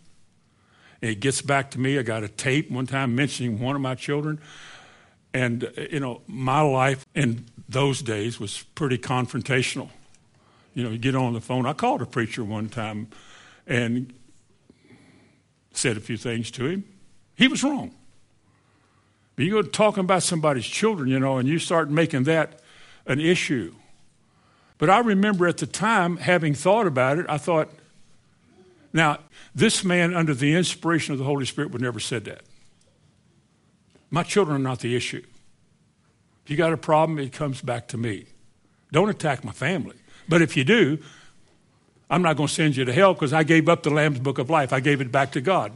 And 1.01 1.09
it 1.09 1.19
gets 1.19 1.41
back 1.41 1.71
to 1.71 1.79
me. 1.79 1.97
I 1.97 2.03
got 2.03 2.23
a 2.23 2.27
tape 2.27 2.69
one 2.69 2.85
time 2.85 3.15
mentioning 3.15 3.59
one 3.59 3.75
of 3.75 3.81
my 3.81 3.95
children. 3.95 4.39
And, 5.33 5.63
uh, 5.63 5.81
you 5.89 5.99
know, 5.99 6.21
my 6.27 6.61
life 6.61 7.03
in 7.15 7.45
those 7.67 8.03
days 8.03 8.39
was 8.39 8.61
pretty 8.75 8.99
confrontational. 8.99 9.89
You 10.75 10.83
know, 10.83 10.91
you 10.91 10.99
get 10.99 11.15
on 11.15 11.33
the 11.33 11.41
phone. 11.41 11.65
I 11.65 11.73
called 11.73 12.03
a 12.03 12.05
preacher 12.05 12.43
one 12.43 12.69
time 12.69 13.07
and 13.65 14.13
said 15.71 15.97
a 15.97 15.99
few 15.99 16.15
things 16.15 16.51
to 16.51 16.67
him. 16.67 16.83
He 17.33 17.47
was 17.47 17.63
wrong. 17.63 17.89
But 19.35 19.45
you 19.45 19.51
go 19.51 19.63
talking 19.63 20.01
about 20.01 20.21
somebody's 20.21 20.67
children, 20.67 21.09
you 21.09 21.19
know, 21.19 21.39
and 21.39 21.49
you 21.49 21.57
start 21.57 21.89
making 21.89 22.25
that 22.25 22.59
an 23.07 23.19
issue. 23.19 23.73
But 24.77 24.89
I 24.89 24.99
remember 24.99 25.47
at 25.47 25.57
the 25.57 25.67
time 25.67 26.17
having 26.17 26.53
thought 26.53 26.87
about 26.87 27.17
it, 27.17 27.25
I 27.27 27.37
thought, 27.37 27.69
now, 28.93 29.19
this 29.53 29.83
man, 29.83 30.13
under 30.13 30.33
the 30.33 30.53
inspiration 30.55 31.13
of 31.13 31.19
the 31.19 31.25
Holy 31.25 31.45
Spirit, 31.45 31.71
would 31.71 31.81
never 31.81 31.99
said 31.99 32.25
that. 32.25 32.41
My 34.09 34.23
children 34.23 34.55
are 34.55 34.63
not 34.63 34.79
the 34.79 34.95
issue. 34.95 35.23
If 36.45 36.51
you 36.51 36.57
got 36.57 36.71
a 36.71 36.77
problem, 36.77 37.19
it 37.19 37.33
comes 37.33 37.61
back 37.61 37.87
to 37.89 37.97
me. 37.97 38.25
Don't 38.91 39.09
attack 39.09 39.43
my 39.43 39.51
family. 39.51 39.97
But 40.29 40.41
if 40.41 40.55
you 40.55 40.63
do, 40.63 40.99
I'm 42.09 42.21
not 42.21 42.37
going 42.37 42.47
to 42.47 42.53
send 42.53 42.77
you 42.77 42.85
to 42.85 42.93
hell 42.93 43.13
because 43.13 43.33
I 43.33 43.43
gave 43.43 43.67
up 43.67 43.83
the 43.83 43.89
Lamb's 43.89 44.19
Book 44.19 44.37
of 44.37 44.49
Life. 44.49 44.71
I 44.71 44.79
gave 44.79 45.01
it 45.01 45.11
back 45.11 45.31
to 45.33 45.41
God. 45.41 45.73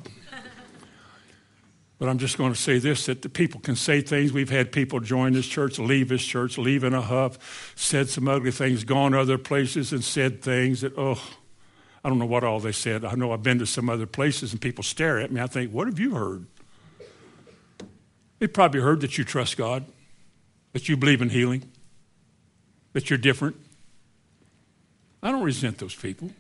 But 2.02 2.10
I'm 2.10 2.18
just 2.18 2.36
going 2.36 2.52
to 2.52 2.60
say 2.60 2.80
this 2.80 3.06
that 3.06 3.22
the 3.22 3.30
people 3.30 3.60
can 3.60 3.76
say 3.76 4.02
things. 4.02 4.34
We've 4.34 4.50
had 4.50 4.72
people 4.72 5.00
join 5.00 5.34
this 5.34 5.46
church, 5.46 5.78
leave 5.78 6.10
this 6.10 6.26
church, 6.26 6.58
leave 6.58 6.84
in 6.84 6.96
a 6.96 7.02
huff, 7.02 7.74
said 7.76 8.10
some 8.10 8.28
ugly 8.28 8.50
things, 8.50 8.84
gone 8.84 9.12
to 9.12 9.20
other 9.20 9.38
places 9.38 9.94
and 9.94 10.04
said 10.04 10.42
things 10.42 10.82
that, 10.82 10.98
oh, 10.98 11.22
I 12.04 12.10
don't 12.10 12.18
know 12.18 12.26
what 12.26 12.44
all 12.44 12.60
they 12.60 12.72
said. 12.72 13.06
I 13.06 13.14
know 13.14 13.32
I've 13.32 13.44
been 13.44 13.60
to 13.60 13.68
some 13.68 13.88
other 13.88 14.08
places 14.08 14.52
and 14.52 14.60
people 14.60 14.84
stare 14.84 15.20
at 15.20 15.32
me. 15.32 15.40
I 15.42 15.46
think, 15.46 15.72
what 15.72 15.86
have 15.86 16.00
you 16.00 16.16
heard? 16.16 16.48
They 18.40 18.48
probably 18.48 18.82
heard 18.82 19.02
that 19.02 19.20
you 19.20 19.24
trust 19.24 19.56
God, 19.56 19.86
that 20.74 20.90
you 20.90 20.98
believe 20.98 21.22
in 21.22 21.30
healing, 21.30 21.70
that 22.94 23.12
you're 23.12 23.20
different. 23.20 23.58
I 25.22 25.32
don't 25.32 25.44
resent 25.44 25.78
those 25.78 25.94
people. 25.94 26.32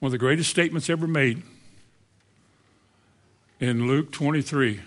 One 0.00 0.08
of 0.08 0.10
the 0.10 0.18
greatest 0.18 0.50
statements 0.50 0.90
ever 0.90 1.06
made 1.06 1.44
in 3.60 3.86
Luke 3.86 4.12
23 4.12 4.80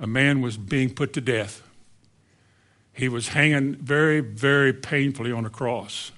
a 0.00 0.06
man 0.06 0.40
was 0.40 0.56
being 0.56 0.92
put 0.92 1.12
to 1.12 1.20
death. 1.20 1.62
He 2.92 3.08
was 3.08 3.28
hanging 3.28 3.76
very, 3.76 4.20
very 4.20 4.72
painfully 4.72 5.30
on 5.30 5.46
a 5.46 5.50
cross, 5.50 6.10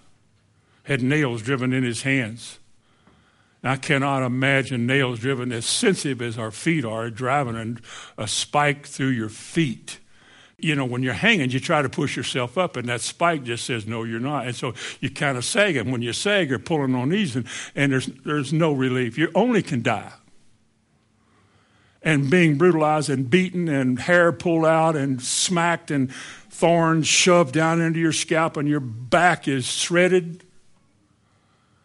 had 0.84 1.02
nails 1.02 1.42
driven 1.42 1.72
in 1.72 1.84
his 1.84 2.02
hands. 2.02 2.58
I 3.62 3.76
cannot 3.76 4.22
imagine 4.22 4.86
nails 4.86 5.18
driven 5.18 5.52
as 5.52 5.66
sensitive 5.66 6.22
as 6.22 6.38
our 6.38 6.50
feet 6.50 6.84
are, 6.84 7.10
driving 7.10 7.78
a 8.16 8.26
spike 8.26 8.86
through 8.86 9.08
your 9.08 9.28
feet 9.28 9.98
you 10.58 10.74
know, 10.74 10.86
when 10.86 11.02
you're 11.02 11.12
hanging, 11.12 11.50
you 11.50 11.60
try 11.60 11.82
to 11.82 11.88
push 11.88 12.16
yourself 12.16 12.56
up, 12.56 12.76
and 12.76 12.88
that 12.88 13.02
spike 13.02 13.44
just 13.44 13.66
says, 13.66 13.86
no, 13.86 14.04
you're 14.04 14.20
not. 14.20 14.46
And 14.46 14.56
so 14.56 14.72
you 15.00 15.10
kind 15.10 15.36
of 15.36 15.44
sag, 15.44 15.76
and 15.76 15.92
when 15.92 16.00
you 16.00 16.12
sag, 16.14 16.48
you're 16.48 16.58
pulling 16.58 16.94
on 16.94 17.10
these, 17.10 17.36
and, 17.36 17.46
and 17.74 17.92
there's, 17.92 18.06
there's 18.06 18.52
no 18.52 18.72
relief. 18.72 19.18
You 19.18 19.30
only 19.34 19.62
can 19.62 19.82
die. 19.82 20.12
And 22.06 22.30
being 22.30 22.56
brutalized 22.56 23.10
and 23.10 23.28
beaten, 23.28 23.68
and 23.68 23.98
hair 23.98 24.30
pulled 24.30 24.64
out, 24.64 24.94
and 24.94 25.20
smacked, 25.20 25.90
and 25.90 26.12
thorns 26.48 27.08
shoved 27.08 27.52
down 27.52 27.80
into 27.80 27.98
your 27.98 28.12
scalp, 28.12 28.56
and 28.56 28.68
your 28.68 28.78
back 28.78 29.48
is 29.48 29.66
shredded. 29.66 30.44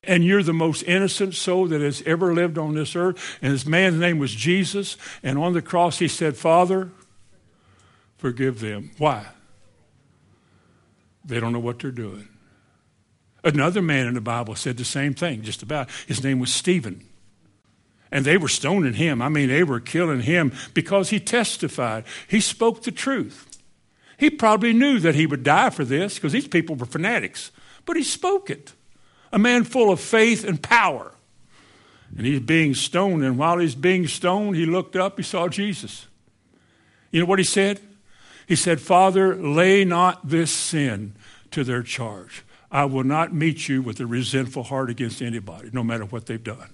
And 0.03 0.23
you're 0.23 0.43
the 0.43 0.53
most 0.53 0.83
innocent 0.83 1.33
soul 1.33 1.65
that 1.67 1.81
has 1.81 2.03
ever 2.05 2.35
lived 2.35 2.59
on 2.59 2.75
this 2.75 2.95
earth. 2.95 3.39
And 3.41 3.51
this 3.51 3.65
man's 3.65 3.99
name 3.99 4.19
was 4.19 4.31
Jesus. 4.31 4.95
And 5.23 5.39
on 5.39 5.53
the 5.53 5.61
cross, 5.61 5.97
he 5.97 6.07
said, 6.07 6.37
Father, 6.37 6.91
forgive 8.17 8.59
them. 8.59 8.91
Why? 8.99 9.25
They 11.25 11.39
don't 11.39 11.53
know 11.53 11.59
what 11.59 11.79
they're 11.79 11.91
doing. 11.91 12.27
Another 13.43 13.81
man 13.81 14.07
in 14.07 14.13
the 14.13 14.21
Bible 14.21 14.55
said 14.55 14.77
the 14.77 14.85
same 14.85 15.15
thing, 15.15 15.41
just 15.41 15.63
about. 15.63 15.89
His 16.07 16.23
name 16.23 16.39
was 16.39 16.53
Stephen. 16.53 17.07
And 18.11 18.25
they 18.25 18.37
were 18.37 18.49
stoning 18.49 18.93
him. 18.93 19.21
I 19.21 19.29
mean, 19.29 19.47
they 19.47 19.63
were 19.63 19.79
killing 19.79 20.21
him 20.21 20.51
because 20.73 21.09
he 21.09 21.19
testified. 21.19 22.03
He 22.27 22.41
spoke 22.41 22.83
the 22.83 22.91
truth. 22.91 23.47
He 24.17 24.29
probably 24.29 24.73
knew 24.73 24.99
that 24.99 25.15
he 25.15 25.25
would 25.25 25.43
die 25.43 25.69
for 25.69 25.85
this 25.85 26.15
because 26.15 26.33
these 26.33 26.47
people 26.47 26.75
were 26.75 26.85
fanatics, 26.85 27.51
but 27.85 27.95
he 27.95 28.03
spoke 28.03 28.49
it. 28.49 28.73
A 29.31 29.39
man 29.39 29.63
full 29.63 29.91
of 29.91 29.99
faith 29.99 30.43
and 30.43 30.61
power. 30.61 31.13
And 32.17 32.25
he's 32.25 32.41
being 32.41 32.73
stoned. 32.75 33.23
And 33.23 33.37
while 33.37 33.57
he's 33.57 33.75
being 33.75 34.07
stoned, 34.07 34.57
he 34.57 34.65
looked 34.65 34.95
up, 34.95 35.17
he 35.17 35.23
saw 35.23 35.47
Jesus. 35.47 36.07
You 37.11 37.21
know 37.21 37.25
what 37.25 37.39
he 37.39 37.45
said? 37.45 37.79
He 38.45 38.55
said, 38.55 38.81
Father, 38.81 39.35
lay 39.35 39.85
not 39.85 40.27
this 40.27 40.51
sin 40.51 41.15
to 41.51 41.63
their 41.63 41.81
charge. 41.81 42.43
I 42.69 42.85
will 42.85 43.03
not 43.03 43.33
meet 43.33 43.69
you 43.69 43.81
with 43.81 43.99
a 43.99 44.05
resentful 44.05 44.63
heart 44.63 44.89
against 44.89 45.21
anybody, 45.21 45.69
no 45.71 45.83
matter 45.83 46.05
what 46.05 46.25
they've 46.25 46.43
done. 46.43 46.69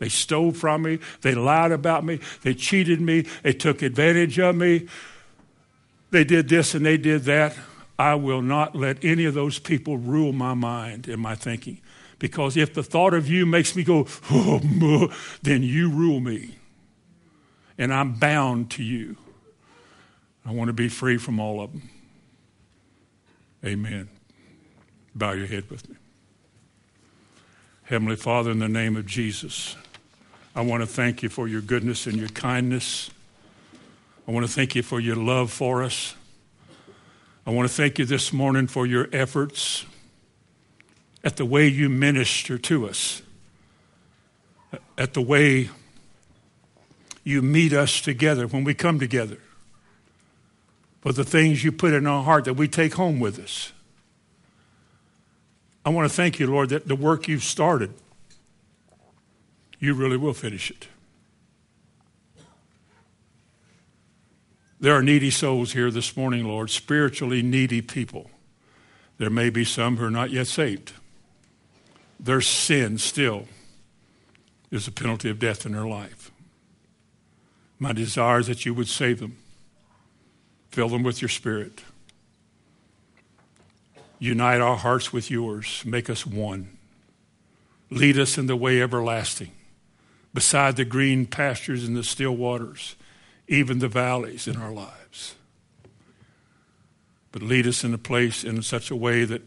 They 0.00 0.08
stole 0.08 0.52
from 0.52 0.82
me. 0.82 0.98
They 1.20 1.34
lied 1.34 1.70
about 1.70 2.04
me. 2.04 2.18
They 2.42 2.54
cheated 2.54 3.00
me. 3.00 3.26
They 3.42 3.52
took 3.52 3.82
advantage 3.82 4.38
of 4.38 4.56
me. 4.56 4.88
They 6.10 6.24
did 6.24 6.48
this 6.48 6.74
and 6.74 6.84
they 6.84 6.96
did 6.96 7.24
that. 7.24 7.54
I 7.98 8.14
will 8.14 8.40
not 8.40 8.74
let 8.74 9.04
any 9.04 9.26
of 9.26 9.34
those 9.34 9.58
people 9.58 9.98
rule 9.98 10.32
my 10.32 10.54
mind 10.54 11.06
and 11.06 11.20
my 11.20 11.34
thinking. 11.34 11.80
Because 12.18 12.56
if 12.56 12.72
the 12.72 12.82
thought 12.82 13.12
of 13.12 13.28
you 13.28 13.44
makes 13.44 13.76
me 13.76 13.84
go, 13.84 14.06
oh, 14.30 15.12
then 15.42 15.62
you 15.62 15.90
rule 15.90 16.20
me. 16.20 16.56
And 17.76 17.92
I'm 17.92 18.14
bound 18.14 18.70
to 18.72 18.82
you. 18.82 19.16
I 20.46 20.52
want 20.52 20.68
to 20.68 20.72
be 20.72 20.88
free 20.88 21.18
from 21.18 21.38
all 21.38 21.60
of 21.60 21.72
them. 21.72 21.90
Amen. 23.64 24.08
Bow 25.14 25.32
your 25.32 25.46
head 25.46 25.70
with 25.70 25.88
me. 25.88 25.96
Heavenly 27.82 28.16
Father, 28.16 28.50
in 28.50 28.60
the 28.60 28.68
name 28.68 28.96
of 28.96 29.04
Jesus, 29.04 29.76
I 30.54 30.62
want 30.62 30.82
to 30.82 30.86
thank 30.86 31.22
you 31.22 31.28
for 31.28 31.46
your 31.46 31.60
goodness 31.60 32.06
and 32.06 32.16
your 32.16 32.28
kindness. 32.28 33.10
I 34.26 34.32
want 34.32 34.46
to 34.46 34.52
thank 34.52 34.74
you 34.74 34.82
for 34.82 34.98
your 34.98 35.16
love 35.16 35.52
for 35.52 35.82
us. 35.82 36.14
I 37.46 37.50
want 37.50 37.68
to 37.68 37.74
thank 37.74 37.98
you 37.98 38.04
this 38.04 38.32
morning 38.32 38.66
for 38.66 38.84
your 38.84 39.08
efforts 39.12 39.84
at 41.22 41.36
the 41.36 41.44
way 41.44 41.68
you 41.68 41.88
minister 41.88 42.58
to 42.58 42.88
us, 42.88 43.22
at 44.98 45.14
the 45.14 45.22
way 45.22 45.70
you 47.22 47.42
meet 47.42 47.72
us 47.72 48.00
together 48.00 48.46
when 48.46 48.64
we 48.64 48.74
come 48.74 48.98
together, 48.98 49.38
for 51.00 51.12
the 51.12 51.24
things 51.24 51.62
you 51.62 51.70
put 51.70 51.92
in 51.92 52.06
our 52.06 52.24
heart 52.24 52.44
that 52.44 52.54
we 52.54 52.66
take 52.66 52.94
home 52.94 53.20
with 53.20 53.38
us. 53.38 53.72
I 55.84 55.90
want 55.90 56.10
to 56.10 56.14
thank 56.14 56.40
you, 56.40 56.46
Lord, 56.46 56.70
that 56.70 56.88
the 56.88 56.96
work 56.96 57.28
you've 57.28 57.44
started, 57.44 57.94
you 59.80 59.94
really 59.94 60.16
will 60.16 60.34
finish 60.34 60.70
it. 60.70 60.86
There 64.78 64.94
are 64.94 65.02
needy 65.02 65.30
souls 65.30 65.72
here 65.72 65.90
this 65.90 66.16
morning, 66.16 66.44
Lord, 66.44 66.70
spiritually 66.70 67.42
needy 67.42 67.82
people. 67.82 68.30
There 69.18 69.28
may 69.28 69.50
be 69.50 69.64
some 69.64 69.96
who 69.96 70.04
are 70.04 70.10
not 70.10 70.30
yet 70.30 70.46
saved. 70.46 70.92
Their 72.18 72.40
sin 72.40 72.98
still 72.98 73.46
is 74.70 74.86
a 74.86 74.92
penalty 74.92 75.28
of 75.28 75.38
death 75.38 75.66
in 75.66 75.72
their 75.72 75.86
life. 75.86 76.30
My 77.78 77.92
desire 77.92 78.38
is 78.38 78.46
that 78.46 78.64
you 78.64 78.72
would 78.74 78.88
save 78.88 79.20
them, 79.20 79.36
fill 80.70 80.88
them 80.88 81.02
with 81.02 81.20
your 81.20 81.28
spirit. 81.28 81.82
Unite 84.18 84.60
our 84.60 84.76
hearts 84.76 85.14
with 85.14 85.30
yours. 85.30 85.82
Make 85.86 86.10
us 86.10 86.26
one. 86.26 86.76
Lead 87.88 88.18
us 88.18 88.36
in 88.36 88.46
the 88.46 88.54
way 88.54 88.80
everlasting, 88.80 89.50
beside 90.32 90.76
the 90.76 90.84
green 90.84 91.26
pastures 91.26 91.84
and 91.86 91.96
the 91.96 92.04
still 92.04 92.36
waters, 92.36 92.96
even 93.48 93.78
the 93.78 93.88
valleys 93.88 94.46
in 94.46 94.56
our 94.56 94.72
lives. 94.72 95.34
But 97.32 97.42
lead 97.42 97.66
us 97.66 97.84
in 97.84 97.94
a 97.94 97.98
place 97.98 98.44
in 98.44 98.62
such 98.62 98.90
a 98.90 98.96
way 98.96 99.24
that 99.24 99.42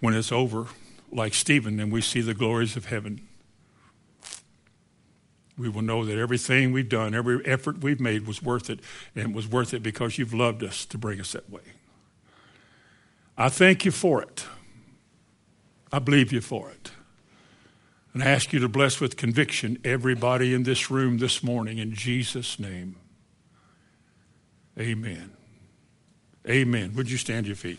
when 0.00 0.14
it's 0.14 0.32
over, 0.32 0.66
like 1.12 1.34
Stephen, 1.34 1.80
and 1.80 1.92
we 1.92 2.00
see 2.00 2.20
the 2.20 2.34
glories 2.34 2.76
of 2.76 2.86
heaven, 2.86 3.26
we 5.58 5.68
will 5.68 5.82
know 5.82 6.04
that 6.04 6.18
everything 6.18 6.72
we've 6.72 6.88
done, 6.88 7.14
every 7.14 7.44
effort 7.46 7.78
we've 7.78 8.00
made 8.00 8.26
was 8.26 8.42
worth 8.42 8.68
it, 8.68 8.80
and 9.14 9.34
was 9.34 9.48
worth 9.48 9.72
it 9.72 9.82
because 9.82 10.18
you've 10.18 10.34
loved 10.34 10.62
us 10.62 10.84
to 10.86 10.98
bring 10.98 11.20
us 11.20 11.32
that 11.32 11.48
way. 11.48 11.62
I 13.38 13.48
thank 13.48 13.84
you 13.84 13.90
for 13.90 14.22
it. 14.22 14.44
I 15.92 15.98
believe 15.98 16.32
you 16.32 16.40
for 16.40 16.70
it. 16.70 16.90
And 18.16 18.24
I 18.24 18.28
ask 18.28 18.50
you 18.54 18.60
to 18.60 18.68
bless 18.70 18.98
with 18.98 19.18
conviction 19.18 19.76
everybody 19.84 20.54
in 20.54 20.62
this 20.62 20.90
room 20.90 21.18
this 21.18 21.42
morning 21.42 21.76
in 21.76 21.92
Jesus' 21.92 22.58
name. 22.58 22.96
Amen. 24.80 25.32
Amen. 26.48 26.94
Would 26.94 27.10
you 27.10 27.18
stand 27.18 27.46
your 27.46 27.56
feet? 27.56 27.78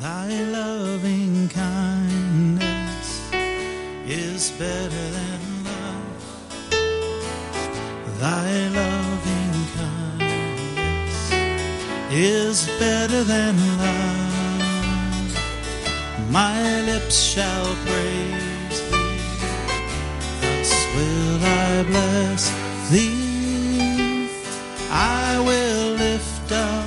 Thy 0.00 0.44
loving 0.44 1.48
kindness 1.48 3.32
is 4.06 4.52
better 4.52 5.10
than 5.10 5.64
Thy 8.20 8.68
loving 8.68 9.33
is 12.16 12.68
better 12.78 13.24
than 13.24 13.56
love. 13.76 15.32
My 16.30 16.80
lips 16.82 17.20
shall 17.20 17.74
praise 17.84 18.80
thee, 18.90 19.18
thus 20.40 20.86
will 20.94 21.40
I 21.42 21.82
bless 21.82 22.52
thee. 22.90 24.28
I 24.90 25.40
will 25.40 25.96
lift 25.96 26.52
up 26.52 26.86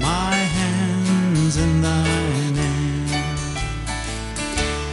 my 0.00 0.34
hands 0.34 1.56
in 1.58 1.80
thy 1.80 2.50
name. 2.50 3.06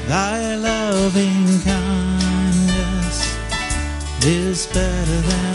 Thy 0.08 0.56
loving 0.56 1.60
kindness 1.64 3.18
is 4.24 4.68
better 4.68 5.22
than 5.22 5.53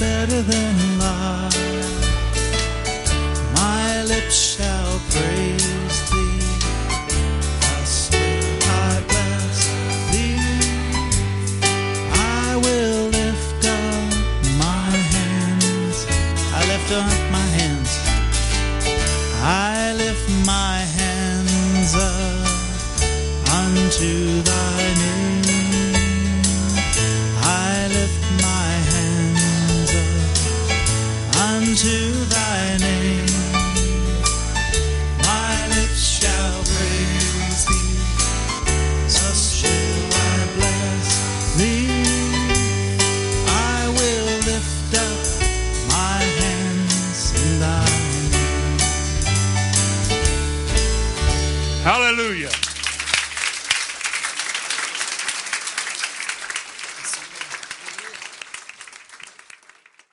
better 0.00 0.40
than 0.40 0.99